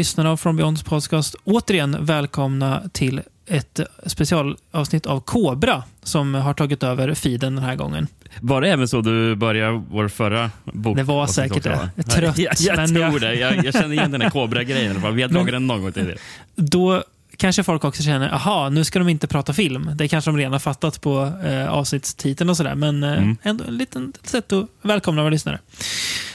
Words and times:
Lyssnare 0.00 0.28
av 0.28 0.36
From 0.36 0.56
Beyonds 0.56 0.82
podcast 0.82 1.34
återigen 1.44 1.96
välkomna 2.04 2.82
till 2.92 3.20
ett 3.46 3.80
specialavsnitt 4.06 5.06
av 5.06 5.20
Kobra 5.20 5.82
som 6.02 6.34
har 6.34 6.54
tagit 6.54 6.82
över 6.82 7.14
feeden 7.14 7.54
den 7.54 7.64
här 7.64 7.76
gången. 7.76 8.06
Var 8.40 8.60
det 8.60 8.68
även 8.72 8.88
så 8.88 9.00
du 9.00 9.34
började 9.36 9.82
vår 9.90 10.08
förra 10.08 10.50
bok? 10.64 10.96
Det 10.96 11.02
var 11.02 11.26
säkert 11.26 11.62
det. 11.62 11.90
Jag 11.96 12.10
trött. 12.10 12.38
Jag, 12.38 12.54
jag 12.58 12.76
men 12.76 12.88
tror 12.88 13.00
jag- 13.00 13.20
det. 13.20 13.34
Jag, 13.34 13.64
jag 13.64 13.74
känner 13.74 13.92
igen 13.92 14.10
den 14.10 14.20
här 14.20 14.30
Kobra-grejen. 14.30 15.14
Vi 15.16 15.22
har 15.22 15.28
dragit 15.28 15.52
den 15.52 15.66
någon 15.66 15.82
gång 15.82 15.92
tidigare. 15.92 16.18
Då 16.56 17.02
kanske 17.36 17.62
folk 17.62 17.84
också 17.84 18.02
känner, 18.02 18.28
aha, 18.34 18.68
nu 18.68 18.84
ska 18.84 18.98
de 18.98 19.08
inte 19.08 19.26
prata 19.26 19.52
film. 19.52 19.90
Det 19.94 20.08
kanske 20.08 20.30
de 20.30 20.36
redan 20.36 20.52
har 20.52 20.58
fattat 20.60 21.00
på 21.00 21.32
eh, 21.46 21.68
avsnittstiteln 21.68 22.50
och 22.50 22.56
sådär. 22.56 22.74
Men 22.74 23.02
eh, 23.02 23.12
Mm. 23.12 23.36
ändå 23.42 23.64
ett 23.64 23.70
litet 23.72 24.26
sätt 24.26 24.52
att 24.52 24.66
välkomna 24.82 25.22
våra 25.22 25.30
lyssnare. 25.30 25.58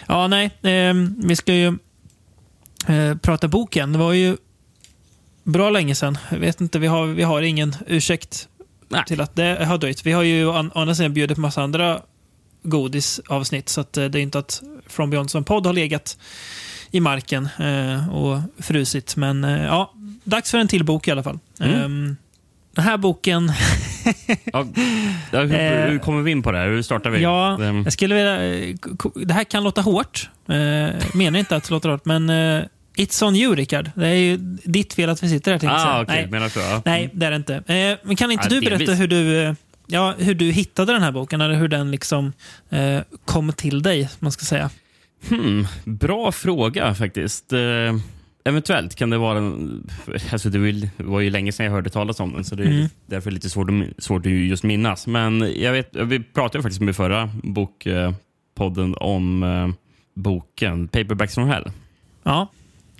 Ja, 0.07 0.27
nej, 0.27 0.45
eh, 0.45 0.93
vi 1.17 1.35
ska 1.35 1.53
ju 1.53 1.77
eh, 2.87 3.15
prata 3.17 3.47
boken. 3.47 3.91
Det 3.91 3.97
var 3.99 4.13
ju 4.13 4.37
bra 5.43 5.69
länge 5.69 5.95
sedan. 5.95 6.17
Jag 6.31 6.37
vet 6.39 6.61
inte, 6.61 6.79
vi 6.79 6.87
har, 6.87 7.05
vi 7.07 7.23
har 7.23 7.41
ingen 7.41 7.75
ursäkt 7.87 8.47
Nej. 8.89 9.03
till 9.07 9.21
att 9.21 9.35
det 9.35 9.65
har 9.65 9.77
dröjt. 9.77 10.05
Vi 10.05 10.11
har 10.11 10.23
ju 10.23 10.45
å 10.45 10.51
an- 10.53 10.71
å 10.75 10.79
andra 10.79 10.95
sidan 10.95 11.13
bjudit 11.13 11.35
på 11.35 11.41
massa 11.41 11.61
andra 11.63 12.01
godisavsnitt. 12.63 13.69
Så 13.69 13.81
att, 13.81 13.97
eh, 13.97 14.05
det 14.05 14.19
är 14.19 14.21
inte 14.21 14.39
att 14.39 14.63
From 14.87 15.09
Beyond 15.09 15.31
som 15.31 15.43
podd 15.43 15.65
har 15.65 15.73
legat 15.73 16.17
i 16.91 16.99
marken 16.99 17.49
eh, 17.59 18.09
och 18.15 18.39
frusit. 18.59 19.15
Men 19.15 19.43
eh, 19.43 19.63
ja, 19.63 19.93
dags 20.23 20.51
för 20.51 20.57
en 20.57 20.67
till 20.67 20.83
bok 20.83 21.07
i 21.07 21.11
alla 21.11 21.23
fall. 21.23 21.39
Mm. 21.59 21.81
Ehm, 21.81 22.17
den 22.75 22.83
här 22.85 22.97
boken, 22.97 23.51
Ja, 24.53 24.65
hur, 25.31 25.87
hur 25.89 25.99
kommer 25.99 26.21
vi 26.21 26.31
in 26.31 26.43
på 26.43 26.51
det 26.51 26.57
här? 26.57 26.67
Hur 26.67 26.81
startar 26.81 27.09
vi? 27.09 27.21
ja, 27.21 27.63
jag 27.63 27.93
skulle 27.93 28.15
vilja... 28.15 28.37
Det 29.25 29.33
här 29.33 29.43
kan 29.43 29.63
låta 29.63 29.81
hårt. 29.81 30.29
Eh, 30.49 31.05
menar 31.13 31.39
inte 31.39 31.55
att 31.55 31.63
det 31.63 31.71
låter 31.71 31.89
hårt, 31.89 32.05
men 32.05 32.29
eh, 32.29 32.63
It's 32.97 33.23
on 33.27 33.35
you, 33.35 33.55
Rickard. 33.55 33.91
Det 33.95 34.07
är 34.07 34.13
ju 34.13 34.37
ditt 34.63 34.93
fel 34.93 35.09
att 35.09 35.23
vi 35.23 35.29
sitter 35.29 35.51
här, 35.59 35.69
ah, 35.69 36.01
okej. 36.01 36.15
Nej. 36.15 36.27
Menar 36.31 36.49
så? 36.49 36.59
Ja. 36.59 36.81
Nej, 36.85 37.09
det 37.13 37.25
är 37.25 37.29
det 37.31 37.35
inte. 37.37 37.55
Eh, 37.55 37.97
men 38.07 38.15
kan 38.15 38.31
inte 38.31 38.43
Ja, 38.45 38.49
du 38.49 38.61
berätta 38.61 38.77
delvis. 38.77 38.99
hur 38.99 39.07
du, 39.07 39.37
eh, 39.43 39.53
ja, 39.87 40.13
hur 40.17 40.35
du 40.35 40.51
hittade 40.51 40.93
den 40.93 41.01
här 41.01 41.11
boken? 41.11 41.41
Eller 41.41 41.55
hur 41.55 41.67
den 41.67 41.91
liksom 41.91 42.33
eh, 42.69 42.99
kom 43.25 43.53
till 43.53 43.81
dig, 43.81 44.09
man 44.19 44.31
ska 44.31 44.45
säga. 44.45 44.69
Hmm, 45.29 45.67
bra 45.85 46.31
fråga 46.31 46.95
faktiskt. 46.95 47.53
Eh, 47.53 47.59
eventuellt 48.43 48.95
kan 48.95 49.09
det 49.09 49.17
vara... 49.17 49.37
En, 49.37 49.89
alltså 50.31 50.49
det 50.49 50.59
var 50.97 51.19
ju- 51.19 51.29
länge 51.29 51.51
sedan 51.51 51.65
jag 51.65 51.73
hörde 51.73 51.89
talas 51.89 52.19
om 52.19 52.33
den, 52.33 52.43
så 52.43 52.55
det 52.55 52.63
är 52.63 52.67
Mm. 52.67 52.87
därför 53.05 53.31
lite 53.31 53.49
svårt, 53.49 53.69
att- 53.69 54.03
svårt 54.03 54.25
att 54.25 54.31
just 54.31 54.63
minnas. 54.63 55.07
Men 55.07 55.53
jag 55.55 55.71
vet, 55.71 55.95
vi 55.95 56.19
pratade 56.23 56.61
faktiskt 56.61 56.81
med 56.81 56.95
förra 56.95 57.29
bokpodden 57.43 58.95
om 58.97 59.43
eh, 59.43 59.67
boken 60.15 60.87
Paperbacks 60.87 61.35
from 61.35 61.47
Hell. 61.47 61.71
Ja, 62.23 62.51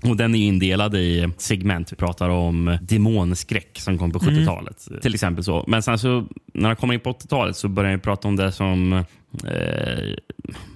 Och 0.09 0.17
Den 0.17 0.35
är 0.35 0.39
indelad 0.47 0.95
i 0.95 1.29
segment. 1.37 1.91
Vi 1.91 1.95
pratar 1.95 2.29
om 2.29 2.77
demonskräck 2.81 3.79
som 3.79 3.97
kom 3.97 4.11
på 4.11 4.19
70-talet. 4.19 4.87
Till 5.01 5.13
exempel 5.13 5.43
så. 5.43 5.63
Men 5.67 5.83
sen 5.83 5.99
så, 5.99 6.27
när 6.53 6.69
han 6.69 6.75
kommer 6.75 6.93
in 6.93 6.99
på 6.99 7.11
80-talet 7.11 7.55
så 7.57 7.67
börjar 7.67 7.91
ju 7.91 7.99
prata 7.99 8.27
om 8.27 8.35
det 8.35 8.51
som 8.51 8.93
eh, 8.93 10.15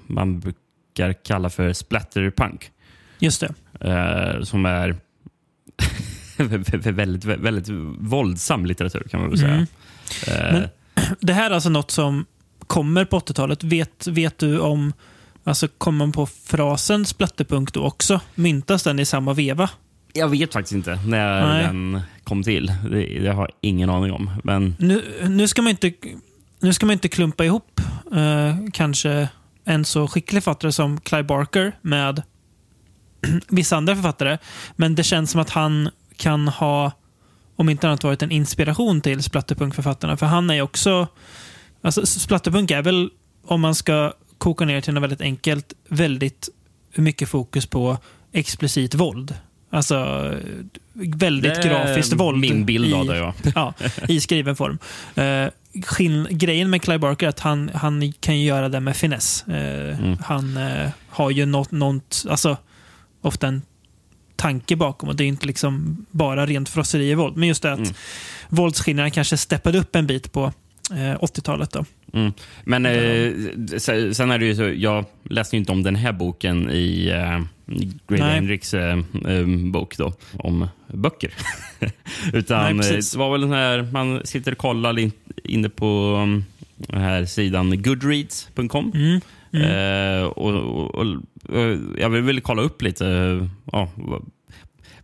man 0.07 0.39
brukar 0.39 1.13
kalla 1.13 1.49
för 1.49 1.73
splatterpunk. 1.73 2.71
just 3.19 3.41
det. 3.41 3.53
Eh, 3.89 4.41
som 4.43 4.65
är 4.65 4.95
väldigt, 6.91 7.25
väldigt 7.25 7.69
våldsam 7.99 8.65
litteratur 8.65 9.07
kan 9.11 9.19
man 9.21 9.29
väl 9.29 9.39
säga. 9.39 9.53
Mm. 9.53 9.65
Eh, 10.27 10.53
Men- 10.53 10.69
Det 11.19 11.33
här 11.33 11.49
är 11.49 11.53
alltså 11.55 11.69
något 11.69 11.91
som 11.91 12.25
kommer 12.67 13.05
på 13.05 13.19
80-talet. 13.19 13.63
Vet, 13.63 14.07
vet 14.07 14.37
du 14.37 14.59
om... 14.59 14.93
Alltså 15.43 15.67
kommer 15.67 15.97
man 15.97 16.11
på 16.11 16.25
frasen 16.25 17.05
splatterpunk 17.05 17.73
då 17.73 17.83
också? 17.83 18.21
Myntas 18.35 18.83
den 18.83 18.99
i 18.99 19.05
samma 19.05 19.33
veva? 19.33 19.69
jag 20.13 20.27
vet 20.27 20.53
faktiskt 20.53 20.73
inte 20.73 20.99
när 21.05 21.47
Nej. 21.47 21.63
den 21.63 22.01
kom 22.23 22.43
till. 22.43 22.71
Det, 22.91 23.19
det 23.19 23.31
har 23.31 23.41
jag 23.41 23.51
ingen 23.61 23.89
aning 23.89 24.11
om. 24.11 24.31
Men 24.43 24.75
Nu, 24.79 25.03
nu, 25.29 25.47
ska 25.47 25.61
man 25.61 25.69
inte, 25.69 25.93
nu 26.59 26.73
ska 26.73 26.85
man 26.85 26.93
inte 26.93 27.07
klumpa 27.07 27.45
ihop 27.45 27.81
eh, 28.11 28.55
kanske 28.73 29.29
en 29.65 29.85
så 29.85 30.07
skicklig 30.07 30.43
författare 30.43 30.71
som 30.71 31.01
Clive 31.01 31.23
Barker 31.23 31.77
med 31.81 32.23
vissa 33.47 33.77
andra 33.77 33.95
författare. 33.95 34.37
Men 34.75 34.95
det 34.95 35.03
känns 35.03 35.31
som 35.31 35.41
att 35.41 35.49
han 35.49 35.89
kan 36.17 36.47
ha, 36.47 36.91
om 37.55 37.69
inte 37.69 37.87
annat 37.87 38.03
varit 38.03 38.21
en 38.21 38.31
inspiration 38.31 39.01
till 39.01 39.23
splatterpunk-författarna. 39.23 40.17
För 40.17 40.25
han 40.25 40.49
är 40.49 40.61
också... 40.61 41.07
Alltså, 41.81 42.05
splatterpunk 42.05 42.71
är 42.71 42.81
väl, 42.81 43.09
om 43.45 43.61
man 43.61 43.75
ska 43.75 44.13
koka 44.39 44.65
ner 44.65 44.81
till 44.81 44.93
något 44.93 45.03
väldigt 45.03 45.21
enkelt, 45.21 45.73
väldigt 45.89 46.49
mycket 46.95 47.29
fokus 47.29 47.65
på 47.65 47.97
explicit 48.31 48.95
våld. 48.95 49.35
Alltså 49.71 50.29
väldigt 50.93 51.55
det 51.55 51.67
grafiskt 51.69 52.13
våld. 52.13 52.39
min 52.39 52.65
bild 52.65 52.93
av 52.93 53.05
det. 53.05 53.17
Ja. 53.17 53.33
ja, 53.55 53.73
i 54.07 54.19
skriven 54.19 54.55
form. 54.55 54.77
Uh, 55.17 55.49
skill- 55.85 56.27
grejen 56.31 56.69
med 56.69 56.81
Clive 56.81 56.99
Barker 56.99 57.25
är 57.25 57.29
att 57.29 57.39
han, 57.39 57.71
han 57.73 58.13
kan 58.19 58.39
ju 58.39 58.45
göra 58.45 58.69
det 58.69 58.79
med 58.79 58.95
finess. 58.97 59.47
Eh, 59.47 59.99
Mm. 59.99 60.17
Han 60.23 60.57
eh, 60.57 60.89
har 61.09 61.29
ju 61.31 61.45
något, 61.45 61.71
något, 61.71 62.25
alltså 62.29 62.57
ofta 63.21 63.47
en 63.47 63.61
tanke 64.35 64.75
bakom 64.75 65.09
och 65.09 65.15
det 65.15 65.23
är 65.23 65.27
inte 65.27 65.45
liksom 65.47 66.05
bara 66.11 66.45
rent 66.45 66.69
frosseri 66.69 67.09
i 67.11 67.13
våld. 67.15 67.37
Men 67.37 67.47
just 67.47 67.61
det 67.63 67.71
att 67.73 67.79
Mm. 67.79 67.93
våldsskillnaderna 68.49 69.09
kanske 69.11 69.37
steppade 69.37 69.77
upp 69.79 69.95
en 69.95 70.07
bit 70.07 70.31
på 70.31 70.43
eh, 70.91 70.95
80-talet. 71.19 71.71
Då. 71.71 71.85
Mm. 72.13 72.33
Men 72.63 72.85
eh, 72.85 73.31
se- 73.77 74.13
sen 74.13 74.31
är 74.31 74.39
det 74.39 74.45
ju 74.45 74.55
så, 74.55 74.63
jag 74.75 75.05
läste 75.23 75.55
ju 75.55 75.59
inte 75.59 75.71
om 75.71 75.83
den 75.83 75.95
här 75.95 76.11
boken 76.13 76.69
i 76.71 77.07
eh, 77.09 77.41
Grady. 78.07 78.21
Hendricks 78.23 78.73
eh, 78.73 78.97
eh, 79.27 79.45
bok 79.71 79.97
då, 79.97 80.13
om 80.33 80.67
böcker. 80.93 81.31
Utan 82.33 82.77
Nej, 82.77 82.89
eh, 82.91 82.95
det 82.97 83.15
var 83.15 83.31
väl 83.31 83.41
den 83.41 83.51
här, 83.51 83.87
man 83.91 84.21
sitter 84.25 84.51
och 84.51 84.57
kollar 84.57 84.99
in, 84.99 85.11
inne 85.43 85.69
på 85.69 86.19
um, 86.23 86.45
den 86.77 87.01
här 87.01 87.25
sidan 87.25 87.81
goodreads.com. 87.81 88.91
Mm. 88.95 89.21
Mm. 89.53 90.19
Eh, 90.21 90.23
och, 90.23 90.53
och, 90.53 90.95
och, 90.95 91.05
och 91.49 91.77
jag 91.99 92.09
vill 92.09 92.21
väl 92.23 92.41
kolla 92.41 92.61
upp 92.61 92.81
lite, 92.81 93.07
eh, 93.07 93.47
ja, 93.71 93.89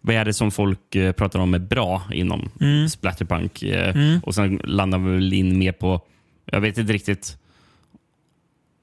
vad, 0.02 0.16
är 0.16 0.26
det 0.26 0.34
som 0.34 0.52
folk 0.52 0.96
eh, 0.96 1.12
pratar 1.12 1.40
om 1.40 1.54
är 1.54 1.60
bra 1.60 2.04
inom 2.14 2.50
Mm. 2.62 2.90
splatterpunk? 2.90 3.64
Eh, 3.64 3.96
Mm. 3.96 4.20
Och 4.24 4.36
sen 4.36 4.62
landar 4.64 5.00
vi 5.00 5.12
väl 5.16 5.34
in 5.34 5.58
mer 5.60 5.72
på, 5.72 6.02
vet 6.62 6.78
inte 6.78 6.94
riktigt 6.94 7.38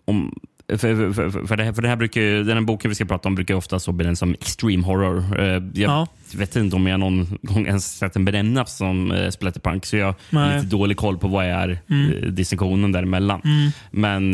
om 0.05 0.35
för, 0.69 1.13
för, 1.13 1.47
för, 1.47 1.57
det 1.57 1.65
här, 1.65 1.73
för 1.73 1.83
det 1.83 1.89
här 1.89 1.97
brukar 1.97 2.21
den 2.21 2.57
här 2.57 2.61
boken 2.61 2.89
vi 2.89 2.95
ska 2.95 3.05
prata 3.05 3.29
om 3.29 3.35
brukar 3.35 3.55
ofta 3.55 3.79
så 3.81 3.93
benämnas 3.93 4.19
som 4.19 4.33
extreme 4.35 4.83
horror. 4.87 5.41
Eh, 5.41 5.47
Jag 5.47 5.63
Ja. 5.75 6.07
vet 6.35 6.57
inte 6.57 6.77
om 6.77 6.87
jag 6.87 7.01
någon 7.01 7.39
gång 7.43 7.67
ens 7.67 7.99
sett 7.99 8.13
den 8.13 8.25
benämnas 8.25 8.77
som 8.77 9.13
eh, 9.13 9.31
splatterpunk, 9.31 9.87
så 9.87 9.97
jag 9.97 10.07
har 10.07 10.15
Nej. 10.31 10.57
lite 10.57 10.69
dålig 10.77 10.97
koll 10.97 11.19
på 11.19 11.29
vad 11.29 11.47
är 11.55 11.79
Mm. 11.91 12.13
eh, 12.13 12.29
distinktionen 12.29 12.93
däremellan. 12.93 13.41
Mm. 13.45 13.71
Men 13.91 14.33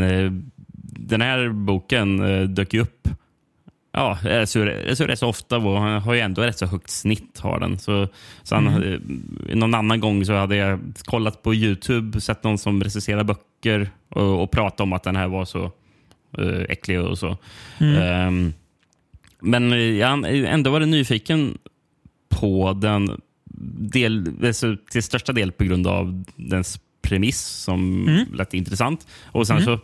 den 1.01 1.21
här 1.21 1.49
boken 1.49 2.19
dök 2.55 2.75
ju 2.75 2.81
upp 2.81 3.09
Ja, 3.99 4.47
så 4.47 4.61
rätt 5.05 5.19
så 5.19 5.27
ofta 5.29 5.57
och 5.57 5.81
han 5.81 6.03
har 6.03 6.15
ju 6.15 6.21
ändå 6.21 6.43
rätt 6.43 6.59
så 6.59 6.67
högt 6.67 6.91
snitt. 6.91 7.39
har 7.41 7.61
den. 7.61 7.79
Så, 7.79 8.09
så 8.43 8.55
han, 8.55 8.67
Mm. 8.69 9.23
någon 9.55 9.75
annan 9.75 10.01
gång 10.01 10.25
så 10.25 10.35
hade 10.35 10.57
jag 10.57 10.81
kollat 11.05 11.43
på 11.43 11.55
Youtube, 11.55 12.21
sett 12.21 12.45
någon 12.45 12.59
som 12.59 12.85
recenserar 12.85 13.25
böcker 13.25 13.91
och, 14.09 14.43
och 14.43 14.51
pratat 14.51 14.81
om 14.81 14.93
att 14.93 15.03
den 15.03 15.17
här 15.17 15.29
var 15.29 15.45
så 15.45 15.65
eh, 16.39 16.61
äcklig 16.69 17.01
och 17.01 17.19
så. 17.19 17.37
Mm. 17.79 18.03
Ehm, 18.03 18.53
men 19.41 19.97
jag 19.99 20.25
ändå 20.29 20.71
varit 20.71 20.89
nyfiken 20.89 21.59
på 22.29 22.73
den 22.73 23.21
del, 23.93 24.33
alltså, 24.45 24.77
till 24.91 25.03
största 25.03 25.33
del 25.33 25.53
på 25.53 25.65
grund 25.65 25.87
av 25.87 26.25
dens 26.37 26.81
premiss 27.03 27.41
som 27.47 28.09
Mm. 28.09 28.25
lät 28.35 28.55
intressant. 28.55 29.07
Och 29.25 29.47
sen 29.47 29.57
Mm. 29.57 29.65
så 29.67 29.79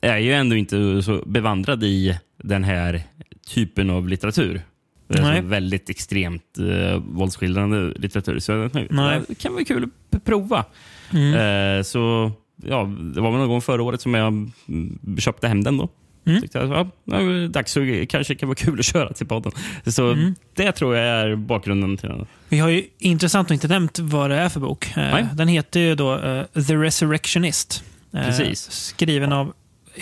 är 0.00 0.08
jag 0.12 0.22
ju 0.22 0.32
ändå 0.32 0.56
inte 0.56 1.02
så 1.02 1.22
bevandrad 1.26 1.84
i 1.84 2.18
den 2.42 2.64
här 2.64 3.02
typen 3.44 3.90
av 3.90 4.08
litteratur. 4.08 4.62
Alltså 5.08 5.40
väldigt 5.42 5.90
extremt 5.90 6.58
eh, 6.58 6.96
våldsskildrande 7.08 7.92
litteratur. 7.96 8.38
Så 8.38 8.52
jag 8.52 8.72
tänkte, 8.72 8.94
Nej. 8.94 9.20
det 9.28 9.34
kan 9.34 9.52
vara 9.52 9.64
kul 9.64 9.88
att 10.12 10.24
prova. 10.24 10.64
Mm. 11.12 11.34
Eh, 11.78 11.82
så 11.82 12.32
ja, 12.64 12.84
Det 13.14 13.20
var 13.20 13.30
väl 13.30 13.40
någon 13.40 13.48
gång 13.48 13.60
förra 13.62 13.82
året 13.82 14.00
som 14.00 14.14
jag 14.14 14.26
mm, 14.68 14.98
köpte 15.18 15.48
hem 15.48 15.64
den. 15.64 15.76
då. 15.78 15.88
Mm. 16.26 16.40
Tyckte 16.42 16.58
jag, 16.58 16.90
ja, 17.04 17.18
dags 17.48 17.72
så 17.72 17.80
kanske 18.08 18.34
det 18.34 18.38
kan 18.38 18.48
vara 18.48 18.56
kul 18.58 18.78
att 18.78 18.84
köra 18.84 19.12
till 19.12 19.26
podden. 19.26 19.52
Så 19.86 20.10
Mm. 20.12 20.34
det 20.54 20.72
tror 20.72 20.96
jag 20.96 21.06
är 21.06 21.36
bakgrunden 21.36 21.96
till 21.96 22.08
den. 22.08 22.26
Vi 22.48 22.58
har 22.58 22.68
ju 22.68 22.84
intressant 22.98 23.48
nog 23.48 23.56
inte 23.56 23.68
nämnt 23.68 23.98
vad 23.98 24.30
det 24.30 24.36
är 24.36 24.48
för 24.48 24.60
bok. 24.60 24.86
Eh, 24.86 24.92
Nej. 24.96 25.26
Den 25.34 25.48
heter 25.48 25.80
ju 25.80 25.94
då 25.94 26.18
eh, 26.18 26.44
The 26.62 26.74
Resurrectionist. 26.76 27.84
Eh, 28.12 28.24
Precis. 28.24 28.70
Skriven 28.70 29.32
av 29.32 29.52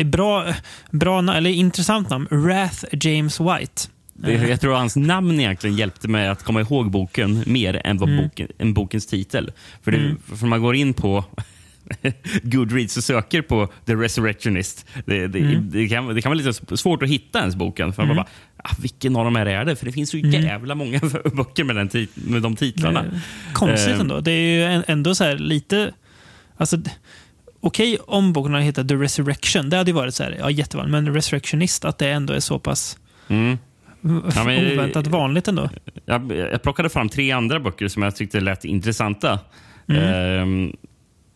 bra, 0.04 0.54
bra 0.90 1.34
eller 1.36 1.50
intressant 1.50 2.10
namn, 2.10 2.26
Wrath 2.30 2.84
James 2.92 3.40
White. 3.40 3.82
Det, 4.14 4.32
jag 4.32 4.60
tror 4.60 4.74
hans 4.74 4.96
namn 4.96 5.40
egentligen 5.40 5.76
hjälpte 5.76 6.08
mig 6.08 6.28
att 6.28 6.42
komma 6.42 6.60
ihåg 6.60 6.90
boken 6.90 7.42
mer 7.46 7.80
än 7.86 7.98
vad 7.98 8.08
Mm. 8.08 8.24
boken, 8.24 8.48
än 8.58 8.74
bokens 8.74 9.06
titel. 9.06 9.52
För, 9.82 9.90
det, 9.92 9.98
Mm. 9.98 10.16
för 10.36 10.46
man 10.46 10.62
går 10.62 10.74
in 10.76 10.94
på 10.94 11.24
Goodreads 12.42 12.96
och 12.96 13.04
söker 13.04 13.42
på 13.42 13.68
The 13.86 13.94
Resurrectionist. 13.94 14.86
Det, 15.06 15.26
det, 15.26 15.38
Mm. 15.38 15.70
det, 15.70 15.88
kan, 15.88 16.14
det 16.14 16.22
kan 16.22 16.30
vara 16.30 16.38
lite 16.42 16.76
svårt 16.76 17.02
att 17.02 17.08
hitta 17.08 17.38
ens 17.40 17.56
boken. 17.56 17.92
För 17.92 18.02
man 18.02 18.10
Mm. 18.10 18.16
bara, 18.16 18.26
ah, 18.70 18.74
vilken 18.78 19.16
av 19.16 19.24
de 19.24 19.36
här 19.36 19.46
är 19.46 19.64
det? 19.64 19.76
För 19.76 19.86
det 19.86 19.92
finns 19.92 20.10
så 20.10 20.16
jävla 20.18 20.74
många 20.74 21.00
böcker 21.32 21.64
med, 21.64 21.76
den 21.76 22.06
med 22.14 22.42
de 22.42 22.56
titlarna. 22.56 23.04
Konstigt 23.52 23.94
Eh. 23.94 24.00
ändå. 24.00 24.20
Det 24.20 24.32
är 24.32 24.76
ju 24.76 24.82
ändå 24.86 25.14
så 25.14 25.24
här 25.24 25.38
lite... 25.38 25.92
Alltså, 26.56 26.78
Okej 27.64 27.98
om 28.06 28.32
boken 28.32 28.52
hade 28.52 28.64
hetat 28.64 28.88
The 28.88 28.94
Resurrection, 28.94 29.70
det 29.70 29.76
hade 29.76 29.90
ju 29.90 29.94
varit 29.94 30.14
så 30.14 30.22
här, 30.22 30.36
ja, 30.38 30.50
jättevanligt. 30.50 30.92
Men 30.92 31.14
Resurrectionist, 31.14 31.84
att 31.84 31.98
det 31.98 32.08
ändå 32.10 32.32
är 32.32 32.40
så 32.40 32.58
pass 32.58 32.98
Mm. 33.28 33.58
Ja, 34.34 34.44
men- 34.44 34.72
oväntat 34.72 35.06
vanligt 35.06 35.48
ändå. 35.48 35.70
Jag, 36.06 36.32
jag 36.32 36.62
plockade 36.62 36.88
fram 36.88 37.08
tre 37.08 37.30
andra 37.32 37.60
böcker 37.60 37.88
som 37.88 38.02
jag 38.02 38.16
tyckte 38.16 38.40
lät 38.40 38.64
intressanta. 38.64 39.40
Mm. 39.88 40.02
Ehm, 40.42 40.72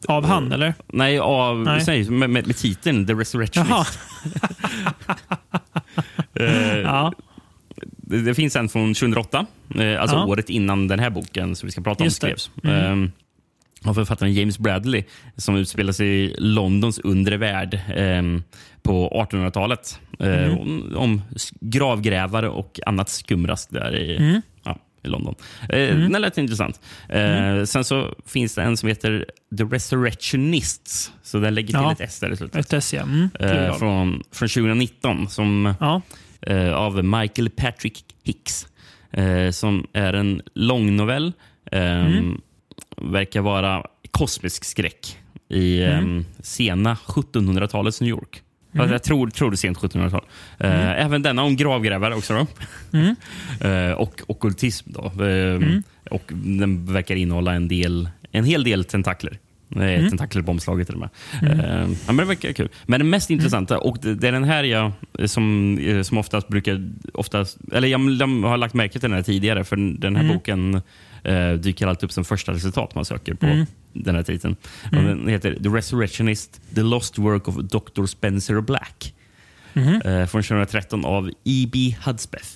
Av 0.08 0.24
han, 0.24 0.52
eller? 0.52 0.74
nej, 0.86 1.18
av, 1.18 1.58
Nej. 1.58 1.82
nej. 1.86 2.10
Med, 2.10 2.30
med, 2.30 2.46
med 2.46 2.56
titeln 2.56 3.06
The 3.06 3.12
Resurrectionist. 3.14 3.70
Jaha. 3.70 3.86
Eh, 6.34 6.78
Ja, 6.78 7.12
det, 7.96 8.22
det 8.22 8.34
finns 8.34 8.56
en 8.56 8.68
från 8.68 8.94
2008, 8.94 9.46
eh, 9.74 10.00
alltså 10.00 10.16
Ja. 10.16 10.24
året 10.26 10.50
innan 10.50 10.88
den 10.88 10.98
här 10.98 11.10
boken 11.10 11.56
som 11.56 11.66
vi 11.66 11.70
ska 11.72 11.80
prata 11.80 12.02
om 12.02 12.06
Just 12.06 12.16
skrevs. 12.16 12.50
Mm. 12.64 12.76
Ehm, 12.92 13.12
av 13.84 13.94
författaren 13.94 14.32
James 14.34 14.58
Bradley 14.58 15.04
som 15.36 15.56
utspelar 15.56 15.92
sig 15.92 16.08
i 16.08 16.34
Londons 16.38 16.98
undre 16.98 17.36
värld 17.36 17.80
ehm, 17.96 18.42
på 18.82 19.08
1800-talet. 19.30 20.00
Eh, 20.20 20.26
Mm. 20.44 20.58
om, 20.58 20.92
om 20.96 21.22
gravgrävare 21.60 22.48
och 22.48 22.80
annat 22.86 23.08
skumrask 23.08 23.70
där 23.70 23.96
i, 23.96 24.16
Mm. 24.16 24.42
ja, 24.64 24.78
i 25.02 25.08
London. 25.08 25.34
Eh, 25.62 25.68
Den 25.96 26.12
lät 26.22 26.38
intressant. 26.38 26.80
Eh, 27.08 27.64
Sen 27.64 27.84
så 27.84 28.14
finns 28.26 28.54
det 28.54 28.62
en 28.62 28.76
som 28.76 28.88
heter 28.88 29.26
The 29.58 29.64
Resurrectionists. 29.64 31.12
Så 31.22 31.38
den 31.38 31.54
lägger 31.54 31.66
till 31.68 31.76
Ja. 31.76 31.92
ett 31.92 32.00
S 32.00 32.20
där 32.20 32.32
i 32.32 32.36
slutet. 32.36 32.72
ett 32.72 32.92
ja. 32.92 33.02
Mm, 33.02 33.28
Eh, 33.40 33.78
från, 33.78 34.22
från 34.32 34.48
2019 34.48 35.28
som 35.28 35.74
ja. 35.80 36.02
eh, 36.42 36.72
av 36.74 37.04
Michael 37.04 37.50
Patrick 37.50 38.04
Hicks. 38.24 38.66
Eh, 39.12 39.50
som 39.50 39.86
är 39.92 40.12
en 40.12 40.42
långnovell. 40.54 41.32
Eh, 41.72 42.06
Verkar 43.02 43.40
vara 43.40 43.86
kosmisk 44.10 44.64
skräck 44.64 45.18
i 45.48 45.82
eh, 45.82 46.00
sena 46.40 46.94
1700-talets 47.06 48.00
New 48.00 48.10
York. 48.10 48.42
Alltså, 48.78 48.94
Jag 48.94 49.02
tror, 49.02 49.30
tror 49.30 49.50
det 49.50 49.56
sent 49.56 49.78
1700-tal. 49.78 50.24
Eh, 50.58 51.04
Även 51.04 51.22
denna 51.22 51.42
om 51.42 51.56
gravgrävare 51.56 52.14
också. 52.14 52.34
Då. 52.34 52.46
eh, 53.68 53.92
och 53.92 54.20
okkultism. 54.26 54.90
Då. 54.92 55.24
Eh, 55.24 55.60
Och 56.10 56.30
den 56.34 56.92
verkar 56.92 57.16
innehålla 57.16 57.54
en, 57.54 57.68
del, 57.68 58.08
en 58.32 58.44
hel 58.44 58.64
del 58.64 58.84
tentakler. 58.84 59.38
Det 59.68 59.84
är 59.84 60.08
tentakler 60.08 60.42
på 60.42 60.50
omslaget 60.50 60.86
till 60.88 60.94
och 60.94 61.00
med. 61.00 61.10
Eh, 61.42 61.80
ja, 62.06 62.12
men 62.12 62.16
det 62.16 62.24
verkar 62.24 62.52
kul. 62.52 62.68
Men 62.86 63.00
det 63.00 63.04
mest 63.06 63.30
intressanta, 63.30 63.78
och 63.78 63.98
det, 64.02 64.14
det 64.14 64.28
är 64.28 64.32
den 64.32 64.44
här 64.44 64.64
jag 64.64 64.92
som, 65.24 65.78
eh, 65.78 66.02
som 66.02 66.18
oftast 66.18 66.48
brukar... 66.48 66.90
Oftast, 67.14 67.58
eller 67.72 67.88
jag, 67.88 68.00
jag 68.10 68.26
har 68.48 68.56
lagt 68.56 68.74
märke 68.74 68.92
till 68.92 69.00
den 69.10 69.12
här 69.12 69.22
tidigare, 69.22 69.64
för 69.64 69.76
den 69.76 70.16
här 70.16 70.32
boken 70.34 70.82
eh, 71.26 71.52
dyker 71.52 71.86
alltid 71.86 72.04
upp 72.04 72.12
som 72.12 72.24
första 72.24 72.52
resultat 72.52 72.94
man 72.94 73.04
söker 73.04 73.34
på 73.34 73.46
den 73.92 74.14
här 74.14 74.22
titeln. 74.22 74.56
Och 74.84 75.02
den 75.02 75.28
heter 75.28 75.54
The 75.62 75.68
Resurrectionist, 75.68 76.60
The 76.74 76.82
Lost 76.82 77.18
Work 77.18 77.48
of 77.48 77.54
Dr. 77.56 78.06
Spencer 78.06 78.60
Black. 78.60 79.14
Eh, 80.04 80.26
från 80.26 80.42
2013 80.42 81.04
av 81.04 81.30
E.B. 81.44 81.94
Hudspeth. 82.04 82.48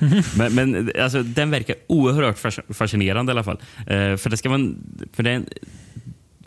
Men, 0.38 0.54
men 0.54 0.92
alltså, 1.00 1.22
den 1.22 1.50
verkar 1.50 1.76
oerhört 1.86 2.38
fas- 2.38 2.74
fascinerande 2.74 3.30
i 3.30 3.32
alla 3.32 3.44
fall. 3.44 3.58
Eh, 3.78 4.16
för, 4.16 4.30
det 4.30 4.36
ska 4.36 4.54
en, 4.54 4.78
för 5.12 5.22
det 5.22 5.30
är 5.30 5.34
en 5.34 5.46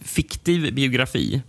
fiktiv 0.02 0.74
biografi 0.74 1.42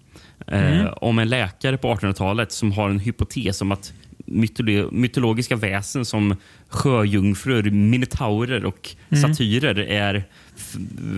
eh, 0.47 0.87
om 0.87 1.19
en 1.19 1.29
läkare 1.29 1.79
på 1.79 1.95
1800-talet 1.95 2.53
som 2.53 2.73
har 2.73 2.91
en 2.91 2.99
hypotes 2.99 3.63
om 3.63 3.73
att 3.73 3.93
mytolo 4.33 4.89
mytologiska 4.93 5.57
väsen 5.57 6.05
som 6.05 6.37
sjöjungfrur, 6.69 7.71
minotaurer 7.71 8.65
och 8.65 8.91
satyrer 9.23 9.79
är 9.79 10.25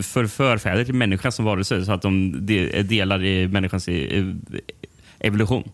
för 0.02 0.26
förfäder 0.26 0.84
till 0.84 0.94
människan 0.94 1.32
som 1.32 1.44
varelse 1.44 1.84
så 1.84 1.92
att 1.92 2.02
de 2.02 2.34
är 2.48 2.82
delar 2.82 3.24
i 3.24 3.48
människans 3.48 3.88
eh, 3.88 4.24
evolution. 5.18 5.70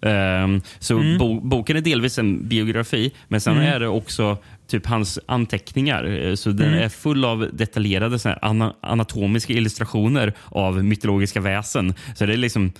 Ehm, 0.00 0.60
så 0.78 0.98
bo 1.18 1.40
boken 1.40 1.76
är 1.76 1.80
delvis 1.80 2.18
en 2.18 2.48
biografi, 2.48 3.12
men 3.28 3.40
sen 3.40 3.56
är 3.66 3.80
det 3.80 3.88
också 3.88 4.38
typ 4.66 4.86
hans 4.86 5.18
anteckningar. 5.26 6.04
Eh, 6.04 6.34
Så 6.34 6.50
Den 6.50 6.74
är 6.74 6.88
full 6.88 7.24
av 7.24 7.48
detaljerade 7.52 8.38
ana 8.42 8.74
anatomiska 8.80 9.52
illustrationer 9.52 10.32
av 10.44 10.84
mytologiska 10.84 11.40
väsen. 11.40 11.94
Så 12.16 12.26
det 12.26 12.32
är 12.32 12.36
liksom 12.36 12.72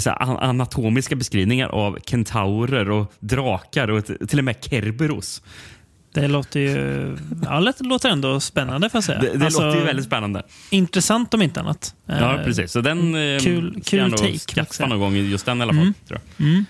så 0.00 0.10
här, 0.10 0.44
anatomiska 0.44 1.16
beskrivningar 1.16 1.68
av 1.68 1.98
kentaurer 2.06 2.90
och 2.90 3.12
drakar 3.20 3.88
och 3.90 4.04
till 4.28 4.38
och 4.38 4.44
med 4.44 4.56
kerberos. 4.60 5.42
Det 6.14 6.28
låter 6.28 6.60
ju 6.60 7.16
ja, 7.44 7.60
det 7.78 7.84
låter 7.84 8.08
ändå 8.08 8.40
spännande 8.40 8.90
får 8.90 8.96
jag 8.98 9.04
säga. 9.04 9.18
Det, 9.20 9.38
det 9.38 9.44
Alltså, 9.44 9.62
låter 9.62 9.78
ju 9.80 9.84
väldigt 9.84 10.04
spännande. 10.06 10.42
Intressant 10.70 11.34
om 11.34 11.42
inte 11.42 11.60
annat. 11.60 11.94
Ja, 12.06 12.38
Eh, 12.38 12.44
precis. 12.44 12.72
Så 12.72 12.80
den 12.80 13.14
eh, 13.14 13.40
kul- 13.40 13.70
ska 13.72 13.90
kul 13.90 13.98
jag 13.98 14.10
nog 14.10 14.18
take, 14.18 14.38
skaffa 14.38 14.86
någon 14.86 14.98
gång, 15.00 15.14
just 15.16 15.46
den 15.46 15.58
i 15.58 15.62
alla 15.62 15.72
fall. 15.74 15.92
Tror 16.08 16.20
jag. 16.36 16.64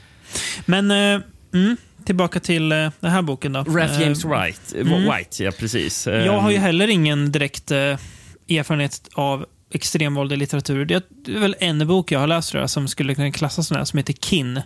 Men 0.67 0.91
eh, 0.91 1.21
mm, 1.55 1.77
tillbaka 2.05 2.41
till 2.41 2.69
den 2.69 2.93
här 3.11 3.23
boken 3.23 3.53
då. 3.53 3.59
Ralph 3.63 3.95
Eh, 3.95 4.01
James 4.03 4.25
Wright, 4.25 4.75
eh, 4.79 4.85
White, 5.17 5.45
ja 5.45 5.51
precis. 5.59 6.07
Jag 6.07 6.41
har 6.41 6.51
ju 6.51 6.57
Ehm, 6.57 6.63
heller 6.63 6.89
ingen 6.89 7.33
direkt 7.33 7.71
erfarenhet 7.71 9.09
av 9.15 9.47
extremvåld 9.75 10.33
i 10.33 10.37
litteratur. 10.37 10.85
Det 10.85 10.95
är, 10.95 11.39
väl 11.39 11.57
en 11.59 11.87
bok 11.87 12.13
jag 12.13 12.21
har 12.21 12.27
läst 12.27 12.51
tror 12.51 12.61
jag, 12.61 12.71
som 12.71 12.89
skulle 12.89 13.15
kunna 13.15 13.31
klassas 13.31 13.67
som, 13.67 13.77
här, 13.77 13.85
som 13.85 13.97
heter 13.97 14.13
Kin. 14.13 14.61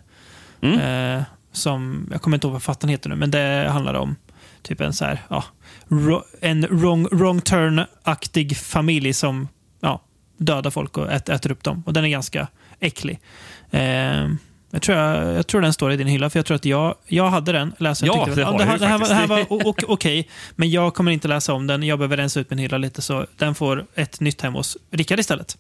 Mm. 0.60 0.80
Eh, 0.80 1.22
som, 1.52 2.08
jag 2.12 2.22
kommer 2.22 2.36
inte 2.36 2.46
ihåg 2.46 2.52
vad 2.52 2.62
författaren 2.62 2.90
heter 2.90 3.10
nu, 3.10 3.16
men 3.16 3.30
det 3.30 3.68
handlar 3.70 3.94
om 3.94 4.16
typ 4.62 4.80
en 4.80 4.92
så 4.92 5.04
här, 5.04 5.22
ja, 5.28 5.44
en 6.40 6.66
wrong, 6.70 7.08
wrong 7.10 7.40
turn-aktig 7.40 8.56
familj 8.56 9.12
som 9.12 9.48
ja, 9.80 10.02
dödar 10.36 10.70
folk 10.70 10.98
och 10.98 11.12
ät, 11.12 11.28
äter 11.28 11.50
upp 11.52 11.64
dem. 11.64 11.82
Och 11.86 11.92
den 11.92 12.04
är 12.04 12.08
ganska 12.08 12.48
äcklig. 12.80 13.20
Eh, 13.70 14.28
jag 14.70 14.82
tror, 14.82 14.98
jag, 14.98 15.34
jag 15.34 15.46
tror 15.46 15.60
den 15.60 15.72
står 15.72 15.92
i 15.92 15.96
din 15.96 16.06
hylla, 16.06 16.30
för 16.30 16.38
jag 16.38 16.46
tror 16.46 16.54
att 16.54 16.64
jag, 16.64 16.94
jag 17.06 17.30
hade 17.30 17.52
den. 17.52 17.72
Läste 17.78 18.04
den, 18.06 18.14
Ja, 18.16 18.24
tyckte 18.24 18.40
det 18.40 18.46
har 18.46 18.58
det, 18.58 18.64
här, 18.64 18.78
det, 18.78 18.86
här, 18.86 18.98
var- 18.98 19.08
det 19.08 19.14
här 19.14 19.26
var 19.26 19.46
okej, 19.92 20.28
men 20.56 20.70
jag 20.70 20.94
kommer 20.94 21.12
inte 21.12 21.28
läsa 21.28 21.52
om 21.52 21.66
den. 21.66 21.82
Jag 21.82 21.98
behöver 21.98 22.16
rensa 22.16 22.40
ut 22.40 22.50
min 22.50 22.58
hylla 22.58 22.78
lite, 22.78 23.02
så 23.02 23.26
den 23.36 23.54
får 23.54 23.86
ett 23.94 24.20
nytt 24.20 24.40
hem 24.42 24.54
hos 24.54 24.76
Rickard 24.90 25.18
istället. 25.20 25.58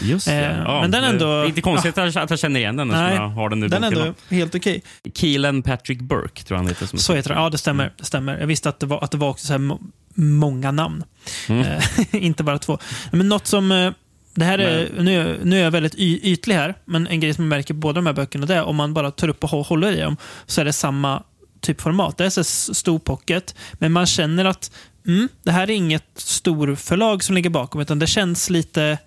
Just 0.00 0.26
det. 0.26 0.32
Eh, 0.34 0.58
ja, 0.58 0.80
men 0.80 0.90
den 0.90 1.04
ändå- 1.04 1.26
det 1.26 1.32
är 1.32 1.46
Inte 1.48 1.60
konstigt 1.60 1.98
att 1.98 2.30
jag 2.30 2.38
känner 2.38 2.60
igen 2.60 2.76
den 2.76 2.88
Nej, 2.88 3.14
jag 3.14 3.28
har 3.28 3.48
den 3.48 3.64
i 3.64 3.68
Den 3.68 3.84
är 3.84 3.88
ändå 3.88 4.14
helt 4.30 4.54
okej. 4.54 4.82
Keelan 5.14 5.62
Patrick 5.62 6.00
Burke 6.00 6.42
tror 6.44 6.56
jag 6.56 6.62
han 6.62 6.68
heter. 6.68 6.86
Som 6.86 6.98
Så 6.98 7.14
heter 7.14 7.30
den. 7.34 7.42
Ja, 7.42 7.50
det 7.50 7.58
stämmer. 7.58 7.92
Det 7.98 8.04
stämmer. 8.04 8.38
Jag 8.38 8.46
visste 8.46 8.68
att 8.68 8.80
det 8.80 8.86
var, 8.86 9.04
att 9.04 9.10
det 9.10 9.18
var 9.18 9.28
också 9.28 9.46
så 9.46 9.52
här 9.52 9.58
må- 9.58 9.80
många 10.14 10.70
namn. 10.70 11.04
Mm. 11.48 11.62
Eh, 11.66 11.82
inte 12.24 12.42
bara 12.42 12.58
två. 12.58 12.78
Men 13.10 13.28
något 13.28 13.46
som... 13.46 13.92
Det 14.38 14.44
här 14.44 14.58
är, 14.58 14.88
nu, 14.98 15.40
nu 15.44 15.58
är 15.58 15.62
jag 15.64 15.70
väldigt 15.70 15.94
y, 15.94 16.20
ytlig 16.32 16.54
här, 16.54 16.74
men 16.84 17.06
en 17.06 17.20
grej 17.20 17.34
som 17.34 17.44
jag 17.44 17.48
märker 17.48 17.74
på 17.74 17.80
båda 17.80 17.94
de 17.94 18.06
här 18.06 18.12
böckerna 18.12 18.46
det 18.46 18.54
är 18.54 18.64
om 18.64 18.76
man 18.76 18.94
bara 18.94 19.10
tar 19.10 19.28
upp 19.28 19.44
och 19.44 19.50
hå- 19.50 19.64
håller 19.64 19.92
i 19.92 20.00
dem 20.00 20.16
så 20.46 20.60
är 20.60 20.64
det 20.64 20.72
samma 20.72 21.22
typ 21.60 21.80
format. 21.80 22.16
Det 22.16 22.24
är 22.24 22.30
så 22.30 22.40
s- 22.40 22.78
stor 22.78 22.98
pocket, 22.98 23.54
men 23.72 23.92
man 23.92 24.06
känner 24.06 24.44
att 24.44 24.70
mm, 25.06 25.28
det 25.42 25.50
här 25.50 25.62
är 25.70 25.74
inget 25.74 26.04
storförlag 26.16 27.22
som 27.24 27.34
ligger 27.34 27.50
bakom, 27.50 27.80
utan 27.80 27.98
det 27.98 28.06
känns 28.06 28.50
lite, 28.50 28.98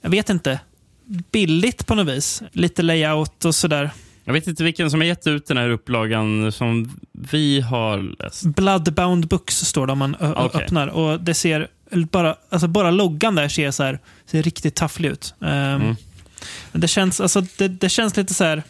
jag 0.00 0.10
vet 0.10 0.30
inte, 0.30 0.60
billigt 1.32 1.86
på 1.86 1.94
något 1.94 2.08
vis. 2.16 2.42
Lite 2.52 2.82
layout 2.82 3.44
och 3.44 3.54
sådär. 3.54 3.90
Jag 4.24 4.32
vet 4.32 4.46
inte 4.46 4.64
vilken 4.64 4.90
som 4.90 5.00
har 5.00 5.06
gett 5.06 5.26
ut 5.26 5.46
den 5.46 5.56
här 5.56 5.70
upplagan 5.70 6.52
som 6.52 6.90
vi 7.12 7.60
har 7.60 8.22
läst. 8.22 8.42
Bloodbound 8.44 9.28
Books 9.28 9.56
står 9.56 9.86
det 9.86 9.92
om 9.92 9.98
man 9.98 10.16
Okej. 10.20 10.62
öppnar. 10.62 10.86
Och 10.88 11.20
det 11.20 11.34
ser 11.34 11.68
bara, 11.92 12.36
alltså 12.50 12.68
bara 12.68 12.90
loggan 12.90 13.34
där 13.34 13.48
ser, 13.48 13.70
så 13.70 13.82
här, 13.82 13.98
ser 14.26 14.42
riktigt 14.42 14.74
tafflig 14.74 15.08
ut. 15.08 15.34
Ehm, 15.40 15.48
Mm. 15.82 15.96
men 16.72 16.80
det, 16.80 16.88
känns, 16.88 17.20
alltså, 17.20 17.40
det, 17.58 17.68
det 17.68 17.88
känns 17.88 18.16
lite 18.16 18.34
så 18.34 18.44
här... 18.44 18.62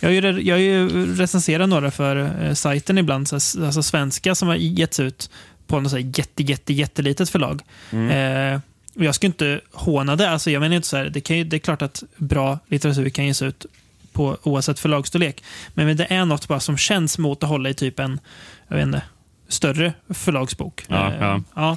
Jag 0.00 0.08
har 0.08 0.12
ju, 0.14 0.40
jag 0.42 0.54
har 0.54 0.60
ju 0.60 1.06
recenserat 1.16 1.68
några 1.68 1.90
för 1.90 2.44
eh, 2.44 2.54
sajten 2.54 2.98
ibland, 2.98 3.28
så 3.28 3.34
här, 3.36 3.66
alltså 3.66 3.82
svenska 3.82 4.34
som 4.34 4.48
har 4.48 4.54
getts 4.54 5.00
ut 5.00 5.30
på 5.66 5.80
något 5.80 5.90
så 5.90 5.96
här 5.96 6.12
jätte, 6.18 6.42
jätte, 6.42 6.72
jättelitet 6.72 7.30
förlag. 7.30 7.62
Eh, 7.92 8.60
och 8.96 9.04
jag 9.04 9.14
ska 9.14 9.26
inte 9.26 9.60
håna 9.72 10.16
det. 10.16 10.30
Alltså, 10.30 10.50
jag 10.50 10.60
menar 10.60 10.76
inte 10.76 10.88
så 10.88 10.96
här, 10.96 11.04
det, 11.04 11.20
kan 11.20 11.38
ju, 11.38 11.44
det 11.44 11.56
är 11.56 11.58
klart 11.60 11.82
att 11.82 12.02
bra 12.16 12.58
litteratur 12.68 13.08
kan 13.08 13.26
ges 13.26 13.42
ut 13.42 13.66
på 14.12 14.38
oavsett 14.42 14.78
förlagsstorlek. 14.78 15.44
Men, 15.74 15.86
men 15.86 15.96
det 15.96 16.06
är 16.10 16.24
något 16.24 16.48
bara 16.48 16.60
som 16.60 16.76
känns 16.76 17.18
mot 17.18 17.42
att 17.42 17.48
hålla 17.48 17.68
i 17.70 17.74
typ 17.74 17.98
en, 17.98 18.20
jag 18.68 18.76
vet 18.76 18.86
inte, 18.86 19.02
större 19.48 19.92
förlagsbok. 20.10 20.84
Ja, 20.88 21.12
Eh, 21.12 21.18
ja. 21.20 21.42
ja. 21.54 21.76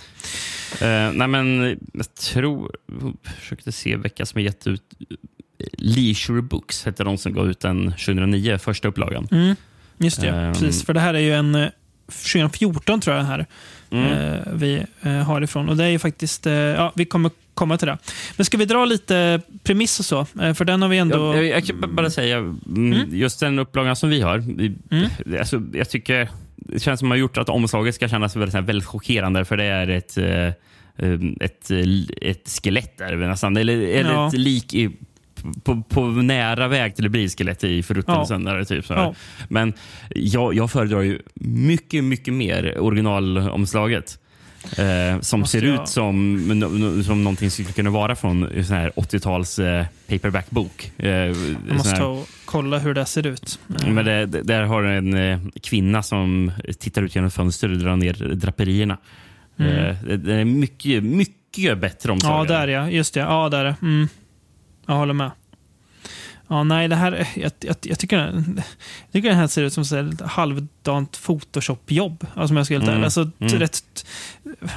Eh, 0.88 1.12
nej, 1.14 1.28
men 1.28 1.78
jag 1.94 2.16
tror... 2.16 2.72
Jag 3.02 3.14
försökte 3.36 3.72
se 3.72 3.96
vilka 3.96 4.26
som 4.26 4.38
har 4.40 4.44
gett 4.44 4.68
ut... 4.68 4.84
Leisure 5.78 6.42
Books 6.42 6.86
hette 6.86 7.04
de 7.04 7.18
som 7.18 7.34
gav 7.34 7.50
ut 7.50 7.60
den 7.60 7.92
2009, 7.92 8.58
första 8.58 8.88
upplagan. 8.88 9.28
Mm, 9.32 9.56
just 9.98 10.22
det, 10.22 10.28
Ehm. 10.30 10.54
precis. 10.54 10.86
För 10.86 10.94
det 10.94 11.00
här 11.00 11.14
är 11.14 11.20
ju 11.20 11.34
en 11.34 11.56
eh, 11.56 11.70
2014 12.08 13.02
tror 13.02 13.16
jag 13.16 13.24
här 13.24 13.46
Mm. 13.92 14.12
eh, 14.12 14.40
vi 14.54 14.86
eh, 15.02 15.12
har 15.12 15.42
ifrån. 15.42 15.70
Och 15.70 15.78
det 15.78 15.84
är 15.84 15.90
ju 15.90 16.00
faktiskt, 16.00 16.46
eh, 16.48 16.54
ja, 16.54 16.92
vi 16.96 17.06
kommer 17.06 17.32
komma 17.54 17.78
till 17.78 17.88
det. 17.88 17.98
Men 18.38 18.46
ska 18.46 18.58
vi 18.58 18.66
dra 18.66 18.86
lite 18.86 19.42
premiss 19.64 20.00
och 20.00 20.06
så? 20.06 20.20
Eh, 20.42 20.54
För 20.54 20.66
den 20.66 20.82
har 20.82 20.90
vi 20.90 20.98
ändå... 20.98 21.36
Jag, 21.36 21.46
jag, 21.46 21.48
jag 21.70 21.80
kan 21.82 21.96
bara 21.96 22.10
säga, 22.10 22.38
mm, 22.38 23.16
just 23.16 23.40
den 23.40 23.60
upplagan 23.60 23.96
som 23.96 24.10
vi 24.10 24.22
har. 24.22 24.38
vi- 24.38 25.38
Alltså, 25.40 25.62
jag 25.74 25.90
tycker 25.90 26.30
det 26.66 26.80
känns 26.80 27.00
som 27.00 27.08
att 27.08 27.14
har 27.16 27.18
gjort 27.18 27.38
att 27.38 27.50
omslaget 27.50 27.96
ska 27.96 28.08
kännas 28.08 28.36
väldigt, 28.36 28.56
väldigt 28.56 28.86
chockerande. 28.88 29.46
För 29.46 29.58
det 29.58 29.64
är 29.64 29.88
ett, 29.88 30.18
eh, 30.18 30.52
um, 31.08 31.38
ett, 31.42 31.72
eh, 31.72 32.30
ett 32.30 32.60
skelett 32.64 33.02
är 33.02 33.12
det 33.12 33.18
väl 33.18 33.30
nästan. 33.30 33.58
Eller, 33.58 33.78
eller 33.78 34.12
Ja. 34.14 34.28
ett 34.28 34.34
lik 34.34 34.74
i, 34.74 34.90
på, 35.64 35.84
på 35.90 36.02
nära 36.08 36.68
väg 36.68 36.96
till 36.96 37.06
att 37.06 37.12
bli 37.12 37.26
ett 37.26 37.38
skelett 37.38 37.64
i 37.64 37.84
förruttnelsen. 37.84 38.48
eller 38.48 38.64
Typ, 38.64 38.86
så. 38.86 38.94
Ja. 38.94 39.14
Men 39.50 39.74
jag, 40.10 40.54
jag 40.54 40.72
föredrar 40.72 41.02
ju 41.02 41.20
mycket, 41.36 42.04
mycket 42.04 42.34
mer 42.34 42.78
originalomslaget. 42.80 44.20
Eh, 44.78 45.20
som 45.20 45.46
ser 45.46 45.62
jag- 45.62 45.82
ut 45.84 45.88
som, 45.90 47.04
som 47.06 47.24
någonting 47.24 47.52
skulle 47.52 47.72
kunna 47.72 47.90
vara 47.90 48.16
från 48.16 48.44
en 48.58 48.66
sån 48.66 48.76
här 48.76 48.92
80-tals 48.96 49.60
eh, 49.60 49.86
paperback-bok. 50.08 50.92
Eh, 50.98 51.10
Jag 51.10 51.36
måste 51.70 51.96
ta 51.98 52.06
och 52.06 52.28
kolla 52.46 52.78
hur 52.80 52.94
det 52.94 53.06
ser 53.06 53.28
ut. 53.28 53.60
Eh, 53.84 53.88
men 53.90 54.06
det, 54.06 54.26
det- 54.26 54.42
där 54.44 54.64
har 54.64 54.84
du 54.84 54.90
en 54.98 55.14
eh, 55.14 55.40
kvinna 55.64 56.04
som 56.04 56.52
tittar 56.80 57.02
ut 57.02 57.16
genom 57.16 57.32
fönstret 57.32 57.72
och 57.72 57.78
drar 57.78 57.96
ner 57.96 58.14
draperierna. 58.36 58.98
Eh, 59.58 59.66
det, 60.06 60.18
det 60.18 60.34
är 60.36 60.46
mycket, 60.46 61.04
mycket 61.04 61.78
bättre 61.78 62.08
Ja, 62.10 62.14
omslag. 62.14 62.48
där 62.48 62.68
ja. 62.68 62.90
Just 62.90 63.14
det. 63.14 63.20
Ja, 63.20 63.50
där 63.50 63.66
är. 63.66 63.76
Mm. 63.82 64.08
Jag 64.88 64.94
håller 64.94 65.14
med. 65.14 65.32
Ja, 66.52 66.64
nej, 66.64 66.88
det 66.88 66.96
här... 66.96 67.28
Jag, 67.36 67.52
jag, 67.60 67.76
jag, 67.82 68.00
tycker, 68.00 68.18
jag 68.18 69.12
tycker 69.12 69.30
den 69.30 69.38
här 69.38 69.48
ser 69.48 69.64
ut 69.64 69.74
som 69.74 70.12
ett 70.12 70.22
halvdant 70.22 71.20
Photoshop-jobb. 71.26 72.28
Alltså, 72.36 72.54
om 72.54 72.58
jag 72.58 72.66
ska 72.66 72.76
helt 72.76 72.88
Mm. 72.88 73.04
Alltså, 73.04 73.30
Mm. 73.40 73.60
rätt... 73.60 74.06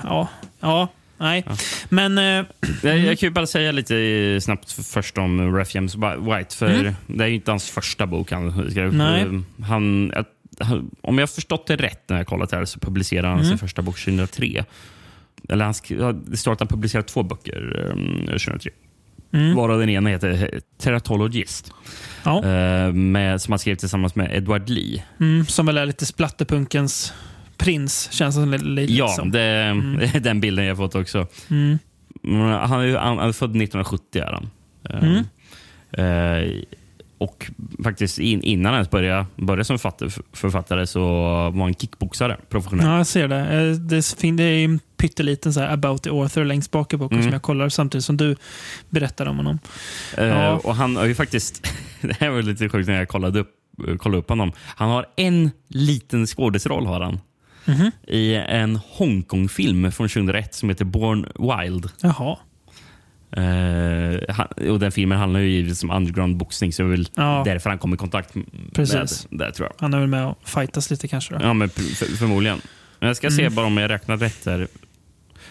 Ja, 0.04 0.28
ja, 0.60 0.88
nej. 1.18 1.44
Ja. 1.46 1.56
Men... 1.88 2.18
Eh, 2.18 2.44
Jag, 2.82 2.98
jag 2.98 3.18
kan 3.18 3.26
ju 3.26 3.30
bara 3.30 3.46
säga 3.46 3.72
lite 3.72 3.96
eh, 3.96 4.40
snabbt 4.40 4.72
först 4.72 5.18
om 5.18 5.56
Ralph 5.56 5.76
James 5.76 5.94
White. 5.96 6.56
För 6.56 6.74
Mm. 6.80 6.94
Det 7.06 7.24
är 7.24 7.28
ju 7.28 7.34
inte 7.34 7.50
hans 7.50 7.70
första 7.70 8.06
bok 8.06 8.32
han 8.32 8.70
skrev. 8.70 9.00
Eh, 9.00 9.40
Han, 9.64 10.12
han, 10.60 10.90
om 11.00 11.18
jag 11.18 11.22
har 11.22 11.26
förstått 11.34 11.66
det 11.66 11.76
rätt 11.76 12.08
när 12.08 12.16
jag 12.16 12.26
kollat 12.26 12.52
här 12.52 12.64
så 12.64 12.80
publicerade 12.80 13.28
han 13.28 13.36
Mm. 13.38 13.48
sin 13.48 13.58
första 13.58 13.82
bok 13.82 13.98
2003. 13.98 14.64
Eller 15.48 15.64
han 15.64 15.74
det 16.26 16.36
står 16.36 16.52
att 16.52 16.60
han 16.60 16.68
publicerade 16.68 17.08
två 17.08 17.22
böcker 17.22 17.86
eh, 17.90 18.26
2003. 18.26 18.70
Mm, 19.34 19.56
Varav 19.56 19.80
den 19.80 19.88
ena 19.88 20.10
heter 20.10 20.60
Teratologist. 20.78 21.72
ja, 22.24 22.44
eh, 22.44 22.92
med, 22.92 23.42
som 23.42 23.52
han 23.52 23.58
skrev 23.58 23.76
tillsammans 23.76 24.14
med 24.14 24.30
Edward 24.34 24.68
Lee. 24.68 25.02
mm, 25.20 25.46
som 25.46 25.66
väl 25.66 25.78
är 25.78 25.86
lite 25.86 26.06
splatterpunkens 26.06 27.12
prins, 27.56 28.08
känns 28.12 28.34
det 28.36 28.40
som. 28.42 28.52
Lite, 28.74 28.92
Ja, 28.92 29.08
som. 29.08 29.30
det 29.30 29.40
är 29.40 30.20
den 30.20 30.40
bilden 30.40 30.64
jag 30.64 30.76
fått 30.76 30.94
också. 30.94 31.26
Mm. 31.50 31.78
Mm, 32.24 32.40
Han 32.40 32.80
är, 32.80 32.96
han 32.96 33.18
är 33.18 33.32
född 33.32 33.50
1970. 33.50 34.22
Är 34.22 34.32
han. 34.32 34.50
Eh, 34.90 35.08
Mm. 35.08 35.24
eh, 35.92 36.52
och 37.18 37.50
faktiskt 37.84 38.18
in, 38.18 38.42
innan 38.42 38.64
han 38.66 38.74
ens 38.74 38.90
började, 38.90 39.26
började 39.36 39.64
som 39.64 39.78
författare, 40.32 40.86
så 40.86 41.00
var 41.50 41.62
han 41.62 41.74
kickboxare 41.74 42.36
professionell. 42.48 42.86
Ja, 42.86 42.96
jag 42.96 43.06
ser 43.06 43.28
det. 43.28 43.38
Eh, 43.40 43.70
Det, 43.76 44.06
fin- 44.06 44.36
det 44.36 44.44
är 44.44 44.64
en 44.64 44.80
pytteliten 44.96 45.52
så 45.52 45.60
about 45.60 46.02
the 46.02 46.10
author 46.10 46.44
längst 46.44 46.70
bak 46.70 46.92
i 46.92 46.96
boken 46.96 47.18
Mm. 47.18 47.24
som 47.26 47.32
jag 47.32 47.42
kollar 47.42 47.68
samtidigt 47.68 48.04
som 48.04 48.16
du 48.16 48.36
berättar 48.90 49.26
om 49.26 49.36
honom. 49.36 49.58
Eh, 50.18 50.24
Ja. 50.26 50.60
och 50.64 50.74
han 50.76 50.96
har 50.96 51.04
ju 51.06 51.14
faktiskt, 51.14 51.72
det 52.00 52.16
här 52.20 52.30
var 52.30 52.42
lite 52.42 52.68
sjukt 52.68 52.88
när 52.88 52.98
jag 52.98 53.08
kollade 53.08 53.40
upp, 53.40 53.50
kollade 53.98 54.18
upp 54.18 54.28
honom. 54.28 54.52
Han 54.58 54.88
har 54.90 55.06
en 55.16 55.50
liten 55.68 56.26
skådisroll 56.26 56.86
har 56.86 57.00
han. 57.00 57.20
Mhm. 57.66 57.90
I 58.06 58.34
en 58.34 58.76
Hongkong-film 58.90 59.92
från 59.92 60.08
2001 60.08 60.54
som 60.54 60.68
heter 60.68 60.84
Born 60.84 61.26
Wild. 61.38 61.88
Jaha. 62.00 62.36
Eh, 63.36 64.70
och 64.70 64.78
den 64.80 64.92
filmen 64.92 65.18
handlar 65.18 65.40
ju 65.40 65.48
givetvis 65.50 65.82
om 65.84 65.90
underground 65.90 66.36
boxning 66.36 66.72
så 66.72 66.82
det 66.82 66.86
är 66.88 66.90
väl 66.90 67.08
Ja. 67.16 67.42
därför 67.44 67.70
han 67.70 67.78
kom 67.78 67.94
i 67.94 67.96
kontakt 67.96 68.34
med 68.34 68.44
Precis. 68.74 69.26
det 69.30 69.52
tror 69.52 69.68
jag. 69.68 69.74
Han 69.80 69.94
är 69.94 69.98
väl 69.98 70.08
med 70.08 70.26
och 70.26 70.38
fightas 70.48 70.90
lite 70.90 71.08
kanske. 71.08 71.34
Då. 71.34 71.40
Ja, 71.44 71.52
men 71.52 71.68
för, 71.68 72.16
förmodligen. 72.16 72.60
Men 73.00 73.06
jag 73.06 73.16
ska 73.16 73.30
se 73.30 73.40
Mm. 73.42 73.54
bara 73.54 73.66
om 73.66 73.76
jag 73.76 73.90
räknar 73.90 74.16
rätt 74.16 74.46
här. 74.46 74.66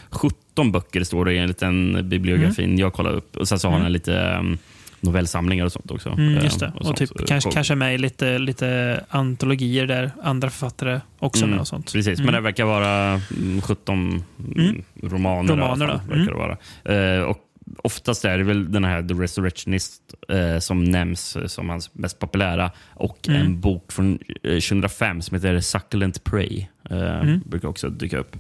17 0.10 0.72
böcker 0.72 1.04
står 1.04 1.26
det 1.26 1.38
enligt 1.38 1.58
den 1.60 2.10
bibliografin 2.10 2.78
jag 2.78 2.94
kollade 2.94 3.16
upp. 3.16 3.38
Och 3.38 3.48
sen 3.48 3.60
så 3.60 3.68
har 3.68 3.74
Mm. 3.74 3.84
han 3.84 3.92
lite 3.92 4.38
um, 4.40 4.58
novellsamlingar 5.02 5.66
och 5.66 5.72
sånt 5.72 5.92
också. 5.92 6.10
Mm, 6.10 6.44
just 6.44 6.60
det. 6.60 6.74
Och, 6.80 6.86
sånt. 6.86 6.98
typ, 6.98 7.28
kanske, 7.28 7.48
Och- 7.50 7.54
kanske 7.54 7.76
med 7.76 7.96
i 7.96 7.98
lite, 7.98 8.38
lite 8.40 9.00
antologier 9.10 9.86
där 9.88 10.12
andra 10.24 10.50
författare 10.50 11.00
också 11.20 11.44
Mm, 11.44 11.52
med 11.52 11.60
och 11.62 11.68
sånt. 11.68 11.94
Precis, 11.94 12.20
Mm. 12.20 12.26
men 12.26 12.34
det 12.34 12.42
verkar 12.42 12.66
vara 12.66 13.22
mm, 13.38 13.62
17 13.62 14.24
mm. 14.56 14.84
romaner, 15.04 15.54
Romaner 15.54 15.88
då. 15.88 15.94
fall, 15.98 16.08
verkar 16.08 16.32
det 16.32 16.38
vara. 16.38 17.18
Eh, 17.18 17.22
och 17.24 17.38
oftast 17.84 18.26
är 18.26 18.38
det 18.38 18.44
väl 18.44 18.72
den 18.72 18.84
här 18.84 19.04
The 19.04 19.14
Resurrectionist 19.14 20.02
eh, 20.30 20.60
som 20.60 20.84
nämns 20.84 21.36
eh, 21.36 21.46
som 21.46 21.70
hans 21.70 21.94
mest 21.94 22.20
populära. 22.20 22.72
Och 22.94 23.28
Mm. 23.28 23.42
en 23.42 23.60
bok 23.62 23.92
från 23.92 24.20
eh, 24.44 24.52
2005 24.60 25.22
som 25.22 25.36
heter 25.36 25.60
Succulent 25.60 26.24
Prey. 26.24 26.66
Eh, 26.90 26.98
Mm. 27.20 27.42
Brukar 27.46 27.68
också 27.68 27.90
dyka 27.90 28.18
upp. 28.18 28.36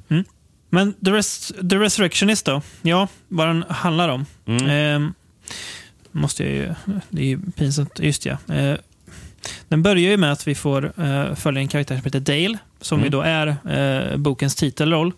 Men 0.69 0.93
The, 0.93 1.11
Res- 1.11 1.69
The 1.69 1.75
Resurrectionist 1.77 2.45
då? 2.45 2.61
Ja, 2.81 3.07
vad 3.27 3.47
den 3.47 3.63
handlar 3.69 4.09
om. 4.09 4.25
Mm. 4.45 4.69
Ehm, 4.69 5.13
måste 6.11 6.43
jag 6.43 6.51
ju, 6.53 6.73
det 7.09 7.21
är 7.21 7.25
ju 7.25 7.39
pinsamt. 7.57 7.99
Just 7.99 8.25
ja. 8.25 8.37
Eh, 8.53 8.75
den 9.67 9.83
börjar 9.83 10.11
ju 10.11 10.17
med 10.17 10.31
att 10.31 10.47
vi 10.47 10.55
får 10.55 11.01
eh, 11.01 11.35
följa 11.35 11.61
en 11.61 11.67
karaktär 11.67 11.95
som 11.95 12.03
heter 12.05 12.19
Dale, 12.19 12.57
som 12.81 12.99
Mm. 12.99 13.05
ju 13.05 13.09
då 13.09 13.21
är 13.21 13.47
eh, 14.11 14.17
bokens 14.17 14.55
titelroll. 14.55 15.11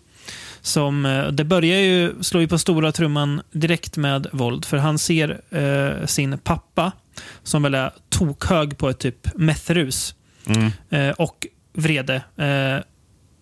Som, 0.66 1.06
eh, 1.06 1.26
det 1.28 1.44
börjar 1.44 1.78
ju, 1.80 2.14
slår 2.22 2.40
ju 2.40 2.48
på 2.48 2.58
stora 2.58 2.92
trumman 2.92 3.42
direkt 3.52 3.96
med 3.96 4.26
våld, 4.32 4.64
för 4.64 4.76
han 4.76 4.98
ser 4.98 5.40
eh, 5.50 6.06
sin 6.06 6.38
pappa, 6.38 6.92
som 7.42 7.62
väl 7.62 7.74
är 7.74 7.90
tokhög 8.08 8.78
på 8.78 8.88
ett 8.88 8.98
typ 8.98 9.34
methrus, 9.34 10.14
Mm. 10.46 10.70
eh, 10.90 11.10
och 11.14 11.46
vrede, 11.72 12.14
eh, 12.36 12.84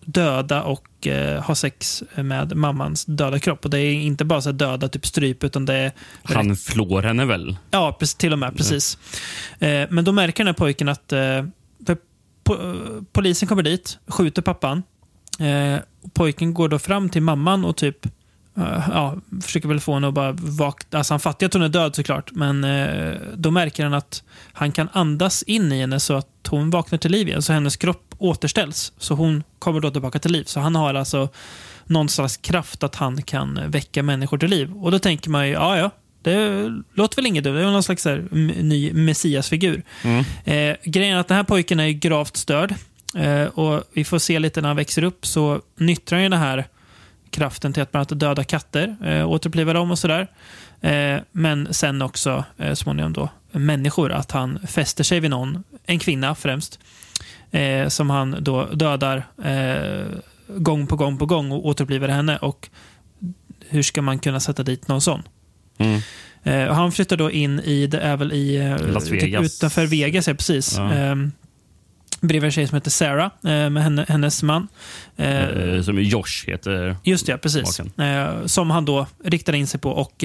döda 0.05 0.63
och 0.63 1.07
eh, 1.07 1.43
ha 1.43 1.55
sex 1.55 2.03
med 2.15 2.55
mammans 2.57 3.05
döda 3.05 3.39
kropp. 3.39 3.65
Och 3.65 3.71
det 3.71 3.79
är 3.79 3.93
inte 3.93 4.25
bara 4.25 4.41
så 4.41 4.51
döda, 4.51 4.87
typ 4.89 5.05
stryp, 5.05 5.43
utan 5.43 5.65
det 5.65 5.73
är 5.73 5.91
Han 6.23 6.55
flår 6.55 7.01
henne 7.01 7.25
väl? 7.25 7.57
Ja, 7.71 7.99
till 8.17 8.33
och 8.33 8.39
med. 8.39 8.57
Precis. 8.57 8.97
Eh, 9.59 9.87
men 9.89 10.03
då 10.05 10.11
märker 10.11 10.37
den 10.43 10.47
här 10.47 10.53
pojken 10.53 10.89
att 10.89 11.13
polisen 13.13 13.47
kommer 13.47 13.63
dit, 13.63 13.97
skjuter 14.07 14.41
pappan. 14.41 14.83
Eh, 15.39 15.79
pojken 16.13 16.53
går 16.53 16.69
då 16.69 16.79
fram 16.79 17.09
till 17.09 17.21
mamman 17.21 17.65
och 17.65 17.75
typ 17.75 18.05
eh, 18.57 18.89
ja, 18.89 19.15
försöker 19.41 19.67
väl 19.67 19.79
få 19.79 19.93
henne 19.93 20.07
att 20.07 20.13
bara 20.13 20.31
vakna. 20.31 20.97
Alltså 20.97 21.13
han 21.13 21.19
fattar 21.19 21.45
att 21.45 21.53
hon 21.53 21.63
är 21.63 21.69
död 21.69 21.95
såklart, 21.95 22.31
men 22.31 22.63
eh, 22.63 23.15
då 23.35 23.51
märker 23.51 23.83
han 23.83 23.93
att 23.93 24.23
han 24.53 24.71
kan 24.71 24.89
andas 24.93 25.43
in 25.43 25.71
i 25.71 25.79
henne 25.79 25.99
så 25.99 26.13
att 26.13 26.47
hon 26.49 26.69
vaknar 26.69 26.97
till 26.97 27.11
liv 27.11 27.27
igen. 27.27 27.41
Så 27.41 27.53
hennes 27.53 27.77
kropp 27.77 28.15
återställs. 28.17 28.93
Så 28.97 29.13
hon 29.13 29.43
kommer 29.59 29.79
då 29.79 29.91
tillbaka 29.91 30.19
till 30.19 30.31
liv. 30.31 30.43
Så 30.43 30.59
han 30.59 30.75
har 30.75 30.93
alltså 30.93 31.29
någon 31.85 32.09
slags 32.09 32.37
kraft 32.37 32.83
att 32.83 32.95
han 32.95 33.21
kan 33.21 33.59
väcka 33.67 34.03
människor 34.03 34.37
till 34.37 34.49
liv. 34.49 34.73
Och 34.73 34.91
då 34.91 34.99
tänker 34.99 35.29
man 35.29 35.47
ju, 35.47 35.53
ja 35.53 35.77
ja, 35.77 35.91
det 36.21 36.71
låter 36.93 37.15
väl 37.15 37.25
inget 37.25 37.43
dumt. 37.43 37.55
Det 37.55 37.61
är 37.61 37.65
någon 37.65 37.83
slags 37.83 38.05
här, 38.05 38.27
ny 38.61 38.93
messiasfigur. 38.93 39.83
Mm. 40.03 40.25
Eh, 40.43 40.77
grejen 40.83 41.15
är 41.15 41.19
att 41.19 41.27
den 41.27 41.37
här 41.37 41.43
pojken 41.43 41.79
är 41.79 41.85
ju 41.85 41.93
gravt 41.93 42.37
störd. 42.37 42.75
Eh, 43.15 43.45
och 43.45 43.83
vi 43.93 44.03
får 44.03 44.19
se 44.19 44.39
lite 44.39 44.61
när 44.61 44.69
han 44.69 44.75
växer 44.75 45.03
upp 45.03 45.25
så 45.25 45.61
nyttjar 45.77 46.15
han 46.17 46.23
ju 46.23 46.29
den 46.29 46.39
här 46.39 46.67
kraften 47.29 47.73
till 47.73 47.83
att 47.83 47.91
bland 47.91 48.11
annat 48.11 48.19
döda 48.19 48.43
katter, 48.43 48.95
eh, 49.05 49.29
återuppliva 49.29 49.73
dem 49.73 49.91
och 49.91 49.99
sådär. 49.99 50.27
Eh, 50.81 51.17
men 51.31 51.73
sen 51.73 52.01
också 52.01 52.43
eh, 52.57 52.73
småningom 52.73 53.13
då 53.13 53.29
människor, 53.51 54.11
att 54.11 54.31
han 54.31 54.59
fäster 54.67 55.03
sig 55.03 55.19
vid 55.19 55.29
någon, 55.29 55.63
en 55.85 55.99
kvinna 55.99 56.35
främst, 56.35 56.79
eh, 57.51 57.87
som 57.87 58.09
han 58.09 58.35
då 58.39 58.65
dödar 58.65 59.23
eh, 59.43 60.05
gång 60.47 60.87
på 60.87 60.95
gång 60.95 61.17
på 61.17 61.25
gång 61.25 61.51
och 61.51 61.65
återupplivar 61.65 62.07
henne. 62.07 62.37
Och 62.37 62.69
hur 63.69 63.83
ska 63.83 64.01
man 64.01 64.19
kunna 64.19 64.39
sätta 64.39 64.63
dit 64.63 64.87
någon 64.87 65.01
sån? 65.01 65.23
Mm. 65.77 66.01
Eh, 66.43 66.73
han 66.73 66.91
flyttar 66.91 67.17
då 67.17 67.31
in 67.31 67.59
i, 67.59 67.87
det 67.87 67.99
är 67.99 68.17
väl 68.17 68.33
i, 68.33 68.55
eh, 68.55 68.87
Las 68.87 69.05
typ 69.05 69.23
Vegas. 69.23 69.45
utanför 69.57 69.85
Vegas, 69.85 70.27
ja, 70.27 70.33
precis. 70.33 70.77
Ja. 70.77 71.15
Bredvid 72.27 72.47
en 72.47 72.51
tjej 72.51 72.67
som 72.67 72.75
heter 72.75 72.91
Sarah, 72.91 73.31
eh, 73.43 73.69
med 73.69 73.83
henne, 73.83 74.05
hennes 74.09 74.43
man. 74.43 74.67
Eh, 75.17 75.43
Eh, 75.75 75.81
som 75.81 76.01
Josh 76.01 76.47
heter. 76.47 76.95
Just 77.03 77.25
det, 77.25 77.37
precis. 77.37 77.79
Eh, 77.79 78.45
som 78.45 78.71
han 78.71 78.85
då 78.85 79.07
riktar 79.23 79.53
in 79.53 79.67
sig 79.67 79.79
på 79.79 79.89
och 79.91 80.23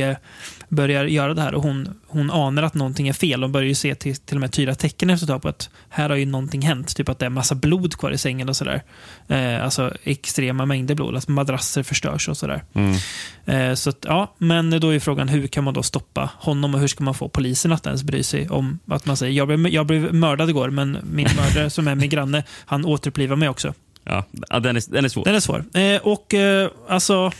börjar 0.71 1.05
göra 1.05 1.35
det 1.35 1.43
här. 1.43 1.55
Och 1.55 1.63
hon, 1.63 1.89
hon 2.07 2.31
anar 2.31 2.63
att 2.63 2.75
någonting 2.75 3.09
är 3.09 3.13
fel 3.13 3.45
och 3.45 3.51
börjar 3.51 3.69
ju 3.69 3.75
se 3.75 3.95
till, 3.95 4.17
till 4.17 4.37
och 4.37 4.41
med 4.41 4.53
tydliga 4.53 4.75
tecken 4.75 5.11
efter 5.11 5.25
ett 5.25 5.29
tag 5.29 5.43
på 5.43 5.49
att 5.49 5.71
här 5.89 6.09
har 6.09 6.17
ju 6.17 6.27
någonting 6.27 6.63
hänt. 6.63 6.97
Typ 6.97 7.09
att 7.09 7.19
det 7.19 7.27
är 7.27 7.31
massa 7.31 7.55
blod 7.55 7.97
kvar 7.97 8.11
i 8.11 8.19
sängen 8.19 8.49
och 8.49 8.57
sådär. 8.57 8.83
Eh, 9.29 9.65
alltså 9.65 9.93
extrema 10.05 10.67
mängder 10.67 10.95
blod. 10.95 11.15
Alltså 11.15 11.31
madrasser 11.31 11.83
förstörs 11.83 12.29
och 12.29 12.37
sådär. 12.37 12.63
Mm. 12.73 12.97
Eh, 13.45 13.75
så 13.75 13.91
att, 13.91 14.05
ja, 14.09 14.35
men 14.39 14.81
då 14.81 14.95
är 14.95 15.01
frågan 15.01 15.29
hur 15.29 15.47
kan 15.47 15.65
man 15.65 15.75
då 15.75 15.83
stoppa 15.83 16.31
honom 16.39 16.75
och 16.75 16.81
hur 16.81 16.89
ska 16.89 17.05
man 17.05 17.15
få 17.15 17.29
polisen 17.29 17.73
att 17.73 17.87
ens 17.87 18.03
bry 18.03 18.23
sig 18.23 18.49
om 18.49 18.79
att 18.87 19.07
man 19.07 19.17
säger 19.17 19.33
jag 19.33 19.47
blev, 19.47 19.69
jag 19.69 19.87
blev 19.87 20.15
mördad 20.15 20.51
igår 20.51 20.71
men 20.71 20.99
min 21.03 21.29
mördare 21.37 21.71
som 21.71 21.89
är 21.89 21.95
min 21.95 22.11
granne, 22.11 22.45
han 22.65 22.85
återupplivar 22.85 23.37
mig 23.37 23.49
också. 23.49 23.75
Ja, 24.05 24.25
ja, 24.49 24.61
den, 24.61 24.77
är, 24.77 24.93
den 24.93 25.05
är 25.05 25.09
svår. 25.09 25.25
Den 25.25 25.35
är 25.35 25.41
svår. 25.41 25.65
Eh, 25.75 26.01
och 26.01 26.35
eh, 26.35 26.71
alltså, 26.89 27.33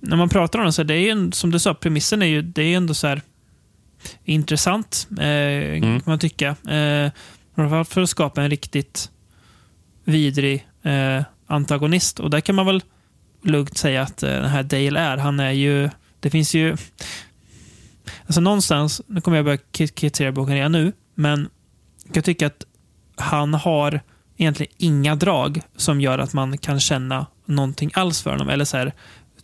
när 0.00 0.16
man 0.16 0.28
pratar 0.28 0.58
om 0.58 0.64
det, 0.66 0.72
så 0.72 0.82
det 0.82 0.94
är 0.94 0.98
ju, 0.98 1.10
en- 1.10 1.32
som 1.32 1.50
du 1.50 1.58
sa, 1.58 1.74
premissen 1.74 2.22
är 2.22 2.26
ju, 2.26 2.42
det 2.42 2.62
är 2.62 2.66
ju 2.66 2.74
ändå 2.74 2.94
så 2.94 3.06
här 3.06 3.22
intressant, 4.24 5.08
eh, 5.10 5.80
kan 5.82 6.02
man 6.04 6.18
tycka. 6.18 6.48
Eh, 6.68 7.10
framförallt 7.54 7.88
för 7.88 8.00
att 8.00 8.10
skapa 8.10 8.42
en 8.42 8.50
riktigt 8.50 9.10
vidrig 10.04 10.66
eh, 10.82 11.22
antagonist. 11.46 12.20
Och 12.20 12.30
där 12.30 12.40
kan 12.40 12.54
man 12.54 12.66
väl 12.66 12.82
lugnt 13.42 13.78
säga 13.78 14.02
att 14.02 14.22
eh, 14.22 14.30
den 14.30 14.50
här 14.50 14.62
Dale 14.62 15.00
är. 15.00 15.16
Han 15.16 15.40
är 15.40 15.50
ju, 15.50 15.90
det 16.20 16.30
finns 16.30 16.54
ju, 16.54 16.76
alltså 18.26 18.40
någonstans, 18.40 19.00
nu 19.06 19.20
kommer 19.20 19.36
jag 19.38 19.44
börja 19.44 19.58
kri- 19.72 19.88
kritisera 19.94 20.32
boken 20.32 20.54
redan 20.54 20.72
nu, 20.72 20.92
men 21.14 21.48
jag 22.12 22.24
tycker 22.24 22.46
att 22.46 22.64
han 23.16 23.54
har 23.54 24.00
egentligen 24.36 24.72
inga 24.78 25.14
drag 25.14 25.60
som 25.76 26.00
gör 26.00 26.18
att 26.18 26.32
man 26.32 26.58
kan 26.58 26.80
känna 26.80 27.26
någonting 27.46 27.90
alls 27.94 28.22
för 28.22 28.30
honom. 28.30 28.48
Eller 28.48 28.64
så 28.64 28.76
här, 28.76 28.92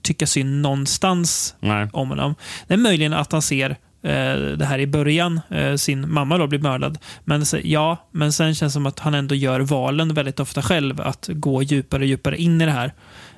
tycka 0.02 0.26
synd 0.26 0.60
någonstans 0.62 1.54
Nej. 1.60 1.88
om 1.92 2.08
honom. 2.08 2.34
Det 2.66 2.74
är 2.74 2.78
möjligen 2.78 3.12
att 3.12 3.32
han 3.32 3.42
ser 3.42 3.70
eh, 3.70 4.34
det 4.56 4.64
här 4.64 4.78
i 4.78 4.86
början, 4.86 5.40
eh, 5.50 5.74
sin 5.74 6.12
mamma 6.12 6.38
då 6.38 6.46
blir 6.46 6.58
mördad. 6.58 6.98
Men 7.24 7.44
ja, 7.62 8.08
men 8.10 8.32
sen 8.32 8.54
känns 8.54 8.72
det 8.72 8.74
som 8.74 8.86
att 8.86 8.98
han 8.98 9.14
ändå 9.14 9.34
gör 9.34 9.60
valen 9.60 10.14
väldigt 10.14 10.40
ofta 10.40 10.62
själv, 10.62 11.00
att 11.00 11.28
gå 11.32 11.62
djupare 11.62 12.00
och 12.00 12.06
djupare 12.06 12.36
in 12.36 12.60
i 12.60 12.64
det 12.66 12.72
här. 12.72 12.92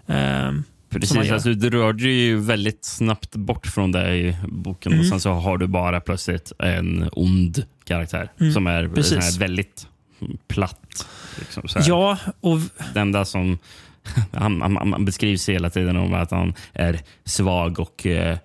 Eh, 0.07 0.53
som 1.03 1.17
han 1.17 1.25
Precis, 1.25 1.33
alltså, 1.33 1.53
du 1.55 1.71
rör 1.71 1.93
dig 1.93 2.13
ju 2.13 2.37
väldigt 2.41 2.85
snabbt 2.85 3.37
bort 3.37 3.67
från 3.67 3.93
det 3.93 4.15
i 4.17 4.37
boken 4.49 4.93
Mm. 4.93 5.01
och 5.01 5.07
sen 5.09 5.21
så 5.21 5.33
har 5.33 5.59
du 5.59 5.67
bara 5.67 6.01
plötsligt 6.01 6.53
en 6.59 7.09
ond 7.13 7.65
karaktär 7.85 8.29
som 8.53 8.67
är 8.67 8.79
Mm. 8.81 8.95
precis. 8.95 9.13
sån 9.13 9.23
här 9.23 9.39
väldigt 9.39 9.87
platt. 10.49 11.07
Liksom. 11.39 11.63
Ja, 11.87 12.19
och 12.41 12.59
Det 12.95 13.01
enda 13.01 13.25
som 13.25 13.59
han, 14.33 14.63
han, 14.63 14.77
han 14.93 15.05
beskrivs 15.05 15.49
hela 15.49 15.71
tiden 15.71 15.97
om 15.97 16.15
att 16.15 16.31
han 16.31 16.55
är 16.73 17.01
svag 17.25 17.81
och 17.81 18.07
eh, 18.07 18.39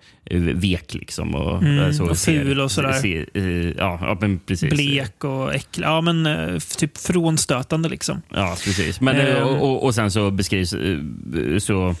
vek. 0.54 0.94
Liksom, 0.94 1.34
och, 1.34 1.62
Mm, 1.62 1.78
eh, 1.78 1.90
så 1.92 2.04
och 2.10 2.18
ful 2.18 2.60
och 2.60 2.70
sådär. 2.70 2.92
ser- 2.92 3.26
eh, 3.34 3.72
ja, 3.78 4.18
men 4.20 4.38
precis. 4.38 4.70
blek 4.70 5.24
och 5.24 5.54
äcklig. 5.54 5.84
Ja, 5.86 6.00
men 6.00 6.26
eh, 6.26 6.58
typ 6.58 6.98
frånstötande 6.98 7.88
liksom. 7.88 8.22
Ja, 8.28 8.56
precis. 8.64 9.00
Men, 9.00 9.16
Ehm. 9.16 9.42
och, 9.42 9.62
och, 9.70 9.84
och 9.84 9.94
sen 9.94 10.10
så 10.10 10.30
beskrivs 10.30 10.72
eh, 10.72 10.98
så... 11.58 11.94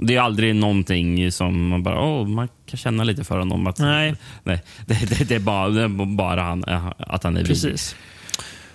Det 0.00 0.14
är 0.16 0.20
aldrig 0.20 0.54
någonting 0.56 1.32
som 1.32 1.68
man 1.68 1.82
bara, 1.82 2.00
åh, 2.00 2.26
man 2.28 2.48
kan 2.66 2.76
känna 2.78 3.04
lite 3.04 3.24
för 3.24 3.38
honom. 3.38 3.66
Att, 3.66 3.78
Nej. 3.78 4.14
nej 4.44 4.62
det, 4.86 4.94
det, 5.18 5.28
det, 5.28 5.34
är 5.34 5.38
bara, 5.40 5.68
det 5.68 5.82
är 5.82 6.16
bara 6.16 6.42
han, 6.42 6.64
eh, 6.64 6.92
att 6.98 7.24
han 7.24 7.36
är. 7.36 7.44
Precis. 7.44 7.96